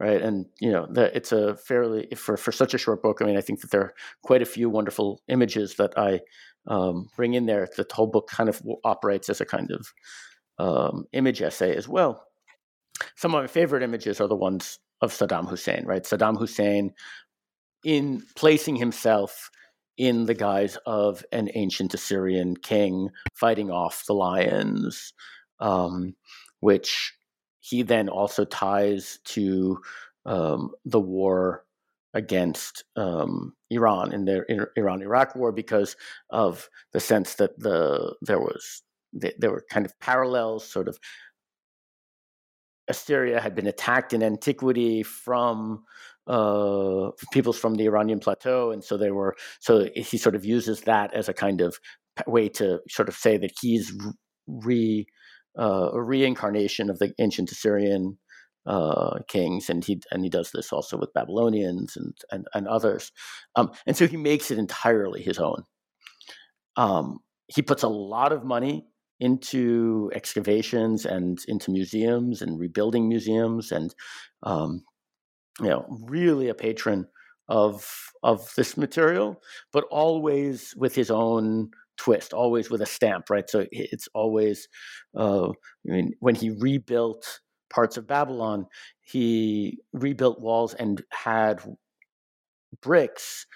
right 0.00 0.22
and 0.22 0.46
you 0.60 0.70
know 0.70 0.86
that 0.90 1.14
it's 1.14 1.30
a 1.32 1.56
fairly 1.56 2.08
for 2.16 2.36
for 2.36 2.50
such 2.50 2.74
a 2.74 2.78
short 2.78 3.00
book 3.02 3.18
i 3.20 3.24
mean 3.24 3.36
i 3.36 3.40
think 3.40 3.60
that 3.60 3.70
there 3.70 3.80
are 3.80 3.94
quite 4.22 4.42
a 4.42 4.46
few 4.46 4.68
wonderful 4.68 5.20
images 5.28 5.76
that 5.76 5.96
i 5.96 6.20
um, 6.66 7.08
bring 7.16 7.34
in 7.34 7.46
there. 7.46 7.68
The 7.76 7.86
whole 7.92 8.06
book 8.06 8.28
kind 8.28 8.48
of 8.48 8.62
operates 8.84 9.28
as 9.28 9.40
a 9.40 9.46
kind 9.46 9.70
of 9.70 9.92
um, 10.58 11.04
image 11.12 11.42
essay 11.42 11.74
as 11.76 11.88
well. 11.88 12.24
Some 13.16 13.34
of 13.34 13.42
my 13.42 13.46
favorite 13.46 13.82
images 13.82 14.20
are 14.20 14.28
the 14.28 14.36
ones 14.36 14.78
of 15.04 15.12
Saddam 15.12 15.48
Hussein, 15.48 15.84
right? 15.86 16.02
Saddam 16.02 16.38
Hussein 16.38 16.92
in 17.84 18.22
placing 18.34 18.76
himself 18.76 19.50
in 19.96 20.26
the 20.26 20.34
guise 20.34 20.76
of 20.86 21.24
an 21.30 21.48
ancient 21.54 21.94
Assyrian 21.94 22.56
king 22.56 23.10
fighting 23.34 23.70
off 23.70 24.04
the 24.06 24.14
lions, 24.14 25.12
um, 25.60 26.14
which 26.60 27.14
he 27.60 27.82
then 27.82 28.08
also 28.08 28.44
ties 28.44 29.18
to 29.24 29.78
um, 30.26 30.70
the 30.84 31.00
war 31.00 31.64
against 32.14 32.84
um, 32.96 33.54
Iran 33.70 34.12
in 34.12 34.24
the 34.24 34.68
Iran-Iraq 34.76 35.34
war 35.36 35.52
because 35.52 35.96
of 36.30 36.68
the 36.92 37.00
sense 37.00 37.34
that 37.34 37.58
the 37.58 38.14
there 38.22 38.38
was 38.38 38.82
there 39.12 39.50
were 39.50 39.64
kind 39.70 39.86
of 39.86 39.98
parallels, 40.00 40.66
sort 40.66 40.88
of. 40.88 40.98
Assyria 42.88 43.40
had 43.40 43.54
been 43.54 43.66
attacked 43.66 44.12
in 44.12 44.22
antiquity 44.22 45.02
from 45.02 45.84
uh, 46.26 47.10
peoples 47.32 47.58
from 47.58 47.74
the 47.74 47.84
Iranian 47.84 48.20
plateau, 48.20 48.70
and 48.70 48.82
so 48.82 48.96
they 48.96 49.10
were. 49.10 49.34
So 49.60 49.88
he 49.94 50.18
sort 50.18 50.34
of 50.34 50.44
uses 50.44 50.82
that 50.82 51.14
as 51.14 51.28
a 51.28 51.34
kind 51.34 51.60
of 51.60 51.78
way 52.26 52.48
to 52.48 52.80
sort 52.88 53.08
of 53.08 53.14
say 53.14 53.36
that 53.38 53.52
he's 53.60 53.92
re 54.46 55.06
uh, 55.58 55.90
a 55.92 56.02
reincarnation 56.02 56.90
of 56.90 56.98
the 56.98 57.12
ancient 57.18 57.50
Assyrian 57.52 58.18
uh, 58.66 59.18
kings, 59.28 59.68
and 59.68 59.84
he 59.84 60.00
and 60.10 60.24
he 60.24 60.30
does 60.30 60.50
this 60.52 60.72
also 60.72 60.96
with 60.96 61.12
Babylonians 61.14 61.96
and 61.96 62.14
and, 62.30 62.46
and 62.54 62.68
others, 62.68 63.12
um, 63.56 63.70
and 63.86 63.96
so 63.96 64.06
he 64.06 64.16
makes 64.16 64.50
it 64.50 64.58
entirely 64.58 65.22
his 65.22 65.38
own. 65.38 65.64
Um, 66.76 67.18
he 67.48 67.62
puts 67.62 67.82
a 67.82 67.88
lot 67.88 68.32
of 68.32 68.44
money 68.44 68.86
into 69.20 70.10
excavations 70.14 71.06
and 71.06 71.38
into 71.48 71.70
museums 71.70 72.42
and 72.42 72.58
rebuilding 72.58 73.08
museums, 73.08 73.72
and 73.72 73.94
um, 74.42 74.84
you 75.60 75.68
know, 75.68 75.86
really 76.08 76.48
a 76.48 76.54
patron 76.54 77.06
of 77.48 78.12
of 78.22 78.52
this 78.56 78.76
material, 78.76 79.40
but 79.72 79.84
always 79.90 80.74
with 80.76 80.94
his 80.94 81.10
own 81.10 81.70
twist, 81.96 82.32
always 82.32 82.70
with 82.70 82.82
a 82.82 82.86
stamp, 82.86 83.30
right? 83.30 83.48
So 83.48 83.66
it's 83.70 84.08
always, 84.14 84.68
uh, 85.16 85.50
I 85.50 85.52
mean, 85.84 86.14
when 86.20 86.34
he 86.34 86.50
rebuilt 86.50 87.40
parts 87.70 87.96
of 87.96 88.06
Babylon, 88.06 88.66
he 89.00 89.78
rebuilt 89.92 90.40
walls 90.40 90.74
and 90.74 91.02
had 91.10 91.60
bricks 92.82 93.46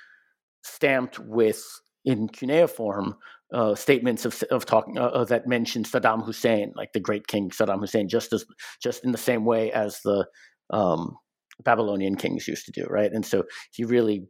stamped 0.63 1.19
with 1.19 1.65
in 2.05 2.29
cuneiform 2.29 3.17
uh, 3.53 3.75
statements 3.75 4.25
of 4.25 4.43
of 4.51 4.67
talking 4.67 4.99
uh, 4.99 5.07
uh, 5.07 5.25
that 5.25 5.47
mention 5.47 5.85
Saddam 5.85 6.25
Hussein, 6.25 6.73
like 6.77 6.93
the 6.93 7.01
great 7.01 7.27
king 7.27 7.51
Saddam 7.51 7.81
Hussein, 7.81 8.09
just 8.09 8.33
as 8.33 8.45
just 8.83 9.05
in 9.05 9.13
the 9.13 9.19
same 9.19 9.45
way 9.45 9.73
as 9.73 10.01
the 10.03 10.27
um, 10.71 11.17
Babylonian 11.63 12.17
kings 12.17 12.47
used 12.47 12.67
to 12.67 12.73
do, 12.73 12.87
right? 12.89 13.13
And 13.13 13.25
so 13.25 13.45
he 13.73 13.85
really 13.85 14.29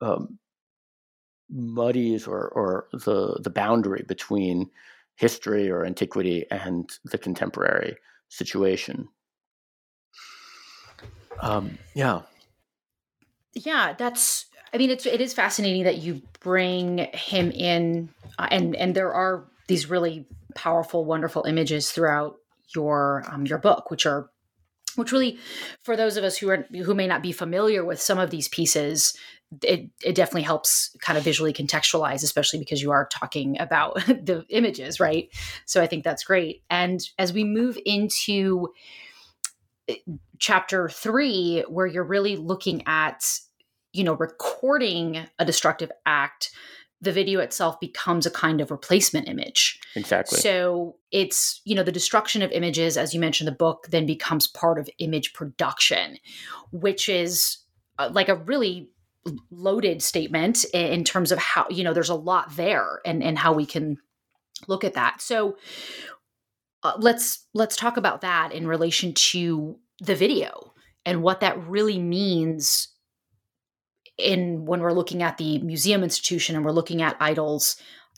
um, 0.00 0.38
muddies 1.50 2.26
or 2.26 2.48
or 2.48 2.88
the 2.92 3.40
the 3.42 3.50
boundary 3.50 4.04
between 4.06 4.70
history 5.16 5.70
or 5.70 5.84
antiquity 5.84 6.44
and 6.50 6.88
the 7.04 7.18
contemporary 7.18 7.96
situation. 8.28 9.08
Um, 11.40 11.78
yeah, 11.94 12.22
yeah, 13.54 13.94
that's. 13.96 14.46
I 14.72 14.76
mean, 14.76 14.90
it's 14.90 15.06
it 15.06 15.20
is 15.20 15.32
fascinating 15.32 15.84
that 15.84 15.98
you 15.98 16.20
bring 16.40 16.98
him 17.14 17.50
in, 17.50 18.10
uh, 18.38 18.48
and 18.50 18.76
and 18.76 18.94
there 18.94 19.12
are 19.12 19.46
these 19.66 19.90
really 19.90 20.26
powerful, 20.54 21.04
wonderful 21.04 21.44
images 21.44 21.90
throughout 21.90 22.36
your 22.74 23.24
um, 23.30 23.46
your 23.46 23.58
book, 23.58 23.90
which 23.90 24.06
are 24.06 24.30
which 24.96 25.12
really 25.12 25.38
for 25.82 25.96
those 25.96 26.16
of 26.16 26.24
us 26.24 26.36
who 26.36 26.50
are 26.50 26.66
who 26.72 26.94
may 26.94 27.06
not 27.06 27.22
be 27.22 27.32
familiar 27.32 27.84
with 27.84 28.00
some 28.00 28.18
of 28.18 28.30
these 28.30 28.48
pieces 28.48 29.16
it, 29.62 29.88
it 30.04 30.14
definitely 30.14 30.42
helps 30.42 30.94
kind 31.00 31.16
of 31.16 31.24
visually 31.24 31.54
contextualize 31.54 32.22
especially 32.22 32.58
because 32.58 32.82
you 32.82 32.90
are 32.90 33.06
talking 33.06 33.58
about 33.60 33.94
the 34.06 34.44
images 34.50 34.98
right? 35.00 35.28
So 35.66 35.80
i 35.80 35.86
think 35.86 36.04
that's 36.04 36.24
great. 36.24 36.62
And 36.68 37.00
as 37.18 37.32
we 37.32 37.44
move 37.44 37.78
into 37.86 38.68
eh, 39.88 39.96
chapter 40.38 40.88
three 40.88 41.64
where 41.68 41.86
you're 41.86 42.04
really 42.04 42.36
looking 42.36 42.82
at 42.86 43.38
you 43.92 44.04
know 44.04 44.14
recording 44.14 45.26
a 45.38 45.44
destructive 45.44 45.92
act 46.04 46.50
the 47.00 47.12
video 47.12 47.40
itself 47.40 47.78
becomes 47.78 48.26
a 48.26 48.30
kind 48.30 48.60
of 48.60 48.70
replacement 48.70 49.28
image. 49.28 49.78
Exactly. 49.94 50.38
So 50.40 50.96
it's, 51.12 51.60
you 51.64 51.74
know, 51.74 51.84
the 51.84 51.92
destruction 51.92 52.42
of 52.42 52.50
images, 52.50 52.96
as 52.96 53.14
you 53.14 53.20
mentioned, 53.20 53.46
the 53.46 53.52
book 53.52 53.86
then 53.90 54.04
becomes 54.04 54.48
part 54.48 54.78
of 54.78 54.90
image 54.98 55.32
production, 55.32 56.18
which 56.72 57.08
is 57.08 57.58
uh, 57.98 58.10
like 58.12 58.28
a 58.28 58.34
really 58.34 58.90
loaded 59.50 60.02
statement 60.02 60.64
in 60.74 61.04
terms 61.04 61.30
of 61.30 61.38
how, 61.38 61.66
you 61.70 61.84
know, 61.84 61.92
there's 61.92 62.08
a 62.08 62.14
lot 62.14 62.56
there 62.56 63.00
and, 63.04 63.22
and 63.22 63.38
how 63.38 63.52
we 63.52 63.66
can 63.66 63.98
look 64.66 64.82
at 64.82 64.94
that. 64.94 65.20
So 65.20 65.56
uh, 66.82 66.94
let's 66.98 67.46
let's 67.54 67.76
talk 67.76 67.96
about 67.96 68.20
that 68.22 68.52
in 68.52 68.66
relation 68.66 69.12
to 69.12 69.78
the 70.00 70.14
video 70.14 70.72
and 71.04 71.22
what 71.22 71.40
that 71.40 71.58
really 71.68 71.98
means 71.98 72.88
in 74.18 74.64
when 74.64 74.80
we're 74.80 74.92
looking 74.92 75.22
at 75.22 75.38
the 75.38 75.58
museum 75.60 76.02
institution 76.02 76.56
and 76.56 76.64
we're 76.64 76.72
looking 76.72 77.02
at 77.02 77.16
idols 77.20 77.76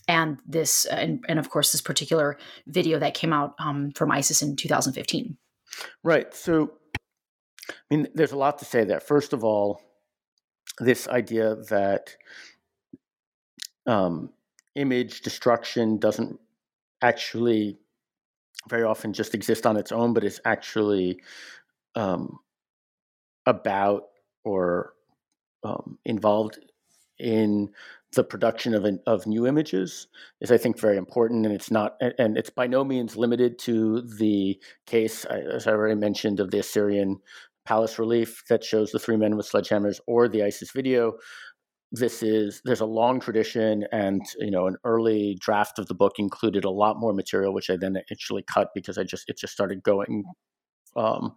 and 0.09 0.41
this 0.47 0.87
and, 0.87 1.25
and 1.29 1.39
of 1.39 1.51
course 1.51 1.73
this 1.73 1.83
particular 1.83 2.39
video 2.67 2.99
that 2.99 3.15
came 3.15 3.33
out 3.33 3.55
um, 3.59 3.93
from 3.93 4.11
isis 4.11 4.43
in 4.43 4.57
2015 4.57 5.37
right. 6.03 6.35
So 6.35 6.73
i 7.69 7.75
mean 7.91 8.09
there's 8.15 8.33
a 8.33 8.39
lot 8.39 8.59
to 8.59 8.65
say 8.65 8.85
there. 8.85 9.01
First 9.01 9.33
of 9.33 9.45
all 9.45 9.83
this 10.79 11.07
idea 11.09 11.57
that 11.69 12.17
um, 13.87 14.31
image 14.75 15.21
destruction 15.21 15.99
doesn't 15.99 16.41
actually 17.03 17.79
very 18.69 18.83
often 18.83 19.13
just 19.13 19.35
exist 19.35 19.67
on 19.67 19.77
its 19.77 19.93
own 19.93 20.15
but 20.15 20.25
is 20.25 20.41
actually 20.45 21.21
um, 21.95 22.39
about 23.47 24.05
or 24.45 24.95
um, 25.63 25.99
involved 26.05 26.59
in 27.19 27.71
the 28.13 28.25
production 28.25 28.75
of 28.75 28.85
of 29.07 29.27
new 29.27 29.47
images 29.47 30.09
is, 30.41 30.51
I 30.51 30.59
think, 30.59 30.79
very 30.79 30.97
important, 30.97 31.47
and 31.47 31.55
it's 31.55 31.71
not, 31.71 31.97
and 32.19 32.37
it's 32.37 32.51
by 32.51 32.67
no 32.67 32.85
means 32.85 33.17
limited 33.17 33.59
to 33.61 34.03
the 34.03 34.61
case, 34.87 35.25
as 35.27 35.67
I 35.67 35.73
already 35.73 35.95
mentioned, 35.95 36.41
of 36.41 36.51
the 36.51 36.59
Assyrian 36.59 37.19
palace 37.65 37.99
relief 37.99 38.43
that 38.49 38.65
shows 38.65 38.91
the 38.91 38.99
three 38.99 39.17
men 39.17 39.37
with 39.37 39.51
sledgehammers, 39.51 40.01
or 40.07 40.29
the 40.29 40.43
ISIS 40.43 40.73
video. 40.73 41.13
This 41.93 42.23
is 42.23 42.63
there's 42.65 42.81
a 42.81 42.87
long 42.87 43.21
tradition, 43.21 43.85
and 43.93 44.23
you 44.39 44.51
know, 44.51 44.67
an 44.67 44.77
early 44.85 45.37
draft 45.41 45.79
of 45.79 45.87
the 45.87 45.95
book 45.95 46.15
included 46.19 46.65
a 46.65 46.71
lot 46.71 46.99
more 46.99 47.13
material, 47.13 47.55
which 47.55 47.71
I 47.71 47.77
then 47.77 47.97
actually 48.11 48.43
cut 48.43 48.71
because 48.75 48.99
I 48.99 49.05
just 49.05 49.29
it 49.29 49.39
just 49.39 49.53
started 49.53 49.83
going. 49.85 50.25
Um, 50.97 51.37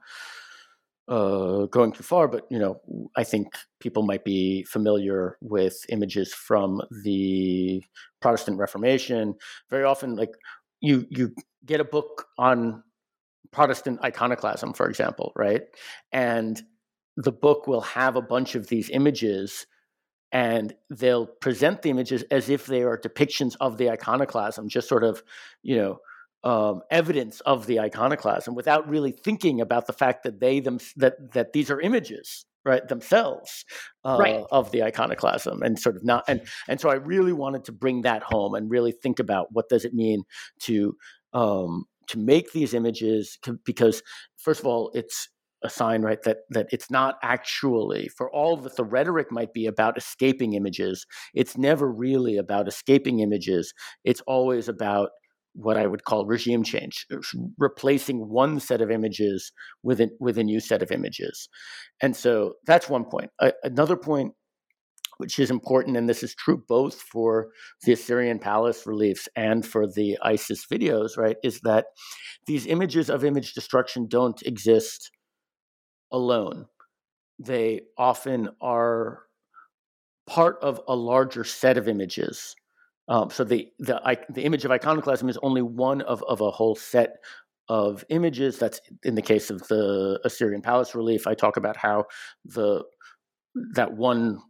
uh, 1.08 1.66
going 1.66 1.91
too 1.91 2.04
far, 2.04 2.28
but 2.28 2.45
you 2.49 2.60
know, 2.60 2.80
I 3.16 3.24
think 3.24 3.47
people 3.80 4.04
might 4.04 4.24
be 4.24 4.64
familiar 4.64 5.38
with 5.41 5.86
images 5.89 6.34
from 6.34 6.82
the 7.04 7.84
Protestant 8.22 8.58
Reformation. 8.58 9.36
Very 9.70 9.84
often, 9.84 10.16
like 10.16 10.32
you 10.82 11.06
you 11.10 11.34
get 11.66 11.82
a 11.82 11.86
book 11.86 12.28
on 12.38 12.84
Protestant 13.51 13.99
iconoclasm, 14.04 14.74
for 14.74 14.88
example, 14.88 15.34
right? 15.36 15.64
And 16.12 16.62
the 17.18 17.32
book 17.32 17.68
will 17.68 17.82
have 17.82 18.16
a 18.16 18.22
bunch 18.22 18.56
of 18.56 18.68
these 18.68 18.89
images 18.89 19.68
and 20.32 20.74
they'll 20.89 21.28
present 21.28 21.84
the 21.84 21.91
images 21.91 22.24
as 22.32 22.49
if 22.49 22.66
they 22.66 22.82
are 22.82 22.97
depictions 22.97 23.56
of 23.62 23.78
the 23.78 23.91
iconoclasm, 23.91 24.68
just 24.68 24.89
sort 24.89 25.04
of, 25.04 25.24
you 25.62 25.76
know, 25.76 25.99
um, 26.44 26.82
evidence 26.91 27.39
of 27.41 27.66
the 27.68 27.80
iconoclasm 27.80 28.56
without 28.56 28.88
really 28.89 29.12
thinking 29.12 29.62
about 29.62 29.88
the 29.88 29.94
fact 29.94 30.24
that 30.24 30.39
they 30.39 30.60
them 30.60 30.80
that 30.98 31.34
that 31.34 31.54
these 31.54 31.72
are 31.72 31.80
images 31.80 32.46
right 32.66 32.88
themselves 32.88 33.66
uh, 34.06 34.18
right. 34.20 34.44
of 34.52 34.72
the 34.72 34.84
iconoclasm 34.84 35.62
and 35.64 35.80
sort 35.80 35.96
of 35.96 36.04
not 36.04 36.24
and 36.28 36.41
and 36.68 36.80
so 36.80 36.89
I 36.89 36.96
really 36.96 37.34
wanted 37.34 37.66
to 37.66 37.72
bring 37.72 38.02
that 38.02 38.24
home 38.24 38.56
and 38.56 38.70
really 38.70 38.91
think 38.91 39.20
about 39.20 39.48
what 39.52 39.70
does 39.70 39.86
it 39.86 39.94
mean 39.94 40.24
to 40.62 40.96
um, 41.34 41.86
to 42.08 42.20
make 42.20 42.52
these 42.52 42.74
images 42.74 43.38
because 43.66 44.02
first 44.38 44.60
of 44.60 44.66
all 44.66 44.91
it's 44.94 45.30
a 45.64 45.70
sign 45.70 46.02
right 46.02 46.22
that 46.24 46.39
that 46.50 46.68
it's 46.72 46.91
not 46.91 47.16
actually 47.24 48.10
for 48.10 48.30
all 48.32 48.58
that 48.58 48.76
the 48.76 48.84
rhetoric 48.84 49.32
might 49.32 49.54
be 49.54 49.66
about 49.66 49.98
escaping 49.98 50.54
images 50.54 51.06
it's 51.34 51.58
never 51.58 51.89
really 51.89 52.36
about 52.36 52.68
escaping 52.68 53.22
images 53.22 53.74
it's 54.04 54.22
always 54.28 54.68
about 54.68 55.12
what 55.54 55.78
I 55.78 55.88
would 55.88 56.04
call 56.04 56.26
regime 56.26 56.64
change, 56.64 57.06
uh, 57.12 57.18
replacing 57.58 58.30
one 58.30 58.60
set 58.60 58.82
of 58.82 58.91
images 58.91 59.51
with 59.84 60.01
a, 60.01 60.10
with 60.20 60.38
a 60.38 60.43
new 60.43 60.60
set 60.60 60.82
of 60.82 60.91
images. 60.91 61.47
And 62.01 62.16
so 62.16 62.56
that's 62.66 62.89
one 62.89 63.06
point. 63.06 63.32
another 63.64 63.95
point, 63.95 64.34
which 65.18 65.38
is 65.38 65.51
important, 65.51 65.95
and 65.95 66.10
this 66.10 66.24
is 66.24 66.36
true 66.36 66.64
both 66.68 66.99
for 66.99 67.49
the 67.84 67.93
Assyrian 67.93 68.39
palace 68.39 68.86
reliefs 68.88 69.30
and 69.36 69.66
for 69.66 69.86
the 69.88 70.18
ISIS 70.24 70.66
videos, 70.72 71.18
right, 71.18 71.38
is 71.43 71.62
that 71.62 71.86
these 72.47 72.66
images 72.66 73.10
of 73.10 73.24
image 73.24 73.54
destruction 73.54 74.08
don't 74.08 74.41
exist 74.43 75.12
alone. 76.12 76.66
They 77.39 77.82
often 77.97 78.49
are 78.60 79.24
part 80.26 80.58
of 80.62 80.82
a 80.88 80.95
larger 80.95 81.43
set 81.43 81.78
of 81.78 81.88
images 81.88 82.56
um, 83.08 83.30
so 83.30 83.43
the 83.43 83.70
the 83.80 83.99
the 84.30 84.43
image 84.43 84.66
of 84.66 84.72
iconoclasm 84.72 85.30
is 85.30 85.38
only 85.43 85.62
one 85.62 86.01
of 86.01 86.24
of 86.24 86.41
a 86.41 86.51
whole 86.51 86.76
set 86.76 87.18
of 87.70 88.04
images. 88.10 88.60
That's 88.60 88.80
in 89.04 89.16
the 89.16 89.22
case 89.22 89.49
of 89.49 89.68
the 89.68 90.20
Assyrian 90.24 90.62
palace 90.62 90.95
relief. 90.95 91.28
I 91.28 91.34
talk 91.34 91.58
about 91.58 91.78
how 91.78 92.06
the 92.45 92.84
that 93.74 93.93
one 93.93 94.41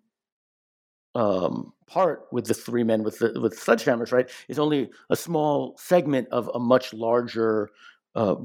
um, 1.16 1.74
part 1.88 2.28
with 2.32 2.46
the 2.46 2.54
three 2.54 2.84
men 2.84 3.04
with 3.04 3.20
the 3.20 3.40
with 3.40 3.60
sledgehammers, 3.60 4.12
right, 4.12 4.30
is 4.48 4.60
only 4.60 4.90
a 5.10 5.16
small 5.16 5.76
segment 5.78 6.28
of 6.32 6.50
a 6.54 6.60
much 6.60 6.94
larger 6.94 7.70
uh, 8.16 8.36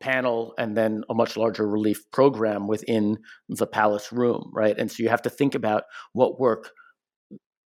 panel 0.00 0.54
and 0.58 0.76
then 0.76 1.02
a 1.10 1.14
much 1.14 1.36
larger 1.36 1.68
relief 1.68 2.10
program 2.12 2.66
within 2.66 3.18
the 3.48 3.66
palace 3.66 4.12
room, 4.12 4.50
right? 4.54 4.78
And 4.78 4.90
so 4.90 5.02
you 5.02 5.08
have 5.08 5.22
to 5.22 5.30
think 5.30 5.54
about 5.54 5.84
what 6.12 6.40
work 6.40 6.72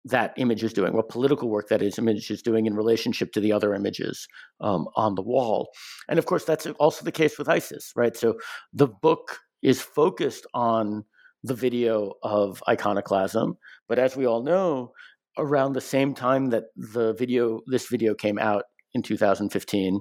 that 0.04 0.32
image 0.36 0.64
is 0.64 0.72
doing, 0.72 0.94
what 0.94 1.08
political 1.08 1.48
work 1.48 1.68
that 1.68 1.82
is 1.82 1.98
image 1.98 2.30
is 2.30 2.42
doing 2.42 2.66
in 2.66 2.74
relationship 2.74 3.32
to 3.32 3.40
the 3.40 3.52
other 3.52 3.74
images 3.74 4.26
um, 4.60 4.88
on 4.96 5.14
the 5.14 5.22
wall. 5.22 5.70
And 6.08 6.18
of 6.18 6.26
course, 6.26 6.44
that's 6.44 6.66
also 6.78 7.04
the 7.04 7.12
case 7.12 7.38
with 7.38 7.48
ISIS, 7.48 7.92
right? 7.94 8.16
So 8.16 8.38
the 8.72 8.88
book 8.88 9.38
is 9.62 9.82
focused 9.82 10.46
on 10.54 11.04
the 11.42 11.54
video 11.54 12.14
of 12.22 12.62
iconoclasm, 12.68 13.56
but 13.88 13.98
as 13.98 14.16
we 14.16 14.26
all 14.26 14.42
know, 14.42 14.92
around 15.38 15.72
the 15.72 15.80
same 15.80 16.14
time 16.14 16.50
that 16.50 16.64
the 16.76 17.14
video, 17.14 17.60
this 17.66 17.88
video 17.88 18.14
came 18.14 18.38
out 18.38 18.64
in 18.94 19.02
2015, 19.02 20.00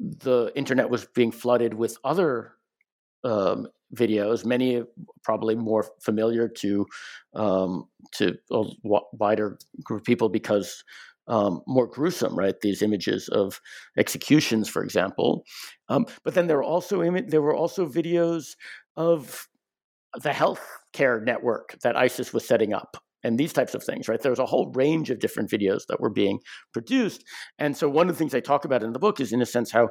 the 0.00 0.52
internet 0.54 0.90
was 0.90 1.06
being 1.14 1.32
flooded 1.32 1.74
with 1.74 1.96
other 2.04 2.52
um, 3.24 3.68
videos, 3.94 4.44
many 4.44 4.82
probably 5.22 5.54
more 5.54 5.86
familiar 6.00 6.48
to 6.48 6.86
um, 7.34 7.88
to 8.12 8.36
a 8.50 8.64
wider 9.12 9.58
group 9.82 10.00
of 10.00 10.04
people 10.04 10.28
because 10.28 10.84
um, 11.26 11.62
more 11.66 11.86
gruesome, 11.86 12.36
right? 12.38 12.60
These 12.60 12.82
images 12.82 13.28
of 13.28 13.60
executions, 13.96 14.68
for 14.68 14.84
example. 14.84 15.44
Um, 15.88 16.06
but 16.22 16.34
then 16.34 16.46
there 16.46 16.56
were 16.56 16.64
also 16.64 17.02
Im- 17.02 17.28
there 17.28 17.42
were 17.42 17.56
also 17.56 17.86
videos 17.86 18.56
of 18.96 19.48
the 20.22 20.32
health 20.32 20.64
care 20.92 21.20
network 21.20 21.76
that 21.82 21.96
ISIS 21.96 22.32
was 22.32 22.46
setting 22.46 22.72
up 22.72 22.96
and 23.24 23.38
these 23.38 23.52
types 23.52 23.74
of 23.74 23.82
things, 23.82 24.06
right? 24.06 24.20
There 24.20 24.30
was 24.30 24.38
a 24.38 24.46
whole 24.46 24.70
range 24.72 25.10
of 25.10 25.18
different 25.18 25.50
videos 25.50 25.86
that 25.88 26.00
were 26.00 26.10
being 26.10 26.40
produced. 26.72 27.24
And 27.58 27.76
so 27.76 27.88
one 27.88 28.08
of 28.08 28.14
the 28.14 28.18
things 28.18 28.34
I 28.34 28.40
talk 28.40 28.64
about 28.64 28.82
in 28.82 28.92
the 28.92 28.98
book 28.98 29.18
is, 29.18 29.32
in 29.32 29.40
a 29.40 29.46
sense, 29.46 29.72
how 29.72 29.88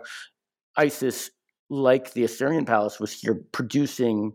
ISIS, 0.77 1.31
like 1.73 2.13
the 2.13 2.23
Assyrian 2.23 2.65
palace, 2.65 2.99
was 2.99 3.19
here 3.19 3.41
producing 3.51 4.33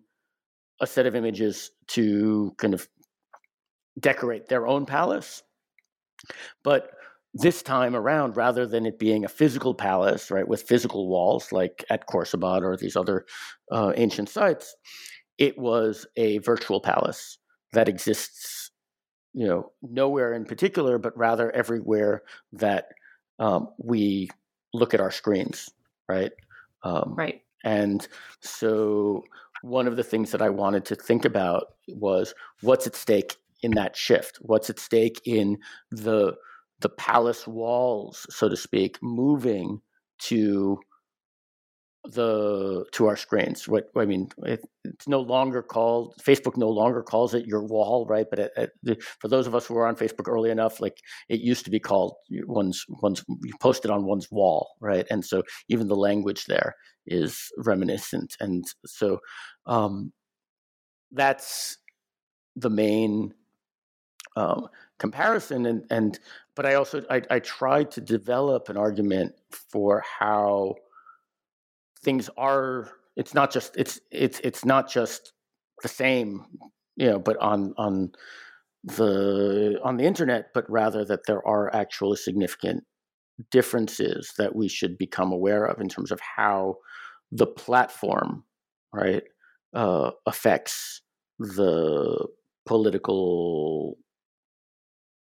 a 0.81 0.87
set 0.87 1.07
of 1.07 1.15
images 1.15 1.71
to 1.89 2.53
kind 2.59 2.75
of 2.75 2.89
decorate 3.99 4.49
their 4.49 4.67
own 4.67 4.87
palace. 4.87 5.45
But 6.65 6.91
this 7.35 7.63
time 7.63 7.95
around, 7.95 8.37
rather 8.37 8.67
than 8.67 8.87
it 8.87 8.99
being 8.99 9.25
a 9.25 9.29
physical 9.29 9.73
palace, 9.73 10.33
right, 10.33 10.49
with 10.49 10.63
physical 10.63 11.09
walls 11.09 11.53
like 11.53 11.85
at 11.91 12.09
Khorsabad 12.09 12.63
or 12.63 12.77
these 12.77 12.97
other 12.97 13.25
uh, 13.71 13.93
ancient 13.97 14.29
sites, 14.29 14.75
it 15.39 15.57
was 15.57 16.07
a 16.17 16.39
virtual 16.39 16.81
palace 16.81 17.39
that 17.73 17.89
exists, 17.89 18.73
you 19.33 19.47
know, 19.47 19.71
nowhere 19.83 20.33
in 20.33 20.45
particular, 20.45 20.99
but 20.99 21.17
rather 21.17 21.53
everywhere 21.53 22.23
that 22.53 22.87
um, 23.39 23.69
we 23.79 24.29
look 24.75 24.93
at 24.93 25.01
our 25.01 25.13
screens, 25.13 25.71
right? 26.09 26.33
Um, 26.83 27.15
right. 27.17 27.43
And 27.65 28.07
so, 28.41 29.25
one 29.63 29.89
of 29.89 29.97
the 29.97 30.05
things 30.05 30.31
that 30.31 30.43
I 30.43 30.51
wanted 30.51 30.85
to 30.87 30.95
think 30.95 31.25
about 31.25 31.75
was 31.89 32.35
what's 32.61 32.87
at 32.87 32.95
stake 32.95 33.37
in 33.63 33.73
that 33.73 33.97
shift. 33.97 34.39
What's 34.41 34.71
at 34.71 34.79
stake 34.79 35.21
in 35.25 35.59
the 35.91 36.35
the 36.81 36.89
palace 36.89 37.47
walls, 37.47 38.27
so 38.31 38.49
to 38.49 38.57
speak, 38.57 38.99
moving 39.03 39.81
to 40.19 40.79
the 42.13 42.87
to 42.93 43.07
our 43.07 43.17
screens. 43.17 43.69
What 43.69 43.91
I 43.97 44.07
mean, 44.07 44.29
it, 44.45 44.61
it's 44.85 45.07
no 45.07 45.21
longer 45.21 45.63
called 45.63 46.15
Facebook. 46.21 46.57
No 46.57 46.71
longer 46.71 47.03
calls 47.03 47.35
it 47.35 47.47
your 47.47 47.63
wall, 47.63 48.07
right? 48.07 48.27
But 48.29 48.39
it, 48.39 48.71
it, 48.83 49.03
for 49.21 49.29
those 49.29 49.47
of 49.47 49.55
us 49.55 49.67
who 49.67 49.75
were 49.75 49.87
on 49.87 49.97
Facebook 49.97 50.29
early 50.29 50.51
enough, 50.51 50.81
like 50.81 50.97
it 51.29 51.41
used 51.41 51.65
to 51.67 51.71
be 51.71 51.81
called 51.81 52.15
one's 52.47 52.85
one's 52.89 53.23
you 53.43 53.53
posted 53.61 53.91
on 53.91 54.07
one's 54.07 54.31
wall, 54.31 54.71
right? 54.81 55.07
And 55.11 55.25
so 55.25 55.43
even 55.69 55.89
the 55.89 55.97
language 55.97 56.47
there 56.47 56.75
is 57.07 57.39
reminiscent, 57.59 58.35
and 58.41 58.65
so 58.87 59.19
um, 59.67 60.13
that's 61.13 61.77
the 62.57 62.71
main 62.71 63.35
um, 64.37 64.69
comparison. 64.99 65.67
And 65.67 65.85
and 65.91 66.19
but 66.55 66.65
I 66.65 66.75
also 66.75 67.05
I, 67.11 67.23
I 67.31 67.39
tried 67.41 67.91
to 67.93 68.01
develop 68.01 68.71
an 68.71 68.79
argument 68.79 69.35
for 69.71 70.03
how 70.19 70.77
things 72.09 72.31
are 72.39 72.89
it's 73.17 73.35
not 73.35 73.53
just 73.53 73.77
it's 73.77 74.01
it's 74.11 74.41
it's 74.43 74.65
not 74.65 74.91
just 74.91 75.35
the 75.83 75.89
same 75.89 76.43
you 76.97 77.07
know 77.07 77.19
but 77.19 77.37
on 77.37 77.75
on 77.77 78.11
the 78.83 79.79
on 79.85 79.99
the 79.99 80.05
internet 80.05 80.47
but 80.55 80.65
rather 80.71 81.05
that 81.05 81.27
there 81.27 81.47
are 81.47 81.75
actually 81.75 82.17
significant 82.17 82.83
differences 83.51 84.33
that 84.39 84.57
we 84.57 84.69
should 84.69 84.97
become 84.97 85.33
aware 85.33 85.67
of 85.67 85.83
in 85.83 85.89
terms 85.91 86.11
of 86.11 86.19
how 86.21 86.77
the 87.31 87.47
platform 87.47 88.43
right 88.91 89.25
uh, 89.75 90.11
affects 90.25 91.03
the 91.39 92.27
political 92.65 93.99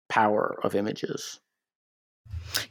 power 0.09 0.59
of 0.65 0.75
images. 0.75 1.41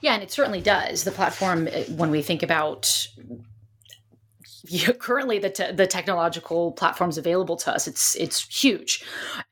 Yeah 0.01 0.15
and 0.15 0.23
it 0.23 0.31
certainly 0.31 0.61
does. 0.61 1.03
The 1.03 1.11
platform 1.11 1.67
eh, 1.67 1.83
when 1.89 2.09
we 2.09 2.23
think 2.23 2.41
about 2.41 3.07
currently 4.99 5.39
the 5.39 5.49
te- 5.49 5.71
the 5.71 5.87
technological 5.87 6.71
platforms 6.73 7.17
available 7.17 7.55
to 7.55 7.73
us 7.73 7.87
it's 7.87 8.15
it's 8.15 8.47
huge 8.63 9.03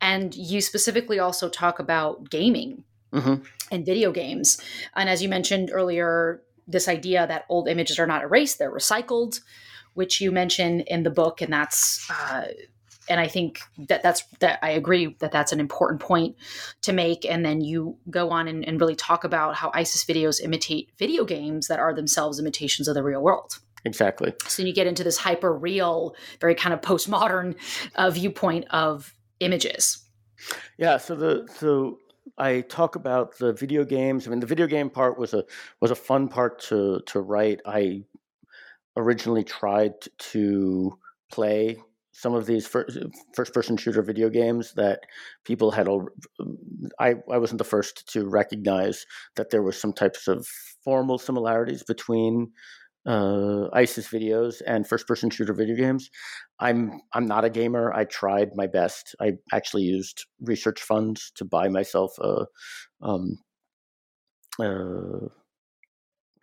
and 0.01 0.35
you 0.35 0.61
specifically 0.61 1.19
also 1.19 1.49
talk 1.49 1.79
about 1.79 2.29
gaming 2.29 2.83
mm-hmm. 3.13 3.43
and 3.71 3.85
video 3.85 4.11
games 4.11 4.59
and 4.95 5.09
as 5.09 5.21
you 5.21 5.29
mentioned 5.29 5.69
earlier 5.71 6.41
this 6.67 6.87
idea 6.87 7.25
that 7.27 7.45
old 7.49 7.67
images 7.67 7.99
are 7.99 8.07
not 8.07 8.23
erased 8.23 8.59
they're 8.59 8.71
recycled 8.71 9.41
which 9.93 10.21
you 10.21 10.31
mention 10.31 10.81
in 10.81 11.03
the 11.03 11.09
book 11.09 11.41
and 11.41 11.51
that's 11.51 12.09
uh, 12.09 12.45
and 13.09 13.19
I 13.19 13.27
think 13.27 13.61
that 13.87 14.03
that's 14.03 14.23
that 14.39 14.59
I 14.61 14.71
agree 14.71 15.15
that 15.19 15.31
that's 15.31 15.51
an 15.51 15.59
important 15.59 16.01
point 16.01 16.35
to 16.81 16.93
make. 16.93 17.25
And 17.25 17.45
then 17.45 17.61
you 17.61 17.97
go 18.09 18.29
on 18.29 18.47
and, 18.47 18.67
and 18.67 18.79
really 18.79 18.95
talk 18.95 19.23
about 19.23 19.55
how 19.55 19.71
ISIS 19.73 20.03
videos 20.05 20.41
imitate 20.41 20.91
video 20.97 21.23
games 21.23 21.67
that 21.67 21.79
are 21.79 21.93
themselves 21.93 22.39
imitations 22.39 22.87
of 22.87 22.95
the 22.95 23.03
real 23.03 23.21
world. 23.21 23.59
Exactly. 23.87 24.33
So 24.47 24.63
you 24.63 24.73
get 24.73 24.85
into 24.85 25.03
this 25.03 25.17
hyper 25.17 25.53
real, 25.53 26.13
very 26.41 26.55
kind 26.55 26.73
of 26.73 26.81
postmodern 26.81 27.55
uh, 27.95 28.09
viewpoint 28.09 28.65
of 28.69 29.15
images. 29.39 30.03
Yeah. 30.77 30.97
So 30.97 31.15
the 31.15 31.47
so 31.57 31.99
I 32.37 32.61
talk 32.61 32.95
about 32.95 33.37
the 33.37 33.53
video 33.53 33.85
games. 33.85 34.27
I 34.27 34.29
mean, 34.29 34.41
the 34.41 34.45
video 34.45 34.67
game 34.67 34.89
part 34.89 35.17
was 35.17 35.33
a 35.33 35.45
was 35.79 35.89
a 35.89 35.95
fun 35.95 36.27
part 36.27 36.59
to 36.63 36.99
to 37.07 37.21
write. 37.21 37.61
I 37.65 38.03
originally 38.97 39.45
tried 39.45 39.93
to 40.33 40.99
play 41.31 41.77
some 42.11 42.33
of 42.33 42.45
these 42.45 42.67
first, 42.67 42.97
first 43.35 43.53
person 43.53 43.77
shooter 43.77 44.01
video 44.01 44.27
games 44.27 44.73
that 44.73 45.01
people 45.45 45.71
had 45.71 45.87
I, 46.99 47.15
I 47.31 47.37
wasn't 47.37 47.59
the 47.59 47.63
first 47.63 48.11
to 48.13 48.27
recognize 48.27 49.05
that 49.35 49.51
there 49.51 49.61
were 49.61 49.71
some 49.71 49.93
types 49.93 50.27
of 50.27 50.45
formal 50.83 51.19
similarities 51.19 51.83
between 51.83 52.51
uh, 53.07 53.69
ISIS 53.71 54.09
videos 54.09 54.61
and 54.67 54.87
first-person 54.87 55.29
shooter 55.29 55.53
video 55.53 55.75
games. 55.75 56.09
I'm 56.59 57.01
I'm 57.13 57.25
not 57.25 57.45
a 57.45 57.49
gamer. 57.49 57.93
I 57.93 58.03
tried 58.03 58.51
my 58.55 58.67
best. 58.67 59.15
I 59.19 59.33
actually 59.53 59.83
used 59.83 60.25
research 60.41 60.81
funds 60.81 61.31
to 61.35 61.45
buy 61.45 61.69
myself 61.69 62.11
a, 62.19 62.45
um, 63.01 63.37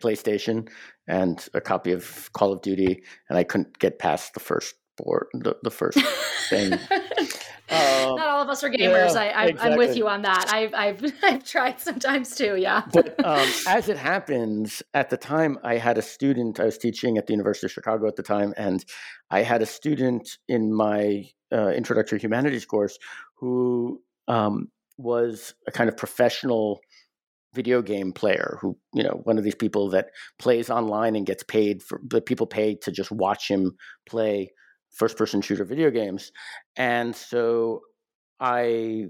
PlayStation 0.01 0.69
and 1.07 1.47
a 1.53 1.61
copy 1.61 1.91
of 1.91 2.31
Call 2.33 2.51
of 2.51 2.61
Duty, 2.61 3.03
and 3.29 3.37
I 3.37 3.43
couldn't 3.43 3.79
get 3.79 3.99
past 3.99 4.33
the 4.33 4.39
first 4.39 4.75
board, 4.97 5.27
the, 5.33 5.55
the 5.63 5.71
first 5.71 5.99
thing. 6.49 6.79
Um, 7.69 8.15
Not 8.15 8.27
all 8.27 8.41
of 8.43 8.49
us 8.49 8.63
are 8.63 8.69
gamers. 8.69 9.15
Yeah, 9.15 9.31
I, 9.35 9.69
am 9.69 9.77
with 9.77 9.97
you 9.97 10.07
on 10.07 10.21
that. 10.21 10.53
I've, 10.53 10.73
I've, 10.73 11.13
I've 11.23 11.43
tried 11.43 11.79
sometimes 11.79 12.35
too. 12.35 12.57
Yeah. 12.57 12.83
but 12.93 13.19
um, 13.25 13.49
as 13.67 13.89
it 13.89 13.97
happens, 13.97 14.83
at 14.93 15.09
the 15.09 15.17
time, 15.17 15.57
I 15.63 15.77
had 15.77 15.97
a 15.97 16.01
student. 16.01 16.59
I 16.59 16.65
was 16.65 16.77
teaching 16.77 17.17
at 17.17 17.25
the 17.25 17.33
University 17.33 17.67
of 17.67 17.71
Chicago 17.71 18.07
at 18.07 18.15
the 18.15 18.23
time, 18.23 18.53
and 18.55 18.85
I 19.31 19.41
had 19.41 19.61
a 19.61 19.65
student 19.65 20.37
in 20.47 20.73
my 20.73 21.29
uh, 21.51 21.69
introductory 21.69 22.19
humanities 22.19 22.65
course 22.65 22.99
who 23.37 24.01
um, 24.27 24.69
was 24.97 25.53
a 25.67 25.71
kind 25.71 25.89
of 25.89 25.97
professional 25.97 26.81
video 27.53 27.81
game 27.81 28.11
player 28.11 28.57
who 28.61 28.77
you 28.93 29.01
know 29.01 29.21
one 29.23 29.37
of 29.37 29.43
these 29.43 29.55
people 29.55 29.89
that 29.89 30.09
plays 30.37 30.69
online 30.69 31.15
and 31.15 31.25
gets 31.25 31.41
paid 31.41 31.81
for 31.81 32.01
the 32.05 32.21
people 32.21 32.45
pay 32.45 32.75
to 32.75 32.91
just 32.91 33.11
watch 33.11 33.49
him 33.49 33.71
play 34.05 34.51
first 34.95 35.17
person 35.17 35.41
shooter 35.41 35.65
video 35.65 35.91
games. 35.91 36.31
And 36.75 37.15
so 37.15 37.81
I 38.39 39.05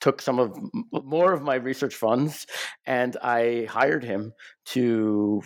took 0.00 0.22
some 0.22 0.38
of 0.38 0.56
more 0.92 1.32
of 1.32 1.42
my 1.42 1.56
research 1.56 1.94
funds 1.94 2.46
and 2.86 3.16
I 3.22 3.66
hired 3.68 4.04
him 4.04 4.32
to 4.66 5.42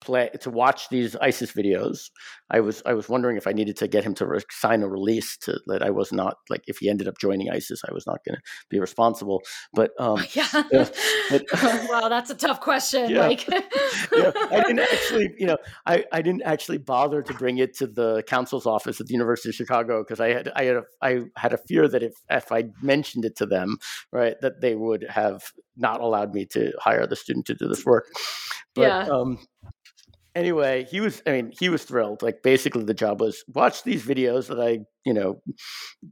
play 0.00 0.30
to 0.40 0.50
watch 0.50 0.88
these 0.88 1.16
ISIS 1.16 1.52
videos. 1.52 2.10
I 2.50 2.60
was 2.60 2.82
I 2.84 2.94
was 2.94 3.08
wondering 3.08 3.36
if 3.36 3.46
I 3.46 3.52
needed 3.52 3.76
to 3.78 3.88
get 3.88 4.04
him 4.04 4.14
to 4.14 4.26
re- 4.26 4.40
sign 4.50 4.82
a 4.82 4.88
release 4.88 5.36
to 5.38 5.60
that 5.66 5.82
I 5.82 5.90
was 5.90 6.12
not 6.12 6.36
like 6.48 6.62
if 6.66 6.78
he 6.78 6.88
ended 6.88 7.06
up 7.06 7.18
joining 7.18 7.50
ISIS, 7.50 7.82
I 7.88 7.92
was 7.92 8.06
not 8.06 8.24
going 8.24 8.36
to 8.36 8.42
be 8.68 8.80
responsible. 8.80 9.42
But 9.72 9.92
um, 9.98 10.24
yeah, 10.32 10.48
uh, 10.52 10.86
but, 11.30 11.44
wow, 11.88 12.08
that's 12.08 12.30
a 12.30 12.34
tough 12.34 12.60
question. 12.60 13.10
Yeah, 13.10 13.26
like, 13.26 13.46
yeah, 13.48 14.32
I 14.50 14.62
didn't 14.66 14.80
actually, 14.80 15.34
you 15.38 15.46
know, 15.46 15.58
I, 15.86 16.04
I 16.12 16.22
didn't 16.22 16.42
actually 16.42 16.78
bother 16.78 17.22
to 17.22 17.34
bring 17.34 17.58
it 17.58 17.76
to 17.78 17.86
the 17.86 18.22
counsel's 18.26 18.66
office 18.66 19.00
at 19.00 19.06
the 19.06 19.12
University 19.12 19.50
of 19.50 19.54
Chicago 19.54 20.02
because 20.02 20.20
I 20.20 20.32
had 20.32 20.50
I 20.56 20.64
had 20.64 20.76
a, 20.76 20.82
I 21.02 21.22
had 21.36 21.52
a 21.52 21.58
fear 21.58 21.88
that 21.88 22.02
if 22.02 22.14
if 22.30 22.50
I 22.50 22.64
mentioned 22.82 23.24
it 23.24 23.36
to 23.36 23.46
them, 23.46 23.76
right, 24.12 24.40
that 24.40 24.60
they 24.60 24.74
would 24.74 25.04
have 25.08 25.52
not 25.76 26.00
allowed 26.00 26.34
me 26.34 26.44
to 26.44 26.72
hire 26.78 27.06
the 27.06 27.16
student 27.16 27.46
to 27.46 27.54
do 27.54 27.68
this 27.68 27.84
work. 27.84 28.06
But, 28.74 28.82
yeah. 28.82 29.08
Um, 29.08 29.38
anyway, 30.34 30.86
he 30.90 31.00
was. 31.00 31.22
I 31.26 31.32
mean, 31.32 31.52
he 31.58 31.68
was 31.68 31.84
thrilled. 31.84 32.22
Like 32.22 32.42
basically, 32.42 32.84
the 32.84 32.94
job 32.94 33.20
was 33.20 33.44
watch 33.52 33.82
these 33.82 34.04
videos 34.04 34.48
that 34.48 34.60
I, 34.60 34.80
you 35.04 35.14
know, 35.14 35.40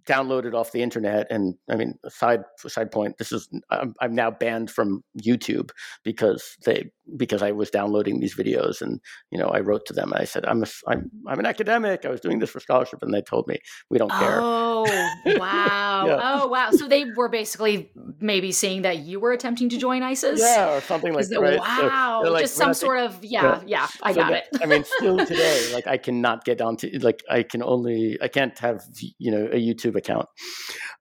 downloaded 0.06 0.54
off 0.54 0.72
the 0.72 0.82
internet. 0.82 1.26
And 1.30 1.54
I 1.70 1.76
mean, 1.76 1.98
side 2.08 2.42
side 2.66 2.90
point. 2.90 3.18
This 3.18 3.32
is 3.32 3.48
I'm, 3.70 3.94
I'm 4.00 4.14
now 4.14 4.30
banned 4.30 4.70
from 4.70 5.02
YouTube 5.20 5.70
because 6.04 6.56
they 6.64 6.90
because 7.16 7.42
I 7.42 7.52
was 7.52 7.70
downloading 7.70 8.20
these 8.20 8.36
videos, 8.36 8.80
and 8.80 9.00
you 9.30 9.38
know, 9.38 9.48
I 9.48 9.60
wrote 9.60 9.86
to 9.86 9.92
them 9.92 10.12
and 10.12 10.20
I 10.20 10.24
said, 10.24 10.44
I'm 10.46 10.62
a, 10.62 10.66
I'm 10.86 11.10
I'm 11.26 11.38
an 11.38 11.46
academic. 11.46 12.04
I 12.04 12.10
was 12.10 12.20
doing 12.20 12.38
this 12.38 12.50
for 12.50 12.60
scholarship, 12.60 13.02
and 13.02 13.12
they 13.12 13.22
told 13.22 13.46
me 13.46 13.58
we 13.90 13.98
don't 13.98 14.10
care. 14.10 14.38
Oh 14.40 14.84
wow! 15.26 16.04
yeah. 16.06 16.20
Oh 16.20 16.46
wow! 16.48 16.70
So 16.70 16.88
they 16.88 17.04
were 17.16 17.28
basically 17.28 17.90
maybe 18.20 18.52
seeing 18.52 18.82
that 18.82 19.00
you 19.00 19.20
were 19.20 19.32
attempting 19.32 19.68
to 19.70 19.78
join 19.78 20.02
ISIS. 20.02 20.40
Yeah, 20.40 20.76
or 20.76 20.80
something 20.80 21.12
like 21.12 21.28
that. 21.28 21.40
Right? 21.40 21.58
Wow! 21.58 22.22
So 22.24 22.32
like, 22.32 22.42
just 22.42 22.56
some 22.56 22.74
sort 22.74 23.00
of 23.00 23.22
yeah, 23.22 23.42
yeah. 23.42 23.62
yeah 23.66 23.88
I 24.02 24.12
so 24.12 24.20
got 24.20 24.30
that, 24.30 24.48
it. 24.52 24.62
I 24.62 24.66
mean, 24.66 24.84
still 24.84 25.18
today, 25.26 25.72
like 25.72 25.86
I 25.86 25.98
cannot 25.98 26.44
get 26.44 26.60
onto 26.60 26.90
like 27.00 27.22
I 27.30 27.42
can 27.42 27.62
only 27.62 28.18
I 28.22 28.28
can't 28.28 28.58
have 28.58 28.77
you 29.18 29.30
know 29.30 29.46
a 29.46 29.56
YouTube 29.56 29.96
account. 29.96 30.26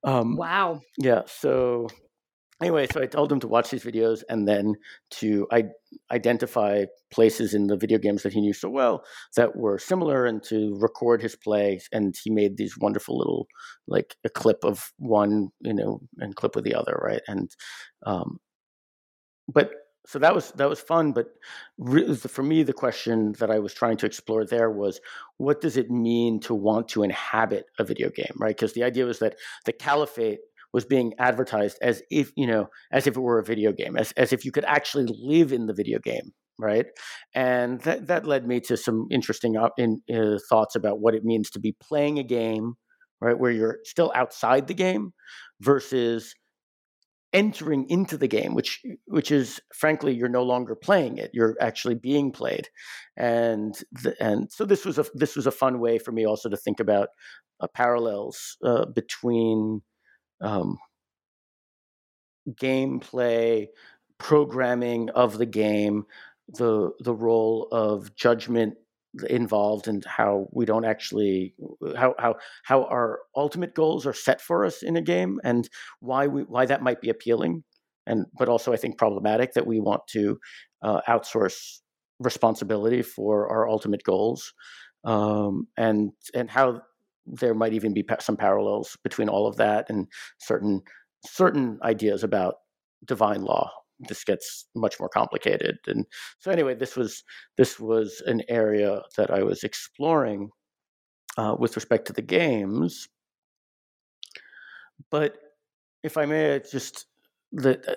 Um, 0.04 0.36
wow. 0.38 0.82
Yeah. 0.98 1.24
So 1.28 1.88
anyway, 2.62 2.88
so 2.92 3.02
I 3.02 3.06
told 3.06 3.32
him 3.32 3.40
to 3.42 3.48
watch 3.48 3.70
these 3.70 3.84
videos 3.84 4.24
and 4.30 4.48
then 4.48 4.76
to 5.12 5.48
I- 5.52 5.70
identify 6.12 6.86
places 7.12 7.54
in 7.54 7.68
the 7.68 7.78
video 7.78 7.98
games 7.98 8.24
that 8.24 8.34
he 8.34 8.42
knew 8.42 8.54
so 8.54 8.70
well 8.70 9.04
that 9.36 9.56
were 9.56 9.80
similar 9.80 10.26
and 10.26 10.44
to 10.44 10.78
record 10.80 11.22
his 11.22 11.36
play. 11.36 11.80
And 11.92 12.16
he 12.22 12.30
made 12.30 12.58
these 12.58 12.78
wonderful 12.78 13.18
little, 13.18 13.48
like 13.88 14.16
a 14.24 14.30
clip 14.30 14.64
of 14.64 14.92
one, 14.98 15.50
you 15.62 15.74
know, 15.74 16.02
and 16.18 16.36
clip 16.36 16.56
of 16.56 16.64
the 16.64 16.76
other, 16.76 17.00
right? 17.02 17.22
And, 17.28 17.52
um, 18.06 18.40
but 19.48 19.72
so 20.08 20.18
that 20.20 20.34
was 20.34 20.52
that 20.54 20.70
was 20.70 20.80
fun 20.80 21.12
but 21.12 21.28
re- 21.78 22.16
for 22.16 22.44
me 22.44 22.64
the 22.64 22.74
question 22.74 23.34
that 23.40 23.52
i 23.52 23.60
was 23.60 23.74
trying 23.74 23.98
to 23.98 24.06
explore 24.06 24.46
there 24.46 24.72
was 24.72 25.00
what 25.38 25.62
does 25.62 25.78
it 25.78 25.90
mean 25.90 26.40
to 26.40 26.54
want 26.56 26.88
to 26.88 27.04
inhabit 27.04 27.66
a 27.80 27.84
video 27.84 28.10
game 28.10 28.34
right? 28.38 28.56
Because 28.56 28.74
the 28.74 28.84
idea 28.84 29.06
was 29.06 29.20
that 29.20 29.36
the 29.66 29.74
caliphate 29.74 30.40
was 30.74 30.86
being 30.86 31.14
advertised 31.18 31.78
as 31.82 32.02
if 32.12 32.32
you 32.36 32.48
know 32.48 32.68
as 32.92 33.08
if 33.08 33.16
it 33.16 33.22
were 33.22 33.40
a 33.40 33.44
video 33.44 33.72
game 33.72 33.96
as, 33.96 34.12
as 34.14 34.34
if 34.34 34.44
you 34.46 34.52
could 34.52 34.66
actually 34.66 35.08
live 35.08 35.54
in 35.54 35.68
the 35.68 35.74
video 35.74 36.00
game 36.00 36.32
right? 36.60 36.88
And 37.36 37.80
that, 37.82 38.08
that 38.08 38.26
led 38.26 38.48
me 38.48 38.60
to 38.62 38.76
some 38.76 39.06
interesting 39.12 39.56
in, 39.78 40.02
uh, 40.12 40.40
thoughts 40.50 40.76
about 40.76 41.00
what 41.00 41.14
it 41.14 41.24
means 41.24 41.52
to 41.52 41.60
be 41.60 41.76
playing 41.80 42.18
a 42.18 42.24
game 42.24 42.74
right 43.22 43.38
where 43.38 43.52
you're 43.52 43.78
still 43.84 44.12
outside 44.16 44.68
the 44.68 44.74
game 44.74 45.14
versus 45.62 46.34
entering 47.34 47.90
into 47.90 48.18
the 48.18 48.28
game 48.28 48.56
which 48.56 48.82
which 49.06 49.32
is 49.32 49.60
frankly 49.74 50.14
you're 50.14 50.30
no 50.30 50.44
longer 50.44 50.76
playing 50.76 51.18
it 51.18 51.30
you're 51.34 51.56
actually 51.60 51.96
being 51.96 52.32
played. 52.32 52.70
And 53.18 53.76
the, 53.92 54.16
and 54.22 54.52
so 54.52 54.66
this 54.66 54.86
was 54.86 54.98
a 54.98 55.06
this 55.14 55.36
was 55.36 55.46
a 55.46 55.52
fun 55.52 55.80
way 55.80 56.00
for 56.00 56.12
me 56.12 56.26
also 56.26 56.50
to 56.50 56.58
think 56.58 56.80
about 56.80 57.10
uh, 57.60 57.68
parallels 57.68 58.58
uh, 58.64 58.86
between 58.86 59.82
um, 60.42 60.78
gameplay 62.52 63.68
programming 64.20 65.10
of 65.12 65.38
the 65.38 65.46
game 65.46 66.06
the 66.48 66.92
the 67.00 67.14
role 67.14 67.68
of 67.72 68.16
judgment 68.16 68.76
involved 69.30 69.88
and 69.88 70.04
how 70.06 70.48
we 70.52 70.66
don't 70.66 70.86
actually 70.86 71.54
how 71.96 72.16
how 72.20 72.36
how 72.64 72.84
our 72.86 73.20
ultimate 73.36 73.74
goals 73.74 74.06
are 74.06 74.14
set 74.14 74.42
for 74.42 74.66
us 74.66 74.84
in 74.84 74.96
a 74.96 75.02
game 75.02 75.40
and 75.44 75.70
why 76.00 76.28
we 76.28 76.44
why 76.44 76.66
that 76.66 76.82
might 76.82 77.02
be 77.02 77.10
appealing. 77.10 77.64
And 78.06 78.26
but 78.38 78.50
also 78.50 78.74
I 78.74 78.78
think 78.78 78.98
problematic 78.98 79.54
that 79.54 79.68
we 79.68 79.80
want 79.80 80.02
to 80.12 80.40
uh, 80.82 81.02
outsource 81.08 81.80
responsibility 82.20 83.02
for 83.02 83.50
our 83.50 83.68
ultimate 83.68 84.04
goals 84.04 84.54
um, 85.04 85.68
and 85.78 86.12
and 86.34 86.50
how 86.50 86.82
there 87.26 87.54
might 87.54 87.74
even 87.74 87.94
be 87.94 88.06
some 88.20 88.38
parallels 88.38 88.98
between 89.04 89.30
all 89.30 89.48
of 89.48 89.58
that 89.58 89.90
and 89.90 90.08
certain 90.40 90.82
certain 91.26 91.80
ideas 91.84 92.24
about 92.24 92.56
divine 93.06 93.42
law 93.42 93.72
this 94.00 94.24
gets 94.24 94.66
much 94.76 95.00
more 95.00 95.10
complicated. 95.10 95.78
And 95.88 96.06
so 96.40 96.52
anyway 96.52 96.76
this 96.76 96.96
was 96.96 97.24
this 97.58 97.80
was 97.80 98.22
an 98.26 98.42
area 98.50 99.02
that 99.18 99.32
i 99.32 99.44
was 99.44 99.64
exploring 99.64 100.50
uh, 101.38 101.56
with 101.58 101.76
respect 101.76 102.08
to 102.08 102.14
the 102.14 102.22
games. 102.22 103.08
But 105.12 105.38
if 106.04 106.18
i 106.18 106.26
may 106.26 106.62
just 106.72 107.08
the 107.52 107.80
uh, 107.92 107.96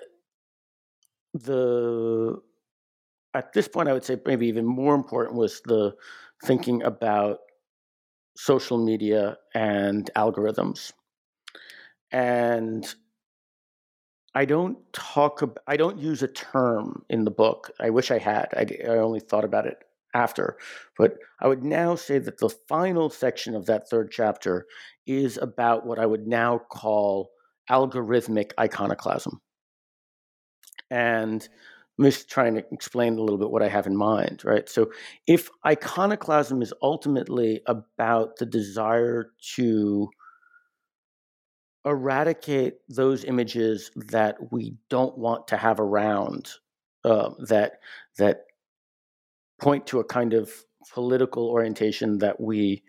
the 1.33 2.41
at 3.33 3.53
this 3.53 3.67
point 3.67 3.87
i 3.87 3.93
would 3.93 4.03
say 4.03 4.17
maybe 4.25 4.47
even 4.47 4.65
more 4.65 4.95
important 4.95 5.37
was 5.37 5.61
the 5.65 5.93
thinking 6.43 6.81
about 6.83 7.39
social 8.35 8.77
media 8.77 9.37
and 9.53 10.09
algorithms. 10.15 10.91
And 12.11 12.93
I 14.33 14.45
don't 14.45 14.77
talk. 14.93 15.41
About, 15.41 15.57
I 15.67 15.77
don't 15.77 15.99
use 15.99 16.23
a 16.23 16.27
term 16.27 17.03
in 17.09 17.25
the 17.25 17.31
book. 17.31 17.71
I 17.79 17.89
wish 17.89 18.11
I 18.11 18.17
had. 18.17 18.47
I, 18.55 18.65
I 18.89 18.97
only 18.97 19.19
thought 19.19 19.43
about 19.43 19.65
it 19.67 19.77
after, 20.13 20.57
but 20.97 21.17
I 21.39 21.47
would 21.47 21.63
now 21.63 21.95
say 21.95 22.17
that 22.19 22.37
the 22.37 22.49
final 22.49 23.09
section 23.09 23.55
of 23.55 23.65
that 23.65 23.89
third 23.89 24.11
chapter 24.11 24.67
is 25.05 25.37
about 25.37 25.85
what 25.85 25.99
I 25.99 26.05
would 26.05 26.27
now 26.27 26.59
call 26.69 27.31
algorithmic 27.69 28.51
iconoclasm. 28.59 29.41
And 30.89 31.47
I'm 31.97 32.05
just 32.05 32.29
trying 32.29 32.55
to 32.55 32.65
explain 32.71 33.17
a 33.17 33.21
little 33.21 33.37
bit 33.37 33.51
what 33.51 33.63
I 33.63 33.69
have 33.69 33.87
in 33.87 33.95
mind, 33.95 34.43
right? 34.43 34.67
So, 34.67 34.91
if 35.27 35.49
iconoclasm 35.65 36.61
is 36.61 36.73
ultimately 36.81 37.61
about 37.67 38.37
the 38.37 38.45
desire 38.45 39.31
to 39.55 40.09
eradicate 41.85 42.75
those 42.89 43.23
images 43.23 43.91
that 43.95 44.51
we 44.51 44.75
don't 44.89 45.17
want 45.17 45.47
to 45.47 45.57
have 45.57 45.79
around 45.79 46.49
uh, 47.03 47.31
that 47.39 47.79
that 48.17 48.45
point 49.59 49.87
to 49.87 49.99
a 49.99 50.03
kind 50.03 50.33
of 50.33 50.51
political 50.93 51.47
orientation 51.49 52.17
that 52.19 52.39
we 52.39 52.83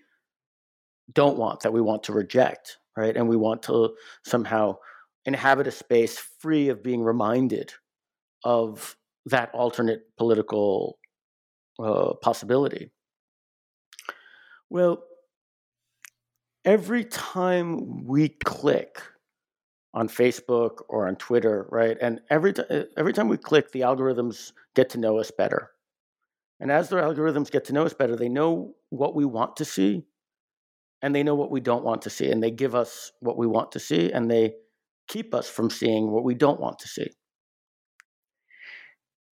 don't 1.13 1.39
want 1.39 1.61
that 1.61 1.73
we 1.73 1.81
want 1.81 2.03
to 2.03 2.13
reject 2.13 2.79
right? 2.97 3.17
And 3.17 3.29
we 3.29 3.37
want 3.37 3.63
to 3.65 3.95
somehow 4.25 4.77
inhabit 5.25 5.67
a 5.67 5.71
space 5.71 6.19
free 6.19 6.69
of 6.69 6.83
being 6.83 7.03
reminded 7.03 7.73
of 8.45 8.97
that 9.27 9.51
alternate 9.55 10.03
political 10.17 10.99
uh, 11.79 12.15
possibility. 12.15 12.91
Well 14.69 15.05
every 16.65 17.05
time 17.05 18.05
we 18.07 18.29
click 18.29 19.03
on 19.95 20.09
Facebook 20.09 20.83
or 20.89 21.07
on 21.07 21.17
Twitter, 21.17 21.67
right? 21.71 21.97
And 22.01 22.21
every 22.31 22.53
t- 22.53 22.85
every 22.97 23.13
time 23.13 23.29
we 23.29 23.37
click, 23.37 23.73
the 23.73 23.81
algorithms 23.81 24.53
get 24.75 24.91
to 24.91 24.99
know 24.99 25.19
us 25.19 25.31
better. 25.31 25.71
And 26.61 26.71
as 26.71 26.89
their 26.89 27.03
algorithms 27.03 27.51
get 27.51 27.65
to 27.67 27.73
know 27.73 27.85
us 27.85 27.93
better, 27.93 28.17
they 28.17 28.29
know 28.29 28.75
what 28.91 29.15
we 29.15 29.25
want 29.25 29.57
to 29.57 29.65
see 29.65 30.05
and 31.03 31.15
they 31.15 31.25
know 31.25 31.35
what 31.35 31.51
we 31.51 31.61
don't 31.61 31.85
want 31.85 32.03
to 32.03 32.11
see 32.11 32.31
and 32.31 32.43
they 32.43 32.51
give 32.51 32.75
us 32.75 33.11
what 33.21 33.37
we 33.37 33.47
want 33.47 33.73
to 33.73 33.81
see 33.81 34.13
and 34.13 34.31
they 34.31 34.55
keep 35.09 35.35
us 35.35 35.49
from 35.51 35.69
seeing 35.69 36.11
what 36.11 36.25
we 36.25 36.35
don't 36.35 36.61
want 36.61 36.79
to 36.79 36.89
see. 36.89 37.11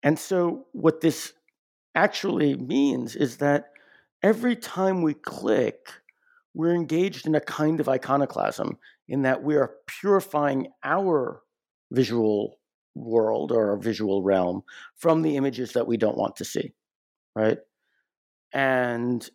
And 0.02 0.18
so 0.18 0.66
what 0.72 1.00
this 1.00 1.32
actually 1.94 2.56
means 2.56 3.14
is 3.16 3.36
that 3.38 3.70
every 4.22 4.56
time 4.56 5.02
we 5.02 5.14
click, 5.14 5.88
we're 6.54 6.74
engaged 6.74 7.26
in 7.26 7.34
a 7.34 7.40
kind 7.40 7.80
of 7.80 7.88
iconoclasm 7.88 8.76
in 9.08 9.22
that 9.22 9.42
we 9.42 9.56
are 9.56 9.74
purifying 9.86 10.68
our 10.84 11.42
visual 11.90 12.58
world 12.94 13.52
or 13.52 13.70
our 13.70 13.76
visual 13.76 14.22
realm 14.22 14.62
from 14.96 15.22
the 15.22 15.36
images 15.36 15.72
that 15.72 15.86
we 15.86 15.96
don't 15.96 16.16
want 16.16 16.36
to 16.36 16.44
see, 16.44 16.72
right? 17.34 17.58
And 18.52 19.28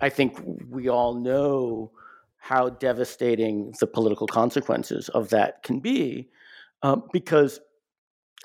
I 0.00 0.08
think 0.08 0.38
we 0.68 0.88
all 0.88 1.14
know 1.14 1.92
how 2.36 2.70
devastating 2.70 3.72
the 3.78 3.86
political 3.86 4.26
consequences 4.26 5.08
of 5.10 5.30
that 5.30 5.62
can 5.62 5.80
be, 5.80 6.28
um, 6.82 7.04
because 7.12 7.60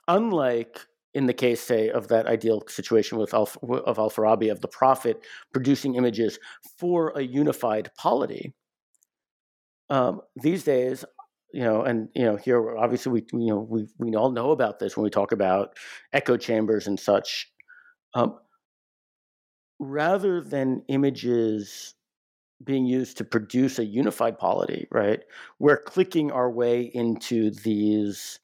unlike 0.07 0.79
in 1.17 1.25
the 1.25 1.33
case, 1.33 1.59
say, 1.59 1.89
of 1.89 2.09
that 2.09 2.27
ideal 2.27 2.61
situation 2.67 3.17
with 3.17 3.33
Al, 3.33 3.49
of 3.85 3.97
Al 3.97 4.11
Farabi, 4.11 4.51
of 4.51 4.61
the 4.61 4.67
prophet 4.67 5.23
producing 5.51 5.95
images 5.95 6.37
for 6.77 7.09
a 7.15 7.23
unified 7.23 7.89
polity, 7.97 8.53
um, 9.89 10.21
these 10.35 10.63
days, 10.63 11.03
you 11.51 11.63
know, 11.63 11.81
and 11.81 12.09
you 12.13 12.23
know, 12.23 12.35
here 12.35 12.77
obviously 12.77 13.11
we 13.11 13.25
you 13.33 13.49
know 13.49 13.65
we 13.67 13.87
we 13.97 14.13
all 14.15 14.31
know 14.31 14.51
about 14.51 14.77
this 14.77 14.95
when 14.95 15.03
we 15.03 15.09
talk 15.09 15.31
about 15.31 15.75
echo 16.13 16.37
chambers 16.37 16.85
and 16.85 16.99
such. 16.99 17.51
Um, 18.13 18.37
rather 19.79 20.41
than 20.41 20.83
images 20.87 21.95
being 22.63 22.85
used 22.85 23.17
to 23.17 23.23
produce 23.23 23.79
a 23.79 23.85
unified 23.85 24.37
polity, 24.37 24.87
right? 24.91 25.21
We're 25.57 25.81
clicking 25.81 26.31
our 26.31 26.51
way 26.51 26.81
into 26.81 27.51
these 27.51 28.39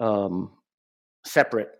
um, 0.00 0.52
separate 1.24 1.77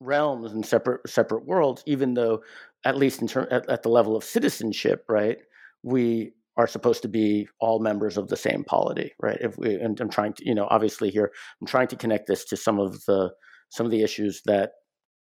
realms 0.00 0.52
and 0.52 0.64
separate 0.64 1.08
separate 1.08 1.44
worlds, 1.46 1.82
even 1.86 2.14
though 2.14 2.42
at 2.84 2.96
least 2.96 3.20
in 3.20 3.28
term 3.28 3.46
at, 3.50 3.68
at 3.68 3.82
the 3.82 3.88
level 3.88 4.16
of 4.16 4.24
citizenship, 4.24 5.04
right, 5.08 5.38
we 5.82 6.32
are 6.56 6.66
supposed 6.66 7.02
to 7.02 7.08
be 7.08 7.48
all 7.60 7.78
members 7.78 8.16
of 8.16 8.28
the 8.28 8.36
same 8.36 8.64
polity, 8.64 9.12
right? 9.20 9.38
If 9.40 9.56
we, 9.56 9.74
and 9.76 9.98
I'm 10.00 10.10
trying 10.10 10.32
to, 10.34 10.46
you 10.46 10.54
know, 10.54 10.66
obviously 10.70 11.10
here, 11.10 11.30
I'm 11.60 11.66
trying 11.66 11.88
to 11.88 11.96
connect 11.96 12.26
this 12.26 12.44
to 12.46 12.56
some 12.56 12.78
of 12.78 13.04
the 13.06 13.30
some 13.68 13.86
of 13.86 13.92
the 13.92 14.02
issues 14.02 14.42
that, 14.46 14.72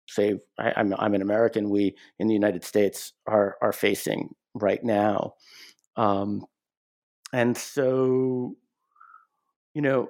say, 0.09 0.35
I, 0.59 0.73
I'm 0.77 0.95
I'm 0.99 1.15
an 1.15 1.23
American, 1.23 1.71
we 1.71 1.97
in 2.19 2.29
the 2.29 2.35
United 2.35 2.65
States 2.65 3.13
are 3.27 3.57
are 3.61 3.73
facing 3.73 4.35
right 4.55 4.83
now, 4.83 5.35
um, 5.97 6.45
and 7.33 7.57
so, 7.57 8.55
you 9.75 9.83
know, 9.83 10.09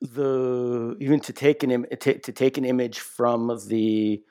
the 0.00 0.96
even 1.00 1.20
to 1.20 1.32
take 1.32 1.62
an 1.62 1.70
Im- 1.70 1.86
to, 2.00 2.18
to 2.18 2.32
take 2.32 2.58
an 2.58 2.64
image 2.64 2.98
from 3.00 3.58
the 3.68 4.22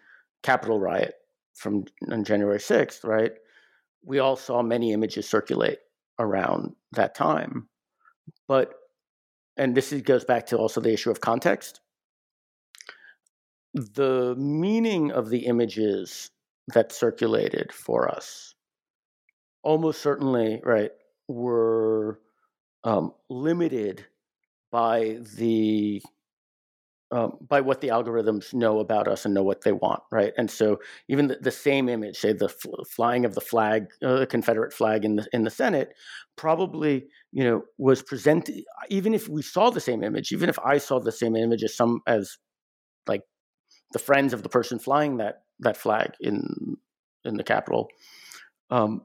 Capitol 0.44 0.80
riot 0.80 1.14
from 1.54 1.86
on 2.12 2.24
January 2.24 2.60
6th, 2.60 3.04
right? 3.04 3.34
We 4.04 4.20
all 4.20 4.36
saw 4.36 4.62
many 4.62 4.94
images 4.94 5.28
circulate 5.30 5.80
around 6.18 6.76
that 6.94 7.16
time. 7.16 7.68
But 8.48 8.74
and 9.58 9.76
this 9.76 9.92
goes 9.92 10.24
back 10.24 10.48
to 10.48 10.58
also 10.58 10.82
the 10.82 10.94
issue 10.94 11.12
of 11.12 11.22
context. 11.22 11.82
The 13.74 14.36
meaning 14.38 15.12
of 15.12 15.30
the 15.30 15.46
images 15.46 16.32
that 16.74 16.92
circulated 16.92 17.72
for 17.72 18.10
us 18.10 18.56
almost 19.64 20.02
certainly, 20.02 20.62
right, 20.64 20.92
were 21.28 22.20
um, 22.84 23.14
limited 23.30 24.06
by 24.72 25.20
the 25.36 26.02
um, 27.12 27.38
by 27.42 27.60
what 27.62 27.82
the 27.82 27.88
algorithms 27.88 28.54
know 28.54 28.80
about 28.80 29.08
us 29.08 29.26
and 29.26 29.34
know 29.34 29.44
what 29.44 29.62
they 29.64 29.72
want, 29.72 30.04
right? 30.12 30.32
And 30.38 30.50
so 30.50 30.80
even 31.08 31.28
the, 31.28 31.38
the 31.42 31.52
same 31.52 31.90
image, 31.90 32.18
say 32.18 32.34
the 32.34 32.50
fl- 32.50 32.84
flying 32.88 33.26
of 33.26 33.34
the 33.34 33.42
flag, 33.42 33.88
uh, 34.04 34.20
the 34.20 34.28
Confederate 34.28 34.74
flag 34.74 35.04
in 35.06 35.16
the 35.16 35.28
in 35.34 35.44
the 35.44 35.50
Senate, 35.50 35.94
probably 36.36 37.08
you 37.32 37.44
know 37.44 37.64
was 37.78 38.04
presented. 38.04 38.64
Even 38.90 39.14
if 39.14 39.28
we 39.28 39.42
saw 39.42 39.72
the 39.72 39.80
same 39.80 40.04
image, 40.04 40.32
even 40.32 40.50
if 40.50 40.60
I 40.60 40.78
saw 40.78 41.00
the 41.00 41.12
same 41.12 41.36
image 41.36 41.64
as 41.64 41.76
some 41.76 42.02
as 42.06 42.38
like 43.08 43.24
the 43.94 44.00
friends 44.00 44.34
of 44.34 44.44
the 44.44 44.50
person 44.50 44.78
flying 44.78 45.18
that 45.18 45.44
that 45.62 45.78
flag 45.78 46.12
in 46.20 46.78
in 47.26 47.38
the 47.38 47.44
Capitol, 47.44 47.88
um, 48.70 49.02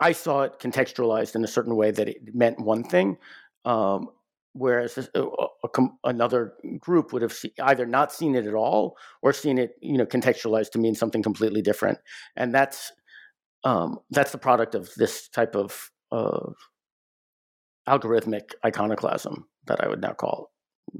I 0.00 0.12
saw 0.12 0.42
it 0.42 0.58
contextualized 0.58 1.36
in 1.36 1.44
a 1.44 1.48
certain 1.48 1.76
way 1.76 1.92
that 1.92 2.08
it 2.08 2.34
meant 2.34 2.58
one 2.60 2.82
thing. 2.82 3.18
Um, 3.64 4.10
whereas 4.56 4.96
a, 4.98 5.20
a, 5.20 5.46
a, 5.64 5.88
another 6.04 6.54
group 6.78 7.12
would 7.12 7.22
have 7.22 7.32
see, 7.32 7.52
either 7.62 7.86
not 7.86 8.12
seen 8.12 8.34
it 8.34 8.46
at 8.46 8.54
all 8.54 8.96
or 9.22 9.32
seen 9.32 9.58
it 9.58 9.72
you 9.80 9.96
know 9.96 10.06
contextualized 10.06 10.70
to 10.70 10.78
mean 10.78 10.94
something 10.94 11.22
completely 11.22 11.62
different 11.62 11.98
and 12.36 12.54
that's 12.54 12.92
um, 13.64 13.98
that's 14.10 14.32
the 14.32 14.38
product 14.38 14.74
of 14.74 14.90
this 14.96 15.28
type 15.28 15.56
of 15.56 15.90
uh, 16.12 16.50
algorithmic 17.88 18.52
iconoclasm 18.64 19.46
that 19.66 19.82
I 19.82 19.88
would 19.88 20.00
now 20.00 20.12
call 20.12 20.50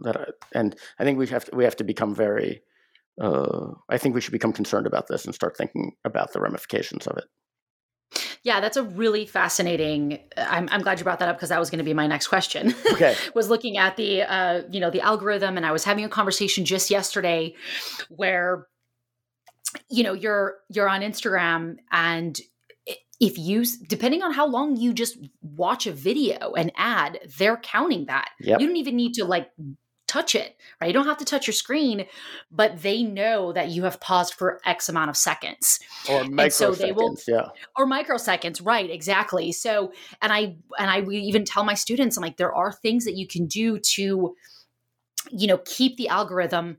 that 0.02 0.16
I, 0.16 0.24
and 0.52 0.76
I 0.98 1.04
think 1.04 1.18
we 1.18 1.26
have 1.28 1.44
to, 1.46 1.56
we 1.56 1.64
have 1.64 1.76
to 1.76 1.84
become 1.84 2.14
very 2.14 2.62
uh, 3.20 3.68
I 3.88 3.96
think 3.98 4.14
we 4.14 4.20
should 4.20 4.32
become 4.32 4.52
concerned 4.52 4.86
about 4.86 5.06
this 5.08 5.24
and 5.24 5.34
start 5.34 5.56
thinking 5.56 5.92
about 6.04 6.32
the 6.32 6.40
ramifications 6.40 7.06
of 7.06 7.16
it. 7.16 7.24
Yeah, 8.46 8.60
that's 8.60 8.76
a 8.76 8.84
really 8.84 9.26
fascinating. 9.26 10.20
I'm, 10.36 10.68
I'm 10.70 10.80
glad 10.80 11.00
you 11.00 11.04
brought 11.04 11.18
that 11.18 11.28
up 11.28 11.36
because 11.36 11.48
that 11.48 11.58
was 11.58 11.68
going 11.68 11.80
to 11.80 11.84
be 11.84 11.94
my 11.94 12.06
next 12.06 12.28
question. 12.28 12.76
Okay, 12.92 13.16
was 13.34 13.48
looking 13.48 13.76
at 13.76 13.96
the 13.96 14.22
uh, 14.22 14.62
you 14.70 14.78
know 14.78 14.88
the 14.88 15.00
algorithm, 15.00 15.56
and 15.56 15.66
I 15.66 15.72
was 15.72 15.82
having 15.82 16.04
a 16.04 16.08
conversation 16.08 16.64
just 16.64 16.88
yesterday 16.88 17.56
where 18.08 18.68
you 19.90 20.04
know 20.04 20.12
you're 20.12 20.58
you're 20.68 20.88
on 20.88 21.00
Instagram 21.00 21.78
and 21.90 22.38
if 23.18 23.36
you 23.36 23.64
depending 23.88 24.22
on 24.22 24.32
how 24.32 24.46
long 24.46 24.76
you 24.76 24.92
just 24.92 25.18
watch 25.42 25.88
a 25.88 25.92
video 25.92 26.52
an 26.52 26.70
ad 26.76 27.18
they're 27.38 27.56
counting 27.56 28.06
that 28.06 28.28
yep. 28.40 28.60
you 28.60 28.66
don't 28.68 28.76
even 28.76 28.94
need 28.94 29.14
to 29.14 29.24
like 29.24 29.48
touch 30.16 30.34
it, 30.34 30.56
right? 30.80 30.86
You 30.86 30.92
don't 30.94 31.06
have 31.06 31.18
to 31.18 31.24
touch 31.24 31.46
your 31.46 31.54
screen, 31.54 32.06
but 32.50 32.82
they 32.82 33.02
know 33.02 33.52
that 33.52 33.68
you 33.68 33.84
have 33.84 34.00
paused 34.00 34.34
for 34.34 34.60
X 34.64 34.88
amount 34.88 35.10
of 35.10 35.16
seconds. 35.16 35.78
Or 36.08 36.22
microseconds, 36.22 36.52
so 36.52 36.72
they 36.72 36.92
will, 36.92 37.16
yeah. 37.28 37.48
Or 37.76 37.86
microseconds, 37.86 38.64
right, 38.64 38.90
exactly. 38.90 39.52
So, 39.52 39.92
and 40.22 40.32
I, 40.32 40.56
and 40.78 40.90
I 40.90 41.02
even 41.02 41.44
tell 41.44 41.64
my 41.64 41.74
students, 41.74 42.16
I'm 42.16 42.22
like, 42.22 42.38
there 42.38 42.54
are 42.54 42.72
things 42.72 43.04
that 43.04 43.16
you 43.16 43.26
can 43.26 43.46
do 43.46 43.78
to, 43.78 44.34
you 45.30 45.46
know, 45.46 45.58
keep 45.58 45.96
the 45.96 46.08
algorithm 46.08 46.78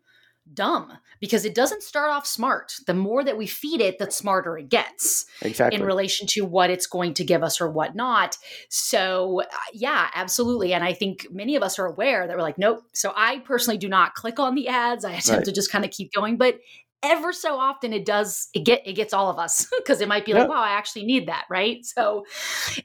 dumb 0.54 0.94
because 1.20 1.46
it 1.46 1.56
doesn't 1.56 1.84
start 1.84 2.12
off 2.12 2.26
smart. 2.26 2.74
The 2.86 2.94
more 2.94 3.24
that 3.24 3.38
we 3.38 3.48
feed 3.48 3.82
it, 3.82 4.00
the 4.00 4.12
smarter 4.12 4.58
it 4.58 4.70
gets 4.70 5.26
exactly. 5.42 5.80
in 5.80 5.86
relation 5.86 6.28
to 6.28 6.42
what 6.42 6.70
it's 6.70 6.88
going 6.88 7.14
to 7.16 7.24
give 7.24 7.44
us 7.44 7.60
or 7.60 7.70
what 7.70 7.96
not. 7.96 8.38
So, 8.70 9.42
uh, 9.42 9.58
yeah, 9.74 10.10
absolutely. 10.14 10.74
And 10.74 10.84
I 10.84 10.94
think 10.94 11.28
many 11.32 11.56
of 11.56 11.64
us 11.64 11.80
are 11.80 11.86
aware 11.86 12.28
that 12.28 12.36
we're 12.36 12.44
like, 12.44 12.58
nope. 12.58 12.84
So, 12.94 13.14
I 13.16 13.40
personally 13.40 13.78
do 13.78 13.90
not 13.90 14.16
click 14.16 14.40
on 14.40 14.56
the 14.56 14.68
ads. 14.68 15.06
I 15.06 15.14
attempt 15.14 15.30
right. 15.30 15.46
to 15.46 15.52
just 15.52 15.72
kind 15.72 15.86
of 15.86 15.92
keep 15.92 16.12
going, 16.14 16.38
but 16.38 16.60
ever 17.04 17.32
so 17.32 17.58
often 17.58 17.94
it 17.94 18.06
does 18.06 18.50
it 18.54 18.66
get 18.66 18.82
it 18.86 18.94
gets 18.94 19.14
all 19.14 19.30
of 19.30 19.38
us 19.38 19.68
because 19.78 20.02
it 20.02 20.08
might 20.08 20.26
be 20.26 20.34
like 20.34 20.50
wow 20.50 20.64
i 20.64 20.70
actually 20.70 21.06
need 21.06 21.28
that 21.28 21.46
right 21.48 21.86
so 21.86 22.26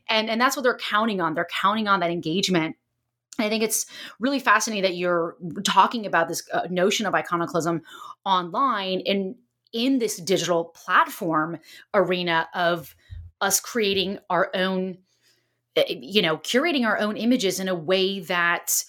and 0.09 0.29
and 0.29 0.39
that's 0.39 0.55
what 0.55 0.63
they're 0.63 0.77
counting 0.77 1.21
on 1.21 1.33
they're 1.35 1.49
counting 1.51 1.89
on 1.89 2.01
that 2.01 2.11
engagement 2.11 2.77
I 3.39 3.49
think 3.49 3.62
it's 3.62 3.87
really 4.20 4.39
fascinating 4.39 4.83
that 4.83 4.97
you're 4.97 5.37
talking 5.64 6.07
about 6.07 6.28
this 6.28 6.43
uh, 6.53 6.66
notion 6.70 7.07
of 7.07 7.14
iconoclasm 7.14 7.83
online 8.24 9.03
and 9.07 9.35
in 9.72 9.99
this 9.99 10.18
digital 10.18 10.66
platform 10.66 11.59
arena 11.95 12.49
of 12.55 12.95
us 13.41 13.59
creating 13.59 14.18
our 14.28 14.51
own, 14.55 14.99
eh, 15.76 15.85
you 15.89 16.22
know, 16.22 16.37
curating 16.39 16.87
our 16.87 16.99
own 16.99 17.16
images 17.16 17.59
in 17.59 17.68
a 17.68 17.74
way 17.74 18.20
that, 18.20 18.85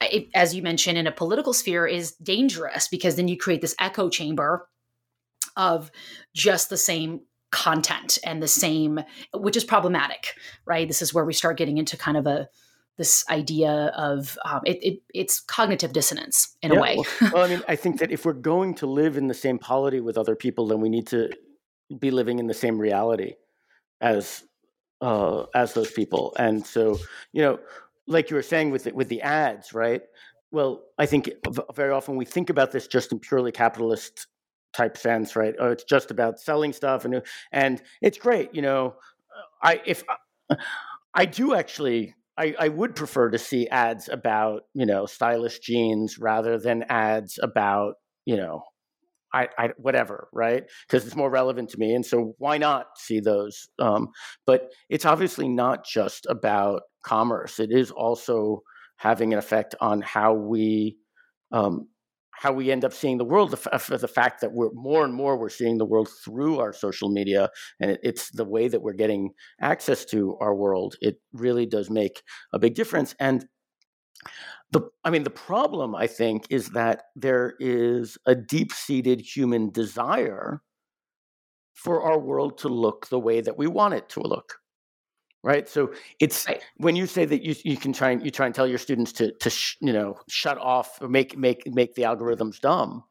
eh, 0.00 0.24
as 0.34 0.54
you 0.54 0.62
mentioned, 0.62 0.96
in 0.96 1.06
a 1.06 1.12
political 1.12 1.52
sphere 1.52 1.86
is 1.86 2.12
dangerous 2.12 2.88
because 2.88 3.16
then 3.16 3.28
you 3.28 3.36
create 3.36 3.60
this 3.60 3.74
echo 3.80 4.08
chamber 4.08 4.68
of 5.56 5.90
just 6.34 6.70
the 6.70 6.76
same 6.76 7.20
content 7.50 8.18
and 8.24 8.42
the 8.42 8.48
same, 8.48 9.00
which 9.34 9.56
is 9.56 9.64
problematic, 9.64 10.34
right? 10.66 10.86
This 10.86 11.02
is 11.02 11.12
where 11.12 11.24
we 11.24 11.32
start 11.32 11.58
getting 11.58 11.78
into 11.78 11.96
kind 11.96 12.16
of 12.16 12.26
a 12.26 12.48
this 12.98 13.24
idea 13.30 13.92
of 13.96 14.36
um, 14.44 14.60
it, 14.66 14.78
it, 14.82 15.02
it's 15.14 15.40
cognitive 15.40 15.92
dissonance 15.92 16.56
in 16.62 16.72
yeah, 16.72 16.78
a 16.78 16.82
way. 16.82 16.96
well, 16.96 17.06
well, 17.32 17.44
I 17.44 17.48
mean, 17.48 17.62
I 17.68 17.76
think 17.76 18.00
that 18.00 18.10
if 18.10 18.26
we're 18.26 18.32
going 18.32 18.74
to 18.74 18.86
live 18.86 19.16
in 19.16 19.28
the 19.28 19.34
same 19.34 19.58
polity 19.58 20.00
with 20.00 20.18
other 20.18 20.34
people, 20.34 20.66
then 20.66 20.80
we 20.80 20.88
need 20.88 21.06
to 21.08 21.30
be 21.98 22.10
living 22.10 22.38
in 22.38 22.48
the 22.48 22.54
same 22.54 22.78
reality 22.78 23.34
as 24.00 24.44
uh, 25.00 25.44
as 25.54 25.74
those 25.74 25.92
people. 25.92 26.34
And 26.38 26.66
so, 26.66 26.98
you 27.32 27.40
know, 27.40 27.60
like 28.08 28.30
you 28.30 28.36
were 28.36 28.42
saying 28.42 28.70
with 28.70 28.84
the, 28.84 28.92
with 28.92 29.08
the 29.08 29.22
ads, 29.22 29.72
right? 29.72 30.02
Well, 30.50 30.82
I 30.98 31.06
think 31.06 31.30
very 31.74 31.92
often 31.92 32.16
we 32.16 32.24
think 32.24 32.50
about 32.50 32.72
this 32.72 32.88
just 32.88 33.12
in 33.12 33.20
purely 33.20 33.52
capitalist 33.52 34.26
type 34.72 34.96
sense, 34.96 35.36
right? 35.36 35.54
Oh, 35.58 35.70
it's 35.70 35.84
just 35.84 36.10
about 36.10 36.40
selling 36.40 36.72
stuff, 36.72 37.04
and 37.04 37.22
and 37.52 37.80
it's 38.02 38.18
great, 38.18 38.54
you 38.54 38.62
know. 38.62 38.96
I 39.62 39.80
if 39.86 40.02
I 41.14 41.26
do 41.26 41.54
actually 41.54 42.14
I, 42.38 42.54
I 42.58 42.68
would 42.68 42.94
prefer 42.94 43.30
to 43.30 43.38
see 43.38 43.68
ads 43.68 44.08
about 44.08 44.62
you 44.74 44.86
know 44.86 45.06
stylish 45.06 45.58
jeans 45.58 46.18
rather 46.18 46.58
than 46.58 46.84
ads 46.88 47.38
about 47.42 47.94
you 48.24 48.36
know 48.36 48.62
I, 49.34 49.48
I 49.58 49.70
whatever 49.76 50.28
right? 50.32 50.64
Because 50.86 51.06
it's 51.06 51.16
more 51.16 51.30
relevant 51.30 51.70
to 51.70 51.78
me 51.78 51.94
and 51.94 52.06
so 52.06 52.34
why 52.38 52.58
not 52.58 52.86
see 52.96 53.20
those? 53.20 53.68
Um, 53.78 54.08
but 54.46 54.70
it's 54.88 55.04
obviously 55.04 55.48
not 55.48 55.84
just 55.84 56.26
about 56.26 56.82
commerce. 57.04 57.58
It 57.60 57.70
is 57.70 57.90
also 57.90 58.62
having 58.96 59.32
an 59.32 59.38
effect 59.38 59.74
on 59.80 60.00
how 60.00 60.32
we 60.34 60.96
um, 61.52 61.88
how 62.38 62.52
we 62.52 62.70
end 62.70 62.84
up 62.84 62.92
seeing 62.92 63.18
the 63.18 63.24
world, 63.24 63.50
the, 63.50 63.74
uh, 63.74 63.96
the 63.96 64.08
fact 64.08 64.40
that 64.40 64.52
we're 64.52 64.70
more 64.72 65.04
and 65.04 65.12
more 65.12 65.36
we're 65.36 65.48
seeing 65.48 65.76
the 65.76 65.84
world 65.84 66.08
through 66.24 66.60
our 66.60 66.72
social 66.72 67.10
media, 67.10 67.50
and 67.80 67.90
it, 67.90 68.00
it's 68.02 68.30
the 68.30 68.44
way 68.44 68.68
that 68.68 68.80
we're 68.80 68.92
getting 68.92 69.30
access 69.60 70.04
to 70.04 70.36
our 70.40 70.54
world. 70.54 70.94
It 71.00 71.16
really 71.32 71.66
does 71.66 71.90
make 71.90 72.22
a 72.52 72.58
big 72.58 72.74
difference. 72.74 73.14
And 73.18 73.46
the, 74.70 74.82
I 75.04 75.10
mean, 75.10 75.24
the 75.24 75.30
problem 75.30 75.96
I 75.96 76.06
think 76.06 76.46
is 76.50 76.70
that 76.70 77.02
there 77.16 77.54
is 77.58 78.18
a 78.26 78.34
deep-seated 78.34 79.20
human 79.20 79.70
desire 79.70 80.62
for 81.74 82.02
our 82.02 82.18
world 82.18 82.58
to 82.58 82.68
look 82.68 83.08
the 83.08 83.20
way 83.20 83.40
that 83.40 83.58
we 83.58 83.66
want 83.66 83.94
it 83.94 84.08
to 84.10 84.20
look 84.20 84.58
right 85.42 85.68
so 85.68 85.92
it's 86.20 86.46
right. 86.46 86.62
when 86.78 86.96
you 86.96 87.06
say 87.06 87.24
that 87.24 87.42
you, 87.42 87.54
you 87.64 87.76
can 87.76 87.92
try 87.92 88.10
and 88.10 88.24
you 88.24 88.30
try 88.30 88.46
and 88.46 88.54
tell 88.54 88.66
your 88.66 88.78
students 88.78 89.12
to 89.12 89.32
to 89.32 89.50
sh, 89.50 89.76
you 89.80 89.92
know 89.92 90.18
shut 90.28 90.58
off 90.58 91.00
or 91.00 91.08
make 91.08 91.36
make 91.36 91.62
make 91.66 91.94
the 91.94 92.02
algorithms 92.02 92.60
dumb 92.60 93.04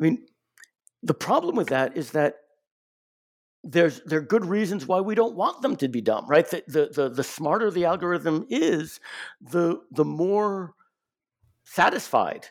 i 0.00 0.02
mean 0.02 0.26
the 1.02 1.14
problem 1.14 1.54
with 1.54 1.68
that 1.68 1.96
is 1.96 2.10
that 2.10 2.34
there's 3.62 4.00
there 4.04 4.18
are 4.18 4.22
good 4.22 4.44
reasons 4.44 4.86
why 4.86 5.00
we 5.00 5.14
don't 5.14 5.36
want 5.36 5.62
them 5.62 5.76
to 5.76 5.88
be 5.88 6.00
dumb 6.00 6.26
right 6.28 6.50
the 6.50 6.62
the 6.66 6.90
the, 6.92 7.08
the 7.08 7.24
smarter 7.24 7.70
the 7.70 7.84
algorithm 7.84 8.44
is 8.50 9.00
the 9.40 9.80
the 9.92 10.04
more 10.04 10.74
satisfied 11.64 12.46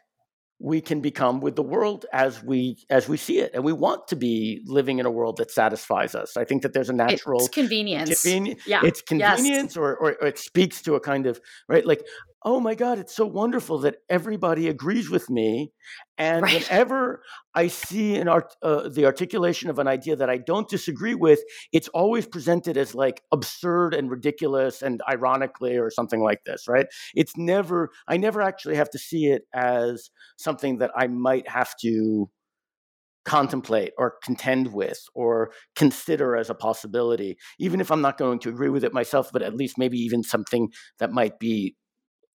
we 0.64 0.80
can 0.80 1.01
become 1.01 1.41
with 1.41 1.57
the 1.57 1.61
world 1.61 2.05
as 2.14 2.41
we 2.41 2.78
as 2.89 3.09
we 3.09 3.18
see 3.18 3.39
it 3.39 3.51
and 3.53 3.66
we 3.66 3.74
want 3.74 4.07
to 4.07 4.16
be 4.16 4.61
living 4.66 4.97
in 4.97 5.05
a 5.05 5.11
world 5.11 5.36
that 5.36 5.51
satisfies 5.51 6.16
us. 6.16 6.38
I 6.38 6.45
think 6.45 6.61
that 6.61 6.72
there's 6.72 6.89
a 6.89 6.93
natural 6.93 7.41
it's 7.41 7.49
convenience. 7.49 8.24
conveni- 8.24 8.57
yeah. 8.66 8.80
it's 8.82 9.01
convenience 9.01 9.76
yes. 9.76 9.78
or, 9.78 9.93
or, 9.97 10.16
or 10.22 10.28
it 10.28 10.39
speaks 10.39 10.82
to 10.84 10.95
a 10.95 11.01
kind 11.01 11.28
of 11.28 11.41
right 11.68 11.86
like 11.86 12.01
oh 12.46 12.60
my 12.60 12.76
God, 12.76 13.00
it's 13.00 13.16
so 13.16 13.26
wonderful 13.26 13.80
that 13.80 13.98
everybody 14.10 14.68
agrees 14.68 15.10
with 15.10 15.30
me. 15.30 15.72
And 16.18 16.44
right. 16.44 16.62
whenever 16.62 17.24
I 17.56 17.68
see 17.68 18.16
an 18.16 18.28
art, 18.28 18.54
uh, 18.62 18.89
the 18.89 19.06
articulation 19.06 19.70
of 19.70 19.80
an 19.80 19.88
idea 19.88 20.16
that 20.16 20.30
I 20.30 20.38
don't 20.38 20.68
disagree 20.68 21.16
with, 21.16 21.39
it's 21.72 21.88
always 21.89 22.26
presented 22.26 22.78
as 22.78 22.94
like 22.94 23.22
absurd 23.32 23.94
and 23.94 24.10
ridiculous 24.10 24.82
and 24.82 25.02
ironically 25.10 25.78
or 25.78 25.89
something 25.89 26.22
like 26.22 26.44
this, 26.46 26.68
right? 26.68 26.88
It's 27.16 27.38
never, 27.38 27.91
I 28.08 28.18
never 28.18 28.41
actually 28.41 28.76
have 28.76 28.89
to 28.91 29.00
see 29.00 29.28
it 29.28 29.44
as 29.54 30.10
something 30.38 30.80
that 30.80 30.91
I 30.96 31.08
might 31.08 31.48
have 31.50 31.76
to 31.82 32.30
contemplate 33.26 33.94
or 33.98 34.16
contend 34.24 34.74
with 34.74 35.00
or 35.16 35.52
consider 35.76 36.36
as 36.36 36.50
a 36.50 36.56
possibility, 36.56 37.38
even 37.58 37.80
if 37.80 37.91
I'm 37.91 38.02
not 38.02 38.18
going 38.18 38.39
to 38.39 38.50
agree 38.50 38.70
with 38.70 38.84
it 38.84 38.94
myself, 38.94 39.30
but 39.32 39.41
at 39.41 39.56
least 39.56 39.78
maybe 39.78 39.98
even 39.98 40.24
something 40.24 40.70
that 41.00 41.12
might 41.12 41.39
be 41.39 41.76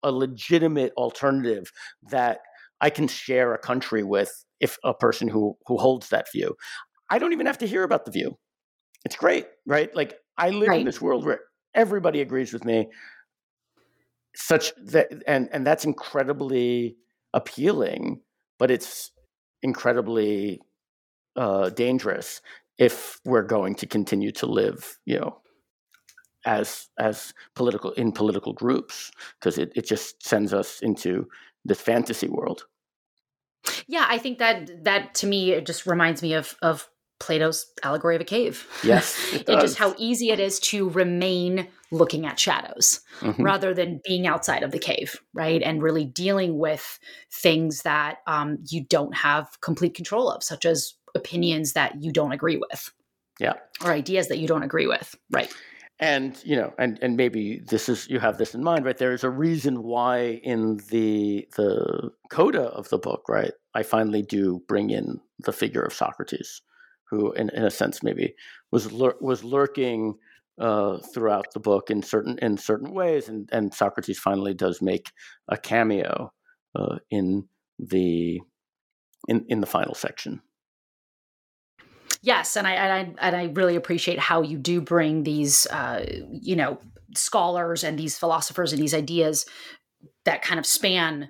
a 0.03 0.11
legitimate 0.11 0.93
alternative 0.97 1.71
that 2.09 2.39
I 2.81 2.89
can 2.89 3.07
share 3.07 3.53
a 3.53 3.57
country 3.57 4.03
with 4.03 4.45
if 4.59 4.77
a 4.83 4.93
person 4.93 5.27
who 5.27 5.57
who 5.65 5.77
holds 5.77 6.09
that 6.09 6.31
view. 6.31 6.55
I 7.09 7.19
don't 7.19 7.33
even 7.33 7.45
have 7.45 7.57
to 7.59 7.67
hear 7.67 7.83
about 7.83 8.05
the 8.05 8.11
view. 8.11 8.37
It's 9.05 9.15
great, 9.15 9.47
right? 9.65 9.93
Like 9.95 10.15
I 10.37 10.49
live 10.49 10.69
right. 10.69 10.79
in 10.79 10.85
this 10.85 11.01
world 11.01 11.25
where 11.25 11.39
everybody 11.73 12.21
agrees 12.21 12.53
with 12.53 12.65
me. 12.65 12.89
Such 14.35 14.73
that 14.85 15.07
and 15.25 15.49
and 15.51 15.65
that's 15.65 15.85
incredibly 15.85 16.97
appealing, 17.33 18.21
but 18.59 18.69
it's 18.69 19.11
incredibly 19.63 20.61
uh, 21.35 21.69
dangerous 21.69 22.41
if 22.77 23.19
we're 23.25 23.43
going 23.43 23.75
to 23.75 23.87
continue 23.87 24.31
to 24.31 24.45
live, 24.45 24.97
you 25.05 25.19
know, 25.19 25.41
as 26.47 26.87
as 26.97 27.33
political 27.55 27.91
in 27.91 28.11
political 28.11 28.53
groups 28.53 29.11
because 29.39 29.57
it, 29.59 29.71
it 29.75 29.85
just 29.85 30.25
sends 30.25 30.53
us 30.53 30.79
into 30.81 31.27
this 31.65 31.81
fantasy 31.81 32.29
world. 32.29 32.65
Yeah 33.87 34.05
i 34.07 34.17
think 34.17 34.39
that 34.39 34.83
that 34.85 35.13
to 35.15 35.27
me 35.27 35.51
it 35.51 35.65
just 35.65 35.85
reminds 35.85 36.21
me 36.21 36.33
of 36.33 36.55
of 36.61 36.89
plato's 37.19 37.65
allegory 37.81 38.15
of 38.15 38.21
a 38.21 38.25
cave. 38.25 38.67
Yes 38.83 39.17
it, 39.33 39.49
and 39.49 39.59
just 39.59 39.77
how 39.77 39.95
easy 39.97 40.29
it 40.29 40.39
is 40.39 40.59
to 40.71 40.89
remain 40.89 41.67
looking 41.91 42.25
at 42.27 42.39
shadows 42.39 43.01
mm-hmm. 43.21 43.41
rather 43.41 43.73
than 43.73 44.01
being 44.05 44.27
outside 44.27 44.63
of 44.63 44.71
the 44.71 44.79
cave 44.79 45.19
right? 45.33 45.61
And 45.61 45.83
really 45.83 46.05
dealing 46.05 46.57
with 46.59 46.99
things 47.31 47.81
that 47.81 48.19
um, 48.27 48.59
you 48.69 48.85
don't 48.85 49.15
have 49.15 49.59
complete 49.61 49.95
control 49.95 50.29
of 50.29 50.43
such 50.43 50.63
as 50.63 50.93
opinions 51.15 51.73
that 51.73 52.01
you 52.01 52.11
don't 52.13 52.31
agree 52.31 52.57
with 52.57 52.91
yeah. 53.39 53.53
or 53.83 53.91
ideas 53.91 54.27
that 54.27 54.37
you 54.37 54.47
don't 54.47 54.63
agree 54.63 54.87
with. 54.87 55.15
Right 55.31 55.51
and 55.99 56.41
you 56.45 56.55
know 56.55 56.73
and 56.77 56.99
and 57.01 57.17
maybe 57.17 57.59
this 57.69 57.89
is 57.89 58.07
you 58.09 58.19
have 58.19 58.37
this 58.37 58.53
in 58.53 58.63
mind 58.63 58.85
right? 58.85 58.97
There 58.97 59.13
is 59.13 59.23
a 59.23 59.29
reason 59.29 59.83
why 59.83 60.41
in 60.43 60.77
the 60.89 61.47
the 61.55 62.11
coda 62.29 62.63
of 62.63 62.89
the 62.89 62.99
book 62.99 63.23
right 63.27 63.53
i 63.73 63.83
finally 63.83 64.21
do 64.21 64.61
bring 64.67 64.89
in 64.89 65.19
the 65.39 65.51
figure 65.51 65.81
of 65.81 65.93
socrates 65.93 66.61
who 67.09 67.31
in, 67.33 67.49
in 67.49 67.63
a 67.63 67.71
sense 67.71 68.03
maybe 68.03 68.35
was 68.71 68.91
lur- 68.91 69.17
was 69.21 69.43
lurking 69.43 70.15
uh, 70.59 70.97
throughout 71.13 71.53
the 71.53 71.59
book 71.59 71.89
in 71.89 72.01
certain 72.01 72.37
in 72.39 72.57
certain 72.57 72.93
ways. 72.93 73.29
And 73.29 73.49
and 73.51 73.73
socrates 73.73 74.19
finally 74.19 74.53
does 74.53 74.81
make 74.81 75.11
a 75.47 75.57
cameo 75.57 76.33
uh, 76.75 76.97
in 77.09 77.47
the 77.79 78.41
in 79.27 79.45
in 79.47 79.61
the 79.61 79.67
final 79.67 79.93
section 79.93 80.41
Yes, 82.27 82.57
and 82.57 82.67
I, 82.67 82.73
and 82.73 82.91
I 83.21 83.25
and 83.25 83.35
I 83.37 83.45
really 83.53 83.77
appreciate 83.77 84.19
how 84.19 84.41
you 84.41 84.57
do 84.57 84.81
bring 84.81 85.23
these, 85.23 85.65
uh, 85.67 86.05
you 86.29 86.57
know, 86.57 86.77
scholars 87.15 87.85
and 87.85 87.97
these 87.97 88.17
philosophers 88.17 88.73
and 88.73 88.81
these 88.81 88.93
ideas 88.93 89.45
that 90.25 90.41
kind 90.41 90.59
of 90.59 90.65
span 90.65 91.29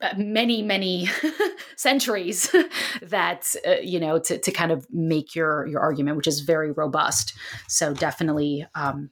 uh, 0.00 0.14
many 0.16 0.62
many 0.62 1.08
centuries 1.76 2.54
that 3.02 3.52
uh, 3.66 3.72
you 3.82 3.98
know 3.98 4.20
to, 4.20 4.38
to 4.38 4.52
kind 4.52 4.70
of 4.70 4.86
make 4.92 5.34
your 5.34 5.66
your 5.66 5.80
argument 5.80 6.16
which 6.16 6.28
is 6.28 6.42
very 6.42 6.70
robust. 6.70 7.34
So 7.66 7.92
definitely 7.92 8.64
um 8.76 9.10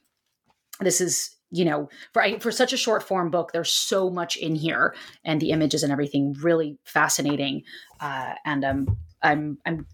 this 0.79 1.01
is 1.01 1.35
you 1.51 1.65
know 1.65 1.89
for 2.13 2.23
for 2.39 2.49
such 2.49 2.71
a 2.71 2.77
short 2.77 3.03
form 3.03 3.29
book 3.29 3.51
there's 3.51 3.73
so 3.73 4.09
much 4.09 4.37
in 4.37 4.55
here 4.55 4.95
and 5.25 5.41
the 5.41 5.51
images 5.51 5.83
and 5.83 5.91
everything 5.91 6.33
really 6.41 6.77
fascinating. 6.85 7.63
Uh 7.99 8.35
and 8.45 8.63
um 8.63 8.97
i'm 9.23 9.57
i'm 9.65 9.85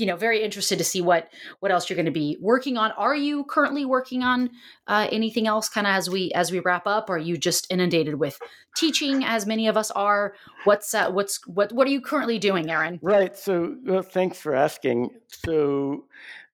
you 0.00 0.06
know 0.06 0.16
very 0.16 0.42
interested 0.42 0.78
to 0.78 0.84
see 0.84 1.02
what 1.02 1.28
what 1.60 1.70
else 1.70 1.88
you're 1.88 1.96
going 1.96 2.06
to 2.06 2.10
be 2.10 2.38
working 2.40 2.78
on. 2.78 2.90
Are 2.92 3.14
you 3.14 3.44
currently 3.44 3.84
working 3.84 4.22
on 4.22 4.50
uh, 4.86 5.06
anything 5.12 5.46
else 5.46 5.68
kind 5.68 5.86
of 5.86 5.94
as 5.94 6.08
we 6.08 6.32
as 6.32 6.50
we 6.50 6.60
wrap 6.60 6.86
up? 6.86 7.10
Are 7.10 7.18
you 7.18 7.36
just 7.36 7.70
inundated 7.70 8.14
with 8.14 8.38
teaching 8.76 9.24
as 9.24 9.46
many 9.46 9.68
of 9.68 9.76
us 9.76 9.90
are? 9.90 10.34
What's 10.64 10.94
uh, 10.94 11.10
what's 11.10 11.46
what 11.46 11.70
what 11.72 11.86
are 11.86 11.90
you 11.90 12.00
currently 12.00 12.38
doing 12.38 12.70
aaron 12.70 12.98
right 13.02 13.36
so 13.36 13.76
well, 13.84 14.02
thanks 14.02 14.38
for 14.38 14.54
asking. 14.54 15.10
So 15.28 16.06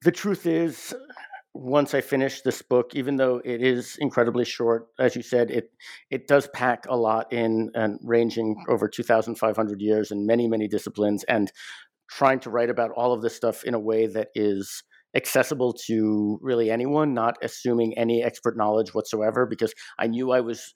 the 0.02 0.12
truth 0.12 0.46
is 0.46 0.94
once 1.56 1.94
I 1.94 2.00
finish 2.00 2.42
this 2.42 2.60
book, 2.62 2.94
even 2.94 3.16
though 3.16 3.40
it 3.44 3.62
is 3.62 3.96
incredibly 3.96 4.44
short, 4.44 4.88
as 4.98 5.16
you 5.16 5.22
said, 5.22 5.50
it 5.50 5.72
it 6.10 6.28
does 6.28 6.48
pack 6.48 6.86
a 6.88 6.96
lot 6.96 7.32
in 7.32 7.70
and 7.74 7.98
ranging 8.02 8.64
over 8.68 8.88
2,500 8.88 9.80
years 9.80 10.10
in 10.10 10.26
many 10.26 10.48
many 10.48 10.68
disciplines, 10.68 11.24
and 11.24 11.50
trying 12.10 12.40
to 12.40 12.50
write 12.50 12.70
about 12.70 12.90
all 12.92 13.12
of 13.12 13.22
this 13.22 13.36
stuff 13.36 13.64
in 13.64 13.74
a 13.74 13.80
way 13.80 14.06
that 14.06 14.28
is 14.34 14.82
accessible 15.14 15.72
to 15.72 16.38
really 16.42 16.70
anyone, 16.70 17.14
not 17.14 17.36
assuming 17.42 17.96
any 17.96 18.22
expert 18.22 18.56
knowledge 18.56 18.94
whatsoever, 18.94 19.46
because 19.46 19.72
I 19.98 20.06
knew 20.06 20.30
I 20.30 20.40
was 20.40 20.74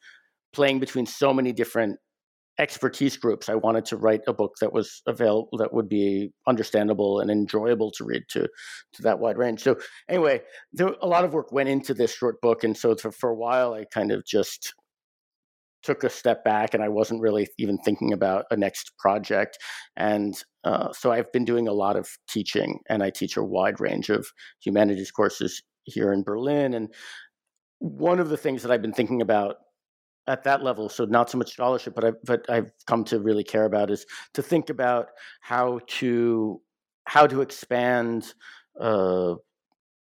playing 0.52 0.80
between 0.80 1.06
so 1.06 1.32
many 1.32 1.52
different 1.52 1.98
expertise 2.58 3.16
groups. 3.16 3.48
I 3.48 3.54
wanted 3.54 3.86
to 3.86 3.96
write 3.96 4.20
a 4.26 4.34
book 4.34 4.56
that 4.60 4.72
was 4.72 5.02
available, 5.06 5.58
that 5.58 5.72
would 5.72 5.88
be 5.88 6.32
understandable 6.46 7.20
and 7.20 7.30
enjoyable 7.30 7.90
to 7.92 8.04
read 8.04 8.24
to 8.30 8.48
to 8.94 9.02
that 9.02 9.18
wide 9.18 9.38
range. 9.38 9.62
So 9.62 9.76
anyway, 10.08 10.42
there 10.72 10.94
a 11.00 11.06
lot 11.06 11.24
of 11.24 11.32
work 11.32 11.52
went 11.52 11.68
into 11.68 11.94
this 11.94 12.14
short 12.14 12.40
book, 12.40 12.64
and 12.64 12.76
so 12.76 12.94
for, 12.96 13.12
for 13.12 13.30
a 13.30 13.34
while, 13.36 13.72
I 13.72 13.84
kind 13.84 14.12
of 14.12 14.26
just 14.26 14.74
took 15.82 16.04
a 16.04 16.10
step 16.10 16.44
back 16.44 16.74
and 16.74 16.82
I 16.82 16.88
wasn't 16.88 17.22
really 17.22 17.48
even 17.58 17.78
thinking 17.78 18.12
about 18.12 18.44
a 18.50 18.56
next 18.56 18.92
project. 18.98 19.58
And 19.96 20.34
uh, 20.64 20.92
so 20.92 21.12
I've 21.12 21.32
been 21.32 21.44
doing 21.44 21.68
a 21.68 21.72
lot 21.72 21.96
of 21.96 22.08
teaching, 22.28 22.80
and 22.88 23.02
I 23.02 23.10
teach 23.10 23.36
a 23.36 23.44
wide 23.44 23.80
range 23.80 24.10
of 24.10 24.26
humanities 24.62 25.10
courses 25.10 25.62
here 25.84 26.12
in 26.12 26.22
Berlin. 26.22 26.74
And 26.74 26.92
one 27.78 28.20
of 28.20 28.28
the 28.28 28.36
things 28.36 28.62
that 28.62 28.70
I've 28.70 28.82
been 28.82 28.92
thinking 28.92 29.22
about 29.22 29.56
at 30.26 30.44
that 30.44 30.62
level, 30.62 30.88
so 30.88 31.06
not 31.06 31.30
so 31.30 31.38
much 31.38 31.52
scholarship, 31.52 31.94
but 31.94 32.04
I, 32.04 32.12
but 32.24 32.48
I've 32.48 32.70
come 32.86 33.04
to 33.04 33.20
really 33.20 33.42
care 33.42 33.64
about 33.64 33.90
is 33.90 34.04
to 34.34 34.42
think 34.42 34.70
about 34.70 35.08
how 35.40 35.80
to 35.86 36.60
how 37.04 37.26
to 37.26 37.40
expand 37.40 38.34
uh, 38.78 39.34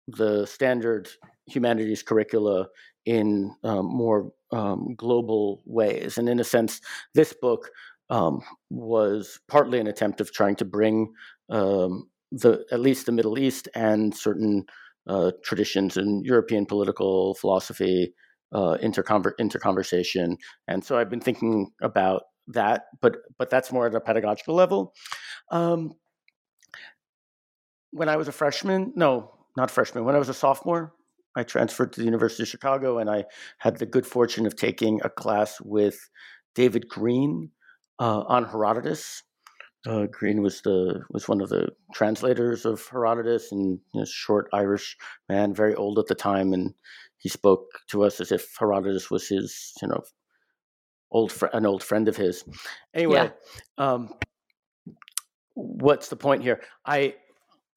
the 0.06 0.46
standard 0.46 1.08
humanities 1.46 2.02
curricula 2.02 2.68
in 3.06 3.54
um, 3.64 3.86
more 3.86 4.32
um, 4.52 4.94
global 4.96 5.62
ways. 5.66 6.18
And 6.18 6.28
in 6.28 6.40
a 6.40 6.44
sense, 6.44 6.80
this 7.14 7.34
book 7.40 7.70
um, 8.10 8.40
was 8.70 9.40
partly 9.48 9.80
an 9.80 9.86
attempt 9.86 10.20
of 10.20 10.32
trying 10.32 10.56
to 10.56 10.64
bring 10.64 11.12
um, 11.50 12.08
the 12.30 12.64
at 12.70 12.80
least 12.80 13.06
the 13.06 13.12
Middle 13.12 13.38
East 13.38 13.68
and 13.74 14.14
certain 14.14 14.64
uh, 15.06 15.32
traditions 15.42 15.96
in 15.96 16.22
European 16.24 16.66
political 16.66 17.34
philosophy 17.34 18.12
uh, 18.54 18.76
into, 18.80 19.02
conver- 19.02 19.32
into 19.38 19.58
conversation. 19.58 20.36
And 20.68 20.84
so 20.84 20.98
I've 20.98 21.10
been 21.10 21.20
thinking 21.20 21.70
about 21.82 22.22
that, 22.48 22.84
but 23.00 23.16
but 23.38 23.50
that's 23.50 23.72
more 23.72 23.86
at 23.86 23.94
a 23.94 24.00
pedagogical 24.00 24.54
level. 24.54 24.92
Um, 25.50 25.94
when 27.90 28.08
I 28.08 28.16
was 28.16 28.28
a 28.28 28.32
freshman, 28.32 28.92
no, 28.96 29.30
not 29.56 29.70
freshman. 29.70 30.04
When 30.04 30.14
I 30.14 30.18
was 30.18 30.28
a 30.28 30.34
sophomore, 30.34 30.92
I 31.36 31.42
transferred 31.42 31.92
to 31.92 32.00
the 32.00 32.06
University 32.06 32.44
of 32.44 32.48
Chicago, 32.48 32.98
and 32.98 33.10
I 33.10 33.24
had 33.58 33.78
the 33.78 33.86
good 33.86 34.06
fortune 34.06 34.46
of 34.46 34.56
taking 34.56 35.00
a 35.02 35.10
class 35.10 35.60
with 35.60 36.08
David 36.54 36.88
Grene 36.88 37.50
uh, 37.98 38.20
on 38.26 38.44
Herodotus. 38.44 39.22
Uh, 39.86 40.06
Grene 40.10 40.40
was 40.40 40.62
the 40.62 41.02
was 41.10 41.28
one 41.28 41.42
of 41.42 41.50
the 41.50 41.68
translators 41.92 42.64
of 42.64 42.86
Herodotus, 42.90 43.52
and 43.52 43.78
you 43.92 44.00
know, 44.00 44.06
short 44.06 44.48
Irish 44.52 44.96
man, 45.28 45.54
very 45.54 45.74
old 45.74 45.98
at 45.98 46.06
the 46.06 46.14
time, 46.14 46.52
and 46.54 46.72
he 47.18 47.28
spoke 47.28 47.66
to 47.88 48.04
us 48.04 48.20
as 48.20 48.32
if 48.32 48.56
Herodotus 48.58 49.10
was 49.10 49.28
his, 49.28 49.72
you 49.82 49.88
know, 49.88 50.02
old 51.10 51.32
fr- 51.32 51.46
an 51.52 51.66
old 51.66 51.82
friend 51.82 52.08
of 52.08 52.16
his. 52.16 52.44
Anyway, 52.94 53.30
yeah. 53.78 53.84
um, 53.84 54.14
what's 55.54 56.08
the 56.08 56.16
point 56.16 56.42
here? 56.42 56.62
I 56.86 57.14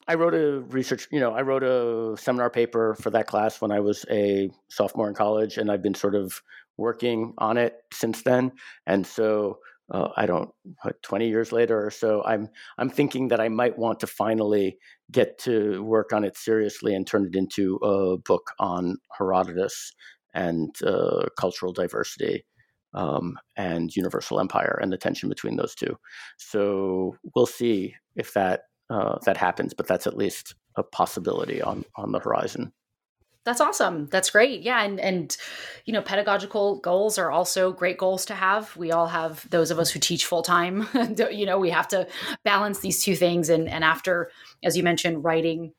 I 0.07 0.15
wrote 0.15 0.33
a 0.33 0.61
research, 0.69 1.07
you 1.11 1.19
know, 1.19 1.33
I 1.33 1.41
wrote 1.41 1.63
a 1.63 2.15
seminar 2.17 2.49
paper 2.49 2.95
for 2.95 3.09
that 3.09 3.27
class 3.27 3.59
when 3.59 3.71
I 3.71 3.81
was 3.81 4.05
a 4.09 4.49
sophomore 4.69 5.09
in 5.09 5.15
college, 5.15 5.57
and 5.57 5.69
I've 5.69 5.81
been 5.81 5.93
sort 5.93 6.15
of 6.15 6.41
working 6.77 7.33
on 7.39 7.57
it 7.57 7.75
since 7.91 8.21
then. 8.21 8.53
And 8.85 9.05
so 9.05 9.59
uh, 9.91 10.09
I 10.15 10.25
don't, 10.25 10.49
what, 10.83 11.01
20 11.03 11.27
years 11.27 11.51
later 11.51 11.85
or 11.85 11.91
so, 11.91 12.23
I'm, 12.25 12.47
I'm 12.77 12.89
thinking 12.89 13.29
that 13.29 13.41
I 13.41 13.49
might 13.49 13.77
want 13.77 13.99
to 14.01 14.07
finally 14.07 14.77
get 15.11 15.37
to 15.39 15.83
work 15.83 16.13
on 16.13 16.23
it 16.23 16.37
seriously 16.37 16.93
and 16.95 17.05
turn 17.05 17.25
it 17.25 17.35
into 17.35 17.75
a 17.77 18.17
book 18.17 18.51
on 18.59 18.97
Herodotus 19.17 19.93
and 20.33 20.73
uh, 20.83 21.25
cultural 21.37 21.73
diversity 21.73 22.45
um, 22.93 23.37
and 23.55 23.95
universal 23.95 24.39
empire 24.39 24.79
and 24.81 24.91
the 24.91 24.97
tension 24.97 25.27
between 25.29 25.57
those 25.57 25.75
two. 25.75 25.97
So 26.37 27.15
we'll 27.35 27.45
see 27.45 27.95
if 28.15 28.33
that 28.33 28.61
uh, 28.89 29.17
that 29.25 29.37
happens, 29.37 29.73
but 29.73 29.87
that's 29.87 30.07
at 30.07 30.17
least 30.17 30.55
a 30.75 30.83
possibility 30.83 31.61
on 31.61 31.83
on 31.95 32.11
the 32.11 32.19
horizon. 32.19 32.71
That's 33.47 33.61
awesome. 33.61 34.07
That's 34.07 34.29
great. 34.29 34.61
Yeah, 34.61 34.83
and 34.83 34.99
and 34.99 35.37
you 35.85 35.93
know, 35.93 36.01
pedagogical 36.01 36.79
goals 36.79 37.17
are 37.17 37.31
also 37.31 37.71
great 37.71 37.97
goals 37.97 38.25
to 38.25 38.35
have. 38.35 38.75
We 38.75 38.91
all 38.91 39.07
have 39.07 39.49
those 39.49 39.71
of 39.71 39.79
us 39.79 39.89
who 39.89 39.99
teach 39.99 40.25
full 40.25 40.41
time. 40.41 40.85
you 41.31 41.45
know, 41.45 41.57
we 41.57 41.69
have 41.69 41.87
to 41.89 42.07
balance 42.43 42.79
these 42.79 43.01
two 43.01 43.15
things. 43.15 43.47
And 43.47 43.69
and 43.69 43.85
after, 43.85 44.31
as 44.63 44.75
you 44.75 44.83
mentioned, 44.83 45.23
writing 45.23 45.71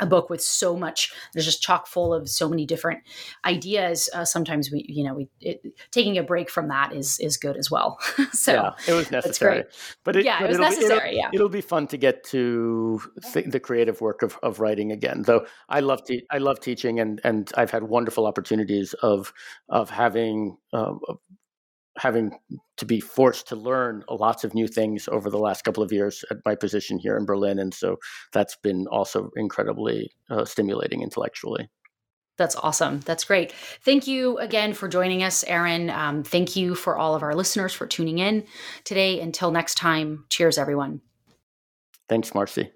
a 0.00 0.06
book 0.06 0.30
with 0.30 0.42
so 0.42 0.76
much 0.76 1.12
there's 1.34 1.44
just 1.44 1.62
chock 1.62 1.86
full 1.86 2.14
of 2.14 2.28
so 2.28 2.48
many 2.48 2.64
different 2.64 3.00
ideas. 3.44 4.08
Uh, 4.14 4.24
sometimes 4.24 4.70
we 4.70 4.84
you 4.88 5.04
know 5.04 5.14
we 5.14 5.28
it, 5.40 5.62
taking 5.90 6.18
a 6.18 6.22
break 6.22 6.50
from 6.50 6.68
that 6.68 6.92
is 6.92 7.18
is 7.20 7.36
good 7.36 7.56
as 7.56 7.70
well. 7.70 7.98
So 8.32 8.52
yeah, 8.52 8.72
it 8.86 8.92
was 8.92 9.10
necessary. 9.10 9.64
But 10.04 10.16
it, 10.16 10.24
yeah 10.24 10.40
but 10.40 10.46
it 10.46 10.48
was 10.48 10.58
necessary 10.58 11.10
be, 11.10 11.16
it'll, 11.16 11.18
yeah. 11.18 11.30
it'll 11.32 11.48
be 11.48 11.60
fun 11.60 11.86
to 11.88 11.96
get 11.96 12.24
to 12.24 13.00
th- 13.32 13.46
the 13.46 13.60
creative 13.60 14.00
work 14.00 14.22
of, 14.22 14.38
of 14.42 14.60
writing 14.60 14.92
again 14.92 15.22
though 15.22 15.46
i 15.68 15.80
love 15.80 16.04
te- 16.04 16.26
i 16.30 16.38
love 16.38 16.60
teaching 16.60 17.00
and 17.00 17.20
and 17.24 17.50
i've 17.56 17.70
had 17.70 17.84
wonderful 17.84 18.26
opportunities 18.26 18.94
of 19.02 19.32
of 19.68 19.90
having 19.90 20.56
um, 20.72 21.00
having 21.98 22.32
to 22.76 22.86
be 22.86 23.00
forced 23.00 23.48
to 23.48 23.56
learn 23.56 24.04
lots 24.08 24.44
of 24.44 24.54
new 24.54 24.68
things 24.68 25.08
over 25.08 25.28
the 25.28 25.38
last 25.38 25.64
couple 25.64 25.82
of 25.82 25.92
years 25.92 26.24
at 26.30 26.38
my 26.44 26.54
position 26.54 26.98
here 26.98 27.16
in 27.16 27.26
Berlin. 27.26 27.58
And 27.58 27.74
so 27.74 27.96
that's 28.32 28.56
been 28.56 28.86
also 28.88 29.30
incredibly 29.36 30.12
uh, 30.30 30.44
stimulating 30.44 31.02
intellectually. 31.02 31.68
That's 32.36 32.54
awesome. 32.54 33.00
That's 33.00 33.24
great. 33.24 33.52
Thank 33.82 34.06
you 34.06 34.38
again 34.38 34.72
for 34.72 34.86
joining 34.86 35.24
us, 35.24 35.42
Aaron. 35.44 35.90
Um, 35.90 36.22
thank 36.22 36.54
you 36.54 36.76
for 36.76 36.96
all 36.96 37.16
of 37.16 37.24
our 37.24 37.34
listeners 37.34 37.74
for 37.74 37.86
tuning 37.86 38.18
in 38.18 38.46
today. 38.84 39.20
Until 39.20 39.50
next 39.50 39.74
time, 39.74 40.24
cheers, 40.30 40.56
everyone. 40.56 41.00
Thanks, 42.08 42.30
Marci. 42.30 42.70